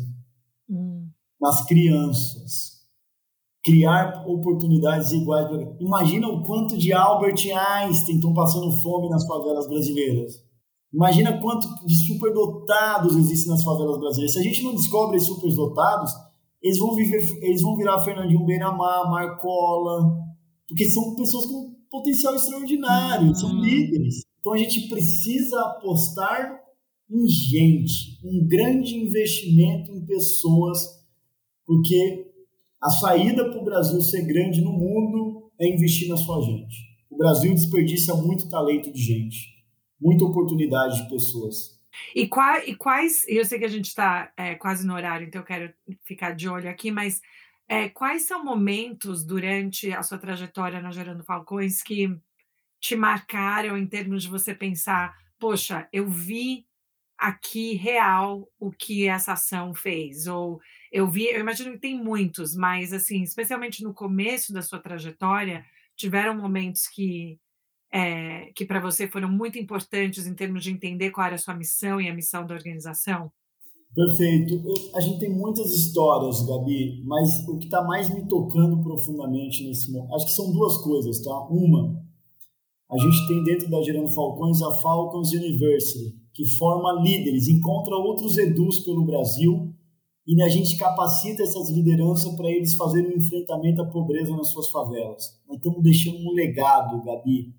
Nas 1.41 1.65
crianças, 1.65 2.81
criar 3.63 4.23
oportunidades 4.27 5.11
iguais. 5.11 5.47
Imagina 5.79 6.27
o 6.27 6.43
quanto 6.43 6.77
de 6.77 6.93
Albert 6.93 7.41
Einstein 7.51 8.15
estão 8.15 8.33
passando 8.33 8.71
fome 8.81 9.09
nas 9.09 9.25
favelas 9.25 9.67
brasileiras. 9.67 10.33
Imagina 10.93 11.39
quanto 11.39 11.67
de 11.85 11.95
superdotados 12.05 13.15
existem 13.15 13.51
nas 13.51 13.63
favelas 13.63 13.97
brasileiras. 13.97 14.33
Se 14.33 14.39
a 14.39 14.43
gente 14.43 14.61
não 14.61 14.75
descobre 14.75 15.17
esses 15.17 15.29
superdotados, 15.29 16.11
eles 16.61 16.77
vão 16.77 16.93
viver, 16.93 17.21
eles 17.41 17.61
vão 17.61 17.75
virar 17.75 18.03
Fernandinho 18.03 18.45
Benamar, 18.45 19.09
Marcola, 19.09 20.17
porque 20.67 20.85
são 20.85 21.15
pessoas 21.15 21.45
com 21.45 21.73
potencial 21.89 22.35
extraordinário, 22.35 23.27
uhum. 23.27 23.35
são 23.35 23.55
líderes. 23.55 24.21
Então 24.39 24.53
a 24.53 24.57
gente 24.57 24.87
precisa 24.87 25.59
apostar 25.61 26.59
em 27.09 27.27
gente, 27.27 28.19
um 28.23 28.47
grande 28.47 28.95
investimento 28.95 29.91
em 29.91 30.05
pessoas, 30.05 31.00
porque 31.71 32.29
a 32.81 32.89
saída 32.89 33.49
para 33.49 33.61
o 33.61 33.63
Brasil 33.63 34.01
ser 34.01 34.25
grande 34.25 34.61
no 34.61 34.73
mundo 34.73 35.49
é 35.57 35.69
investir 35.69 36.09
na 36.09 36.17
sua 36.17 36.41
gente. 36.41 36.75
O 37.09 37.15
Brasil 37.15 37.53
desperdiça 37.53 38.13
muito 38.13 38.49
talento 38.49 38.91
de 38.91 39.01
gente, 39.01 39.63
muita 39.97 40.25
oportunidade 40.25 41.01
de 41.01 41.09
pessoas. 41.09 41.79
E, 42.13 42.27
quais, 42.27 42.67
e 42.67 42.75
quais 42.75 43.23
eu 43.25 43.45
sei 43.45 43.57
que 43.57 43.63
a 43.63 43.69
gente 43.69 43.85
está 43.85 44.33
é, 44.35 44.55
quase 44.55 44.85
no 44.85 44.93
horário, 44.93 45.25
então 45.25 45.39
eu 45.39 45.45
quero 45.45 45.73
ficar 46.03 46.31
de 46.31 46.49
olho 46.49 46.69
aqui, 46.69 46.91
mas 46.91 47.21
é, 47.69 47.87
quais 47.87 48.23
são 48.23 48.43
momentos 48.43 49.25
durante 49.25 49.93
a 49.93 50.03
sua 50.03 50.17
trajetória 50.17 50.81
na 50.81 50.91
Gerando 50.91 51.23
Falcões 51.23 51.81
que 51.81 52.13
te 52.81 52.97
marcaram 52.97 53.77
em 53.77 53.87
termos 53.87 54.23
de 54.23 54.29
você 54.29 54.53
pensar, 54.53 55.15
poxa, 55.39 55.87
eu 55.93 56.09
vi 56.09 56.65
aqui 57.21 57.75
real 57.75 58.49
o 58.59 58.71
que 58.71 59.07
essa 59.07 59.33
ação 59.33 59.75
fez, 59.75 60.25
ou 60.25 60.59
eu 60.91 61.07
vi, 61.07 61.25
eu 61.25 61.39
imagino 61.39 61.73
que 61.73 61.79
tem 61.79 61.95
muitos, 61.95 62.55
mas 62.55 62.91
assim, 62.91 63.21
especialmente 63.21 63.83
no 63.83 63.93
começo 63.93 64.51
da 64.51 64.63
sua 64.63 64.79
trajetória, 64.79 65.63
tiveram 65.95 66.35
momentos 66.35 66.87
que 66.87 67.39
é, 67.93 68.51
que 68.55 68.65
para 68.65 68.79
você 68.79 69.07
foram 69.07 69.29
muito 69.29 69.59
importantes 69.59 70.25
em 70.25 70.33
termos 70.33 70.63
de 70.63 70.71
entender 70.71 71.11
qual 71.11 71.27
era 71.27 71.35
a 71.35 71.37
sua 71.37 71.53
missão 71.53 72.01
e 72.01 72.09
a 72.09 72.13
missão 72.13 72.43
da 72.45 72.55
organização? 72.55 73.31
Perfeito. 73.93 74.63
A 74.95 75.01
gente 75.01 75.19
tem 75.19 75.29
muitas 75.29 75.69
histórias, 75.69 76.41
Gabi, 76.45 77.03
mas 77.05 77.27
o 77.47 77.59
que 77.59 77.65
está 77.65 77.83
mais 77.83 78.09
me 78.09 78.25
tocando 78.27 78.81
profundamente 78.81 79.67
nesse 79.67 79.91
momento, 79.91 80.15
acho 80.15 80.25
que 80.25 80.31
são 80.31 80.51
duas 80.51 80.77
coisas, 80.81 81.21
tá? 81.21 81.47
Uma, 81.49 82.01
a 82.89 82.97
gente 82.97 83.27
tem 83.27 83.43
dentro 83.43 83.69
da 83.69 83.83
Gerando 83.83 84.09
Falcões 84.09 84.61
a 84.61 84.71
Falcons 84.81 85.33
University, 85.33 86.20
que 86.33 86.45
forma 86.57 87.01
líderes, 87.01 87.47
encontra 87.47 87.95
outros 87.95 88.37
edus 88.37 88.79
pelo 88.79 89.05
Brasil 89.05 89.73
e 90.25 90.41
a 90.41 90.47
gente 90.47 90.77
capacita 90.77 91.43
essas 91.43 91.69
lideranças 91.69 92.33
para 92.35 92.49
eles 92.49 92.75
fazerem 92.75 93.13
um 93.13 93.17
enfrentamento 93.17 93.81
à 93.81 93.85
pobreza 93.85 94.35
nas 94.35 94.49
suas 94.49 94.69
favelas. 94.69 95.39
Nós 95.47 95.57
estamos 95.57 95.81
deixando 95.81 96.19
um 96.19 96.31
legado, 96.31 97.03
Gabi, 97.03 97.53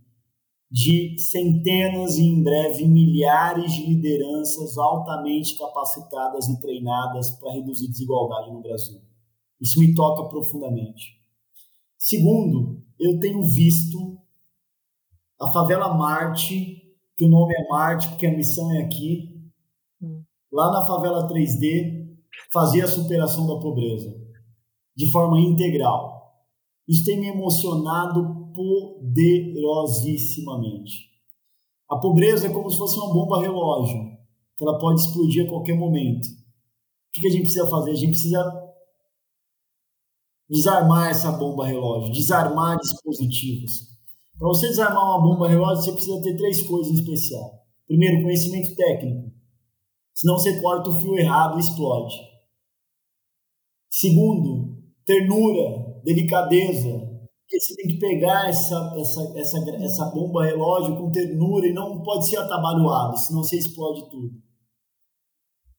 de 0.71 1.19
centenas 1.19 2.17
e 2.17 2.23
em 2.23 2.43
breve 2.43 2.87
milhares 2.87 3.75
de 3.75 3.87
lideranças 3.87 4.79
altamente 4.79 5.55
capacitadas 5.59 6.49
e 6.49 6.59
treinadas 6.61 7.31
para 7.33 7.53
reduzir 7.53 7.89
desigualdade 7.89 8.51
no 8.51 8.63
Brasil. 8.63 8.99
Isso 9.61 9.79
me 9.79 9.95
toca 9.95 10.29
profundamente. 10.31 11.21
Segundo, 11.99 12.83
eu 12.99 13.21
tenho 13.21 13.45
visto 13.45 14.19
a 15.39 15.53
favela 15.53 15.93
Marte, 15.93 16.82
que 17.17 17.25
o 17.25 17.29
nome 17.29 17.55
é 17.55 17.69
Marte 17.69 18.09
porque 18.09 18.27
a 18.27 18.37
missão 18.37 18.73
é 18.73 18.83
aqui, 18.83 19.41
hum. 20.01 20.23
lá 20.51 20.73
na 20.73 20.87
favela 20.87 21.29
3D, 21.29 22.03
fazer 22.53 22.83
a 22.83 22.89
superação 22.89 23.47
da 23.47 23.61
pobreza 23.61 24.21
de 24.95 25.11
forma 25.11 25.41
integral. 25.41 26.13
Isso 26.87 27.05
tem 27.05 27.19
me 27.19 27.29
emocionado 27.29 28.53
poderosíssimamente. 28.55 31.11
A 31.91 31.97
pobreza 31.97 32.47
é 32.47 32.53
como 32.53 32.71
se 32.71 32.79
fosse 32.79 32.97
uma 32.99 33.13
bomba 33.13 33.41
relógio, 33.41 33.99
que 34.57 34.65
ela 34.65 34.79
pode 34.79 35.01
explodir 35.01 35.47
a 35.47 35.49
qualquer 35.49 35.77
momento. 35.77 36.27
O 36.27 36.31
que 37.13 37.27
a 37.27 37.31
gente 37.31 37.43
precisa 37.43 37.67
fazer? 37.69 37.91
A 37.91 37.97
gente 37.97 38.11
precisa 38.11 38.73
desarmar 40.49 41.11
essa 41.11 41.33
bomba 41.33 41.67
relógio, 41.67 42.13
desarmar 42.13 42.79
dispositivos. 42.79 43.91
Para 44.43 44.49
você 44.49 44.67
desarmar 44.71 45.05
uma 45.05 45.23
bomba 45.23 45.49
relógio, 45.49 45.85
você 45.85 45.93
precisa 45.93 46.21
ter 46.21 46.37
três 46.37 46.67
coisas 46.67 46.91
em 46.93 46.97
especial. 46.97 47.65
Primeiro, 47.87 48.25
conhecimento 48.25 48.75
técnico. 48.75 49.33
Senão 50.13 50.37
você 50.37 50.61
corta 50.61 50.91
o 50.91 51.01
fio 51.01 51.17
errado 51.17 51.59
e 51.59 51.61
explode. 51.61 52.17
Segundo, 53.89 54.83
ternura, 55.07 56.03
delicadeza. 56.03 56.91
Porque 56.91 57.61
você 57.61 57.77
tem 57.77 57.87
que 57.87 58.01
pegar 58.01 58.49
essa, 58.49 58.93
essa, 58.97 59.33
essa, 59.39 59.59
essa 59.77 60.05
bomba 60.07 60.45
relógio 60.45 60.97
com 60.97 61.13
ternura 61.13 61.69
e 61.69 61.73
não 61.73 62.03
pode 62.03 62.29
ser 62.29 62.39
atabalhoado, 62.39 63.17
senão 63.19 63.45
você 63.45 63.57
explode 63.57 64.11
tudo. 64.11 64.43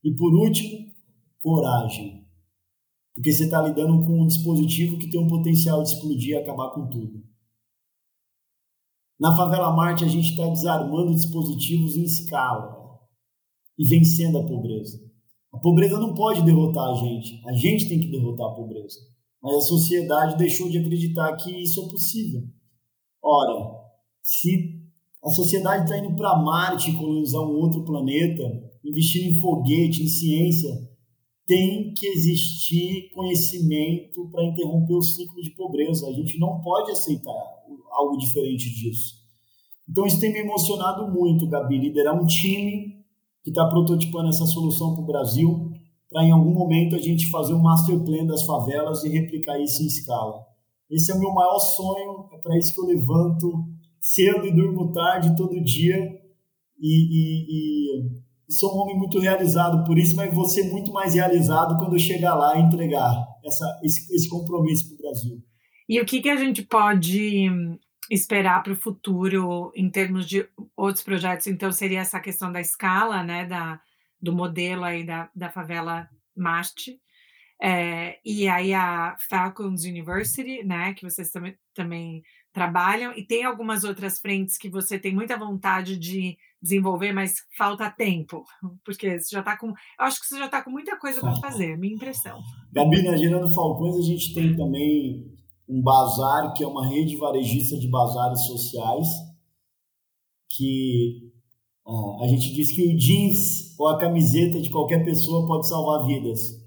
E 0.05 0.16
por 0.16 0.34
último, 0.36 0.88
coragem. 1.41 2.26
Porque 3.14 3.30
você 3.30 3.43
está 3.43 3.61
lidando 3.61 4.05
com 4.05 4.24
um 4.24 4.28
dispositivo 4.28 4.97
que 4.97 5.09
tem 5.09 5.20
um 5.20 5.28
potencial 5.28 5.84
de 5.84 5.89
explodir 5.89 6.30
e 6.30 6.38
acabar 6.38 6.74
com 6.74 6.88
tudo. 6.88 7.33
Na 9.24 9.34
Favela 9.38 9.71
Marte, 9.71 10.03
a 10.03 10.07
gente 10.09 10.32
está 10.32 10.45
desarmando 10.49 11.15
dispositivos 11.15 11.95
em 11.95 12.03
escala 12.03 12.99
e 13.80 13.88
vencendo 13.88 14.38
a 14.38 14.45
pobreza. 14.45 14.99
A 15.53 15.57
pobreza 15.59 15.97
não 15.97 16.13
pode 16.13 16.41
derrotar 16.41 16.89
a 16.89 16.95
gente. 16.95 17.41
A 17.47 17.53
gente 17.53 17.88
tem 17.88 18.01
que 18.01 18.11
derrotar 18.11 18.47
a 18.47 18.53
pobreza. 18.53 18.99
Mas 19.41 19.55
a 19.55 19.61
sociedade 19.61 20.38
deixou 20.38 20.69
de 20.69 20.78
acreditar 20.78 21.38
que 21.38 21.63
isso 21.63 21.86
é 21.86 21.88
possível. 21.88 22.41
Ora, 23.24 23.71
se 24.21 24.84
a 25.24 25.30
sociedade 25.30 25.86
está 25.86 25.97
indo 25.97 26.17
para 26.17 26.36
Marte 26.36 26.91
colonizar 26.91 27.43
um 27.43 27.55
outro 27.61 27.86
planeta, 27.86 28.43
investindo 28.84 29.30
em 29.30 29.39
foguete, 29.39 30.03
em 30.03 30.07
ciência, 30.07 30.69
tem 31.46 31.94
que 31.94 32.08
existir 32.08 33.12
conhecimento 33.14 34.30
para 34.30 34.46
interromper 34.46 34.94
o 34.94 35.02
ciclo 35.02 35.41
de 35.41 35.52
pobreza. 35.52 36.08
A 36.08 36.14
gente 36.14 36.39
não 36.39 36.62
pode 36.62 36.91
aceitar 36.91 37.64
algo 37.91 38.18
diferente 38.18 38.74
disso. 38.74 39.22
Então, 39.89 40.06
isso 40.06 40.20
tem 40.20 40.32
me 40.32 40.39
emocionado 40.39 41.12
muito, 41.12 41.48
Gabi, 41.48 41.78
liderar 41.78 42.16
um 42.16 42.26
time 42.26 43.04
que 43.44 43.50
está 43.50 43.68
prototipando 43.68 44.30
essa 44.30 44.46
solução 44.46 44.94
para 44.94 45.04
o 45.04 45.08
Brasil, 45.08 45.72
para 46.10 46.24
em 46.24 46.32
algum 46.32 46.54
momento 46.54 46.96
a 46.96 47.00
gente 47.00 47.30
fazer 47.30 47.54
um 47.54 47.62
master 47.62 48.00
plan 48.04 48.26
das 48.26 48.44
favelas 48.46 49.04
e 49.04 49.10
replicar 49.10 49.60
isso 49.60 49.84
em 49.84 49.88
escala. 49.88 50.46
Esse 50.89 51.12
é 51.12 51.16
o 51.16 51.20
meu 51.20 51.34
maior 51.34 51.60
sonho, 51.60 52.30
é 52.32 52.38
para 52.38 52.58
isso 52.58 52.74
que 52.74 52.80
eu 52.80 52.86
levanto 52.86 53.66
cedo 54.00 54.46
e 54.46 54.56
durmo 54.56 54.91
tarde 54.91 55.36
todo 55.36 55.64
dia 55.64 55.98
e, 56.80 56.94
e, 57.10 57.46
e, 57.50 58.22
sou 58.50 58.76
um 58.76 58.82
homem 58.82 58.98
muito 58.98 59.20
realizado 59.20 59.84
por 59.86 59.98
isso, 59.98 60.16
mas 60.16 60.34
vou 60.34 60.46
ser 60.46 60.72
muito 60.72 60.91
mais 60.91 61.14
realizado 61.14 61.78
quando 61.78 61.94
eu 61.94 62.00
chegar 62.00 62.36
lá 62.36 62.58
e 62.58 62.62
entregar 62.62 63.14
essa, 63.46 63.80
esse, 63.84 64.14
esse 64.14 64.30
compromisso 64.30 64.88
para 64.88 64.96
o 64.96 65.02
Brasil. 65.02 65.44
E 65.88 66.00
o 66.00 66.06
que, 66.06 66.22
que 66.22 66.30
a 66.30 66.36
gente 66.36 66.62
pode 66.62 67.50
esperar 68.10 68.64
para 68.64 68.74
o 68.74 68.78
futuro 68.78 69.72
em 69.76 69.89
termos 69.89 70.28
de 70.28 70.48
outros 70.76 71.04
projetos? 71.04 71.48
Então, 71.48 71.72
seria 71.72 72.00
essa 72.00 72.20
questão 72.20 72.52
da 72.52 72.62
escala, 72.62 73.24
né, 73.24 73.46
da, 73.46 73.80
do 74.22 74.34
modelo 74.34 74.84
aí 74.84 75.06
da, 75.06 75.30
da 75.36 75.50
favela 75.50 76.10
Marte. 76.36 77.00
É, 77.62 78.20
e 78.26 78.48
aí 78.48 78.74
a 78.74 79.16
Falcons 79.30 79.84
University, 79.84 80.64
né, 80.64 80.94
que 80.94 81.04
vocês 81.04 81.30
também, 81.30 81.56
também 81.74 82.24
trabalham, 82.54 83.12
e 83.18 83.26
tem 83.26 83.43
algumas 83.43 83.84
outras 83.84 84.20
frentes 84.20 84.58
que 84.58 84.70
você 84.70 84.99
tem 84.99 85.14
muita 85.14 85.38
vontade 85.38 85.97
de 85.97 86.38
desenvolver, 86.62 87.12
mas 87.12 87.38
falta 87.58 87.89
tempo, 87.89 88.45
porque 88.86 89.20
você 89.20 89.36
já 89.36 89.39
está 89.39 89.58
com. 89.58 89.70
Eu 89.70 89.74
acho 89.99 90.22
que 90.22 90.28
você 90.28 90.38
já 90.38 90.45
está 90.45 90.62
com 90.62 90.70
muita 90.70 90.97
coisa 90.97 91.20
para 91.20 91.36
fazer, 91.36 91.78
minha 91.78 91.95
impressão. 91.95 92.39
Gabi, 92.72 93.01
na 93.01 93.18
Gerando 93.18 93.54
Falcões, 93.54 93.97
a 93.97 94.01
gente 94.01 94.34
tem 94.34 94.56
também 94.56 95.26
um 95.68 95.82
bazar, 95.82 96.54
que 96.54 96.64
é 96.64 96.68
uma 96.68 96.88
rede 96.88 97.18
varejista 97.18 97.78
de 97.78 97.89
bazares 97.89 98.45
sociais, 98.45 99.08
que 100.56 101.32
a 102.22 102.28
gente 102.28 102.54
diz 102.54 102.72
que 102.72 102.93
o 102.93 102.97
jeans 102.97 103.78
ou 103.78 103.89
a 103.89 103.99
camiseta 103.99 104.62
de 104.62 104.70
qualquer 104.70 105.04
pessoa 105.04 105.45
pode 105.47 105.68
salvar 105.68 106.06
vidas. 106.06 106.62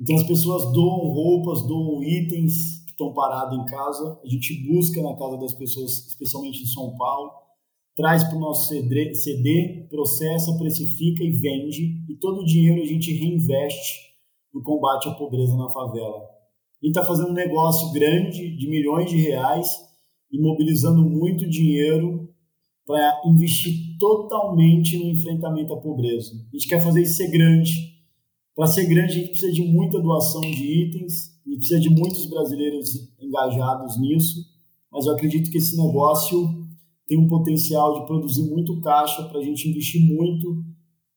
Então 0.00 0.16
as 0.16 0.24
pessoas 0.24 0.72
doam 0.72 1.12
roupas, 1.12 1.62
doam 1.62 2.02
itens 2.02 2.81
estão 2.92 3.12
parados 3.12 3.58
em 3.58 3.64
casa. 3.66 4.20
A 4.24 4.28
gente 4.28 4.54
busca 4.66 5.02
na 5.02 5.16
casa 5.16 5.36
das 5.38 5.52
pessoas, 5.52 6.06
especialmente 6.08 6.62
em 6.62 6.66
São 6.66 6.94
Paulo, 6.96 7.30
traz 7.96 8.24
para 8.24 8.36
o 8.36 8.40
nosso 8.40 8.68
CD, 8.68 9.86
processa, 9.90 10.56
precifica 10.56 11.22
e 11.22 11.30
vende, 11.32 12.04
e 12.08 12.16
todo 12.16 12.40
o 12.40 12.44
dinheiro 12.44 12.80
a 12.80 12.86
gente 12.86 13.12
reinveste 13.12 14.12
no 14.52 14.62
combate 14.62 15.08
à 15.08 15.12
pobreza 15.12 15.56
na 15.56 15.68
favela. 15.68 16.18
A 16.18 16.86
gente 16.86 16.96
está 16.96 17.04
fazendo 17.04 17.30
um 17.30 17.34
negócio 17.34 17.92
grande 17.92 18.56
de 18.56 18.68
milhões 18.68 19.10
de 19.10 19.16
reais 19.16 19.68
e 20.30 20.40
mobilizando 20.40 21.02
muito 21.02 21.48
dinheiro 21.48 22.28
para 22.86 23.22
investir 23.26 23.96
totalmente 23.98 24.98
no 24.98 25.10
enfrentamento 25.10 25.72
à 25.72 25.80
pobreza. 25.80 26.32
A 26.52 26.56
gente 26.56 26.68
quer 26.68 26.82
fazer 26.82 27.02
isso 27.02 27.14
ser 27.14 27.30
grande. 27.30 27.92
Para 28.54 28.66
ser 28.66 28.86
grande, 28.86 29.12
a 29.12 29.14
gente 29.14 29.28
precisa 29.28 29.52
de 29.52 29.62
muita 29.62 30.00
doação 30.00 30.40
de 30.40 30.86
itens 30.86 31.31
e 31.46 31.56
precisa 31.56 31.80
de 31.80 31.90
muitos 31.90 32.26
brasileiros 32.26 33.12
engajados 33.20 34.00
nisso. 34.00 34.44
Mas 34.90 35.06
eu 35.06 35.12
acredito 35.12 35.50
que 35.50 35.58
esse 35.58 35.76
negócio 35.76 36.62
tem 37.06 37.18
um 37.18 37.28
potencial 37.28 38.00
de 38.00 38.06
produzir 38.06 38.48
muito 38.48 38.80
caixa 38.80 39.22
para 39.24 39.40
a 39.40 39.42
gente 39.42 39.68
investir 39.68 40.00
muito 40.02 40.64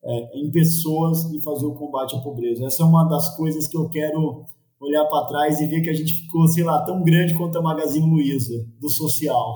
é, 0.03 0.39
em 0.39 0.51
pessoas 0.51 1.25
e 1.33 1.41
fazer 1.41 1.65
o 1.65 1.75
combate 1.75 2.15
à 2.15 2.19
pobreza. 2.19 2.65
Essa 2.65 2.83
é 2.83 2.85
uma 2.85 3.05
das 3.05 3.35
coisas 3.35 3.67
que 3.67 3.77
eu 3.77 3.89
quero 3.89 4.45
olhar 4.79 5.05
para 5.05 5.27
trás 5.27 5.59
e 5.59 5.67
ver 5.67 5.81
que 5.81 5.89
a 5.89 5.93
gente 5.93 6.13
ficou, 6.13 6.47
sei 6.47 6.63
lá, 6.63 6.83
tão 6.83 7.03
grande 7.03 7.35
quanto 7.35 7.57
a 7.57 7.61
Magazine 7.61 8.09
Luiza, 8.09 8.65
do 8.79 8.89
social. 8.89 9.55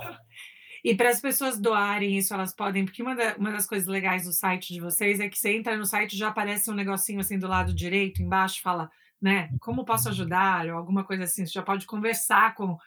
E 0.84 0.96
para 0.96 1.10
as 1.10 1.20
pessoas 1.20 1.60
doarem 1.60 2.18
isso, 2.18 2.34
elas 2.34 2.56
podem, 2.56 2.86
porque 2.86 3.04
uma, 3.04 3.16
da, 3.16 3.36
uma 3.38 3.52
das 3.52 3.68
coisas 3.68 3.88
legais 3.88 4.24
do 4.24 4.32
site 4.32 4.74
de 4.74 4.80
vocês 4.80 5.20
é 5.20 5.28
que 5.28 5.38
você 5.38 5.56
entra 5.56 5.78
no 5.78 5.86
site 5.86 6.18
já 6.18 6.30
aparece 6.30 6.72
um 6.72 6.74
negocinho 6.74 7.20
assim 7.20 7.38
do 7.38 7.48
lado 7.48 7.74
direito, 7.74 8.22
embaixo, 8.22 8.62
fala, 8.62 8.90
né, 9.22 9.50
como 9.60 9.86
posso 9.86 10.10
ajudar, 10.10 10.68
ou 10.68 10.78
alguma 10.78 11.04
coisa 11.04 11.24
assim, 11.24 11.46
você 11.46 11.54
já 11.54 11.62
pode 11.62 11.86
conversar 11.86 12.56
com 12.56 12.78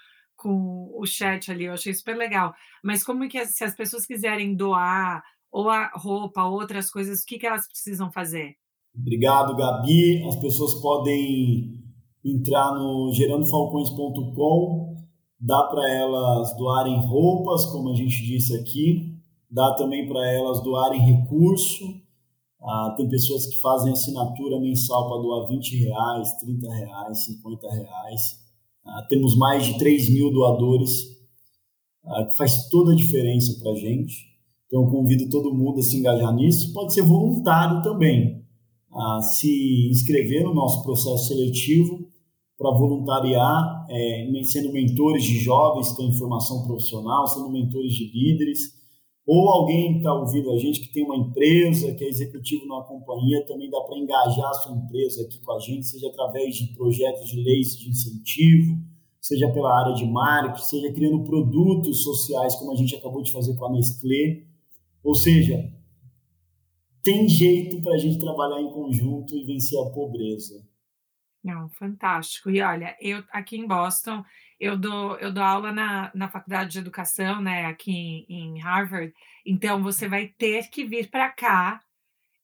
com 0.43 0.91
o 0.97 1.07
chat 1.07 1.53
ali, 1.53 1.67
eu 1.67 1.75
achei 1.75 1.95
super 1.95 2.17
legal. 2.17 2.53
Mas 2.83 3.05
como 3.05 3.29
que 3.29 3.47
se 3.47 3.63
as 3.63 3.77
pessoas 3.77 4.05
quiserem 4.05 4.57
doar 4.57 5.23
ou 5.53 5.71
a 5.71 5.91
roupa, 5.95 6.45
outras 6.45 6.91
coisas, 6.91 7.23
o 7.23 7.27
que, 7.27 7.39
que 7.39 7.47
elas 7.47 7.69
precisam 7.69 8.11
fazer? 8.11 8.57
Obrigado, 8.95 9.55
Gabi. 9.55 10.27
As 10.27 10.37
pessoas 10.37 10.75
podem 10.75 11.79
entrar 12.25 12.73
no 12.75 13.13
gerandofalcões.com, 13.13 14.97
dá 15.39 15.63
para 15.65 15.89
elas 15.91 16.57
doarem 16.57 17.01
roupas, 17.07 17.67
como 17.67 17.91
a 17.91 17.95
gente 17.95 18.25
disse 18.25 18.57
aqui, 18.59 19.17
dá 19.51 19.75
também 19.75 20.09
para 20.09 20.27
elas 20.27 20.61
doarem 20.63 21.01
recurso. 21.01 22.02
Ah, 22.65 22.95
tem 22.97 23.09
pessoas 23.09 23.47
que 23.47 23.61
fazem 23.61 23.93
assinatura 23.93 24.61
mensal 24.61 25.09
para 25.09 25.21
doar 25.21 25.49
20 25.49 25.77
reais, 25.79 26.33
30 26.39 26.73
reais, 26.73 27.25
50 27.25 27.69
reais. 27.69 28.21
Ah, 28.85 29.05
temos 29.09 29.37
mais 29.37 29.67
de 29.67 29.79
3 29.79 30.11
mil 30.15 30.31
doadores, 30.31 30.91
ah, 32.05 32.25
que 32.25 32.37
faz 32.37 32.69
toda 32.69 32.93
a 32.93 32.97
diferença 32.97 33.59
para 33.61 33.73
a 33.73 33.77
gente. 33.77 34.15
Então, 34.67 34.85
eu 34.85 34.91
convido 34.91 35.29
todo 35.29 35.55
mundo 35.55 35.81
a 35.81 35.83
se 35.83 35.97
engajar 35.97 36.33
nisso. 36.35 36.73
Pode 36.73 36.95
ser 36.95 37.03
voluntário 37.03 37.83
também, 37.83 38.45
a 38.93 39.21
se 39.21 39.91
inscrever 39.91 40.45
no 40.45 40.55
nosso 40.55 40.85
processo 40.85 41.27
seletivo 41.29 42.07
para 42.57 42.79
voluntariar, 42.79 43.87
é, 43.91 44.31
sendo 44.45 44.73
mentores 44.73 45.25
de 45.25 45.37
jovens 45.39 45.91
que 45.91 45.97
têm 45.97 46.13
formação 46.13 46.63
profissional, 46.63 47.27
sendo 47.27 47.51
mentores 47.51 47.93
de 47.93 48.05
líderes 48.13 48.82
ou 49.27 49.49
alguém 49.51 49.99
está 49.99 50.13
ouvindo 50.13 50.51
a 50.51 50.59
gente 50.59 50.81
que 50.81 50.93
tem 50.93 51.05
uma 51.05 51.17
empresa, 51.17 51.95
que 51.95 52.05
é 52.05 52.09
executivo 52.09 52.67
numa 52.67 52.85
companhia, 52.85 53.47
também 53.47 53.71
dá 53.71 53.81
para 53.81 53.97
engajar 53.97 54.49
a 54.49 54.55
sua 54.55 54.77
empresa 54.77 55.23
aqui 55.23 55.39
com 55.41 55.53
a 55.53 55.59
gente, 55.61 55.87
seja 55.87 56.09
através 56.09 56.57
de 56.57 56.75
projetos 56.75 57.29
de 57.29 57.41
leis 57.41 57.79
de 57.79 57.89
incentivo, 57.89 58.79
seja 59.21 59.49
pela 59.53 59.81
área 59.81 59.95
de 59.95 60.05
marketing, 60.05 60.65
seja 60.65 60.93
criando 60.93 61.23
produtos 61.23 62.03
sociais, 62.03 62.57
como 62.57 62.73
a 62.73 62.77
gente 62.77 62.97
acabou 62.97 63.23
de 63.23 63.33
fazer 63.33 63.55
com 63.57 63.67
a 63.67 63.73
Nestlé. 63.73 64.45
Ou 65.05 65.15
seja, 65.15 65.73
tem 67.05 67.29
jeito 67.29 67.81
para 67.81 67.95
a 67.95 67.99
gente 67.99 68.19
trabalhar 68.19 68.61
em 68.61 68.73
conjunto 68.73 69.37
e 69.37 69.45
vencer 69.45 69.79
a 69.81 69.91
pobreza. 69.91 70.67
Não, 71.43 71.69
fantástico. 71.71 72.51
E 72.51 72.61
olha, 72.61 72.97
eu 73.01 73.23
aqui 73.31 73.57
em 73.57 73.67
Boston, 73.67 74.23
eu 74.63 74.77
dou, 74.77 75.19
eu 75.19 75.33
dou 75.33 75.43
aula 75.43 75.73
na, 75.73 76.13
na 76.15 76.29
faculdade 76.29 76.71
de 76.71 76.79
educação, 76.79 77.43
né, 77.43 77.67
aqui 77.67 77.91
em, 77.91 78.57
em 78.57 78.61
Harvard. 78.61 79.13
Então, 79.45 79.83
você 79.83 80.07
vai 80.07 80.29
ter 80.29 80.71
que 80.71 80.85
vir 80.85 81.11
para 81.11 81.29
cá 81.31 81.81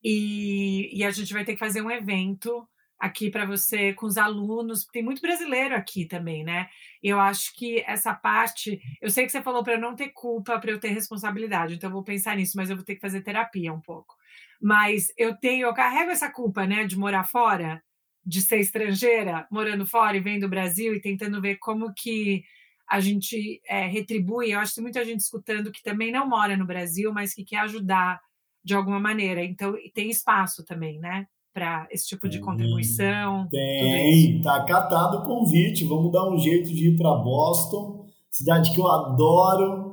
e, 0.03 0.91
e 0.99 1.05
a 1.05 1.13
gente 1.13 1.33
vai 1.33 1.45
ter 1.45 1.53
que 1.53 1.61
fazer 1.61 1.81
um 1.81 1.89
evento 1.89 2.69
aqui 2.99 3.31
para 3.31 3.47
você 3.47 3.95
com 3.95 4.05
os 4.07 4.19
alunos. 4.19 4.85
Tem 4.87 5.01
muito 5.01 5.23
brasileiro 5.23 5.77
aqui 5.77 6.07
também, 6.07 6.43
né? 6.43 6.69
Eu 7.01 7.21
acho 7.21 7.55
que 7.55 7.85
essa 7.87 8.13
parte, 8.13 8.81
eu 9.01 9.11
sei 9.11 9.25
que 9.25 9.31
você 9.31 9.41
falou 9.41 9.63
para 9.63 9.75
eu 9.75 9.81
não 9.81 9.95
ter 9.95 10.09
culpa, 10.09 10.59
para 10.59 10.73
eu 10.73 10.81
ter 10.81 10.89
responsabilidade, 10.89 11.75
então 11.75 11.89
eu 11.89 11.95
vou 11.95 12.03
pensar 12.03 12.37
nisso, 12.37 12.57
mas 12.57 12.69
eu 12.69 12.75
vou 12.75 12.85
ter 12.85 12.97
que 12.97 13.01
fazer 13.01 13.23
terapia 13.23 13.73
um 13.73 13.81
pouco. 13.81 14.17
Mas 14.61 15.13
eu 15.17 15.37
tenho, 15.37 15.69
eu 15.69 15.75
carrego 15.75 16.11
essa 16.11 16.29
culpa, 16.29 16.67
né, 16.67 16.85
de 16.85 16.99
morar 16.99 17.23
fora 17.23 17.81
de 18.29 18.43
ser 18.43 18.61
estrangeira, 18.61 19.47
morando 19.51 19.87
fora 19.87 20.15
e 20.15 20.21
vendo 20.21 20.45
o 20.45 20.51
Brasil 20.51 20.95
e 20.95 21.01
tentando 21.01 21.41
ver 21.41 21.57
como 21.57 21.95
que 21.95 22.45
a 22.87 23.01
gente 23.01 23.59
é, 23.67 23.87
retribui. 23.87 24.53
Eu 24.53 24.59
acho 24.59 24.73
que 24.73 24.75
tem 24.77 24.83
muita 24.83 25.03
gente 25.03 25.21
escutando 25.21 25.73
que 25.73 25.83
também 25.83 26.13
não 26.13 26.29
mora 26.29 26.55
no 26.55 26.67
Brasil, 26.67 27.11
mas 27.11 27.33
que 27.33 27.43
quer 27.43 27.61
ajudar 27.61 28.21
de 28.63 28.75
alguma 28.75 29.01
maneira. 29.01 29.43
Então, 29.43 29.75
tem 29.95 30.11
espaço 30.11 30.63
também, 30.63 30.99
né? 30.99 31.27
Para 31.55 31.89
esse 31.91 32.07
tipo 32.07 32.29
de 32.29 32.39
contribuição. 32.39 33.49
Tem, 33.49 34.43
tá 34.43 34.63
catado 34.67 35.19
o 35.19 35.25
convite. 35.25 35.87
Vamos 35.87 36.13
dar 36.13 36.31
um 36.31 36.39
jeito 36.39 36.69
de 36.69 36.89
ir 36.89 36.97
para 36.97 37.15
Boston, 37.15 38.07
cidade 38.31 38.75
que 38.75 38.81
eu 38.81 38.89
adoro 38.89 39.88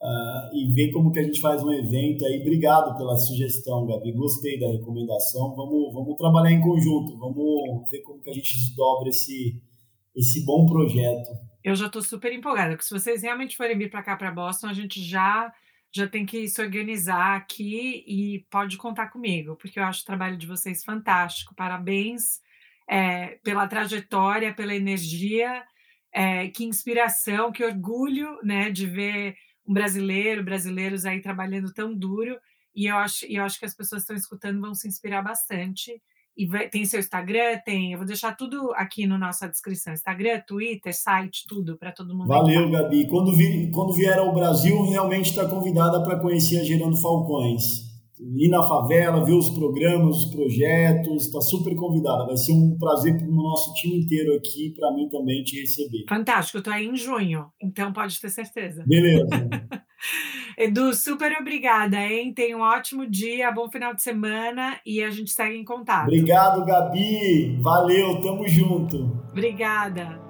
uh, 0.00 0.54
e 0.54 0.72
ver 0.72 0.90
como 0.92 1.12
que 1.12 1.20
a 1.20 1.22
gente 1.22 1.40
faz 1.40 1.62
um 1.62 1.72
evento 1.72 2.24
aí. 2.24 2.40
Obrigado 2.40 2.96
pela 2.96 3.16
sugestão, 3.16 3.86
Gabi. 3.86 4.12
Gostei 4.12 4.58
da 4.58 4.70
recomendação. 4.70 5.54
Vamos, 5.54 5.92
vamos 5.92 6.16
trabalhar 6.16 6.52
em 6.52 6.60
conjunto. 6.60 7.18
Vamos 7.18 7.90
ver 7.90 8.00
como 8.02 8.20
que 8.20 8.30
a 8.30 8.34
gente 8.34 8.54
desdobra 8.54 9.08
esse, 9.08 9.60
esse 10.14 10.44
bom 10.44 10.66
projeto. 10.66 11.30
Eu 11.62 11.74
já 11.74 11.86
estou 11.86 12.02
super 12.02 12.32
empolgada, 12.32 12.70
porque 12.70 12.84
se 12.84 12.94
vocês 12.94 13.22
realmente 13.22 13.56
forem 13.56 13.76
vir 13.76 13.90
para 13.90 14.02
cá, 14.02 14.16
para 14.16 14.30
Boston, 14.30 14.68
a 14.68 14.74
gente 14.74 15.02
já 15.02 15.52
já 15.90 16.06
tem 16.06 16.26
que 16.26 16.46
se 16.46 16.60
organizar 16.60 17.36
aqui 17.36 18.04
e 18.06 18.44
pode 18.50 18.76
contar 18.76 19.08
comigo, 19.08 19.56
porque 19.56 19.80
eu 19.80 19.84
acho 19.84 20.02
o 20.02 20.04
trabalho 20.04 20.36
de 20.36 20.46
vocês 20.46 20.84
fantástico. 20.84 21.54
Parabéns 21.54 22.40
é, 22.88 23.38
pela 23.42 23.66
trajetória, 23.66 24.52
pela 24.52 24.74
energia, 24.74 25.64
é, 26.12 26.48
que 26.48 26.64
inspiração, 26.64 27.50
que 27.50 27.64
orgulho 27.64 28.38
né, 28.42 28.70
de 28.70 28.86
ver 28.86 29.34
um 29.68 29.72
brasileiro, 29.72 30.42
brasileiros 30.42 31.04
aí 31.04 31.20
trabalhando 31.20 31.72
tão 31.72 31.94
duro. 31.94 32.36
E 32.74 32.86
eu 32.86 32.96
acho, 32.96 33.26
eu 33.26 33.42
acho 33.44 33.58
que 33.58 33.66
as 33.66 33.74
pessoas 33.74 34.02
que 34.02 34.04
estão 34.04 34.16
escutando 34.16 34.60
vão 34.60 34.74
se 34.74 34.88
inspirar 34.88 35.22
bastante. 35.22 36.00
E 36.36 36.46
vai, 36.46 36.68
tem 36.68 36.84
seu 36.84 37.00
Instagram, 37.00 37.58
tem. 37.64 37.92
Eu 37.92 37.98
vou 37.98 38.06
deixar 38.06 38.36
tudo 38.36 38.72
aqui 38.74 39.06
na 39.06 39.18
nossa 39.18 39.48
descrição: 39.48 39.92
Instagram, 39.92 40.40
Twitter, 40.46 40.96
site, 40.96 41.44
tudo, 41.48 41.76
para 41.76 41.92
todo 41.92 42.16
mundo. 42.16 42.28
Valeu, 42.28 42.70
Gabi. 42.70 43.08
Quando, 43.08 43.36
vir, 43.36 43.70
quando 43.72 43.92
vier 43.92 44.18
ao 44.18 44.32
Brasil, 44.32 44.80
realmente 44.84 45.30
está 45.30 45.48
convidada 45.48 46.02
para 46.02 46.18
conhecer 46.18 46.60
a 46.60 46.64
Gerando 46.64 46.96
Falcões 46.96 47.87
ir 48.20 48.48
na 48.48 48.62
favela, 48.62 49.24
ver 49.24 49.34
os 49.34 49.50
programas, 49.50 50.16
os 50.16 50.24
projetos, 50.26 51.26
está 51.26 51.40
super 51.40 51.74
convidada. 51.74 52.26
Vai 52.26 52.36
ser 52.36 52.52
um 52.52 52.76
prazer 52.78 53.16
para 53.16 53.26
o 53.26 53.34
nosso 53.34 53.72
time 53.74 53.98
inteiro 53.98 54.34
aqui, 54.34 54.74
para 54.76 54.92
mim 54.92 55.08
também 55.08 55.42
te 55.42 55.60
receber. 55.60 56.04
Fantástico, 56.08 56.58
eu 56.58 56.60
estou 56.60 56.72
aí 56.72 56.86
em 56.86 56.96
junho, 56.96 57.46
então 57.60 57.92
pode 57.92 58.20
ter 58.20 58.30
certeza. 58.30 58.84
Beleza. 58.86 59.28
Edu, 60.56 60.92
super 60.92 61.32
obrigada, 61.40 61.96
hein? 61.96 62.32
Tenha 62.34 62.56
um 62.56 62.60
ótimo 62.60 63.08
dia, 63.08 63.50
bom 63.52 63.70
final 63.70 63.94
de 63.94 64.02
semana 64.02 64.78
e 64.84 65.02
a 65.02 65.10
gente 65.10 65.30
segue 65.30 65.56
em 65.56 65.64
contato. 65.64 66.08
Obrigado, 66.08 66.64
Gabi. 66.64 67.56
Valeu, 67.60 68.20
tamo 68.20 68.46
junto. 68.48 68.96
Obrigada. 69.30 70.27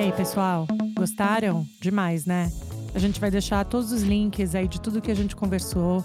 E 0.00 0.04
aí, 0.04 0.12
pessoal? 0.12 0.66
Gostaram? 0.96 1.66
Demais, 1.78 2.24
né? 2.24 2.50
A 2.94 2.98
gente 2.98 3.20
vai 3.20 3.30
deixar 3.30 3.66
todos 3.66 3.92
os 3.92 4.02
links 4.02 4.54
aí 4.54 4.66
de 4.66 4.80
tudo 4.80 4.98
que 4.98 5.10
a 5.10 5.14
gente 5.14 5.36
conversou 5.36 6.02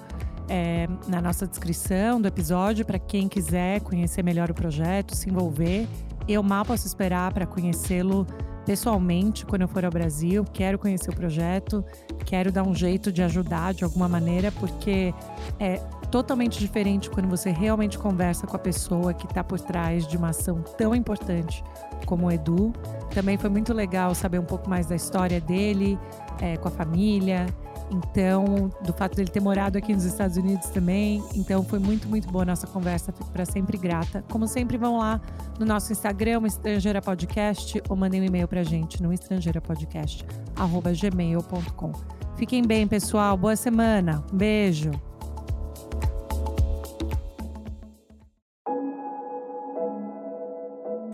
é, 0.49 0.85
na 1.07 1.21
nossa 1.21 1.47
descrição 1.47 2.19
do 2.19 2.27
episódio 2.27 2.85
para 2.85 2.99
quem 2.99 3.29
quiser 3.29 3.79
conhecer 3.79 4.21
melhor 4.21 4.51
o 4.51 4.53
projeto, 4.53 5.15
se 5.15 5.29
envolver. 5.29 5.87
Eu 6.27 6.43
mal 6.43 6.65
posso 6.65 6.85
esperar 6.85 7.33
para 7.33 7.45
conhecê-lo 7.45 8.27
pessoalmente 8.65 9.45
quando 9.45 9.61
eu 9.61 9.67
for 9.69 9.85
ao 9.85 9.91
Brasil. 9.91 10.43
Quero 10.51 10.77
conhecer 10.77 11.09
o 11.09 11.15
projeto, 11.15 11.81
quero 12.25 12.51
dar 12.51 12.63
um 12.63 12.75
jeito 12.75 13.13
de 13.13 13.23
ajudar 13.23 13.73
de 13.73 13.85
alguma 13.85 14.09
maneira, 14.09 14.51
porque 14.51 15.13
é 15.57 15.77
totalmente 16.11 16.59
diferente 16.59 17.09
quando 17.09 17.29
você 17.29 17.49
realmente 17.49 17.97
conversa 17.97 18.45
com 18.45 18.57
a 18.57 18.59
pessoa 18.59 19.13
que 19.13 19.25
está 19.25 19.41
por 19.41 19.57
trás 19.57 20.05
de 20.05 20.17
uma 20.17 20.31
ação 20.31 20.61
tão 20.77 20.93
importante 20.93 21.63
como 22.05 22.27
o 22.27 22.31
Edu. 22.31 22.71
Também 23.13 23.37
foi 23.37 23.49
muito 23.49 23.73
legal 23.73 24.15
saber 24.15 24.39
um 24.39 24.45
pouco 24.45 24.69
mais 24.69 24.87
da 24.87 24.95
história 24.95 25.41
dele, 25.41 25.99
é, 26.39 26.55
com 26.57 26.67
a 26.67 26.71
família. 26.71 27.47
Então, 27.91 28.71
do 28.83 28.91
fato 28.93 29.15
dele 29.15 29.29
ter 29.29 29.39
morado 29.39 29.77
aqui 29.77 29.93
nos 29.93 30.05
Estados 30.05 30.37
Unidos 30.37 30.69
também. 30.69 31.23
Então, 31.35 31.63
foi 31.63 31.77
muito, 31.79 32.07
muito 32.07 32.27
boa 32.29 32.43
a 32.43 32.47
nossa 32.47 32.65
conversa. 32.65 33.11
Fico 33.11 33.29
para 33.31 33.45
sempre 33.45 33.77
grata. 33.77 34.23
Como 34.29 34.47
sempre, 34.47 34.77
vão 34.77 34.97
lá 34.97 35.21
no 35.59 35.65
nosso 35.65 35.91
Instagram, 35.91 36.47
Estrangeira 36.47 37.01
Podcast, 37.01 37.83
ou 37.87 37.95
mandem 37.95 38.21
um 38.21 38.25
e-mail 38.25 38.47
para 38.47 38.63
gente 38.63 39.03
no 39.03 39.13
estrangeirapodcast.gmail.com. 39.13 41.91
Fiquem 42.35 42.63
bem, 42.63 42.87
pessoal. 42.87 43.37
Boa 43.37 43.55
semana. 43.55 44.23
Um 44.33 44.37
beijo. 44.37 44.89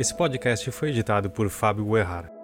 Esse 0.02 0.16
podcast 0.16 0.72
foi 0.72 0.90
editado 0.90 1.30
por 1.30 1.48
Fábio 1.48 1.86
Guerrara. 1.86 2.41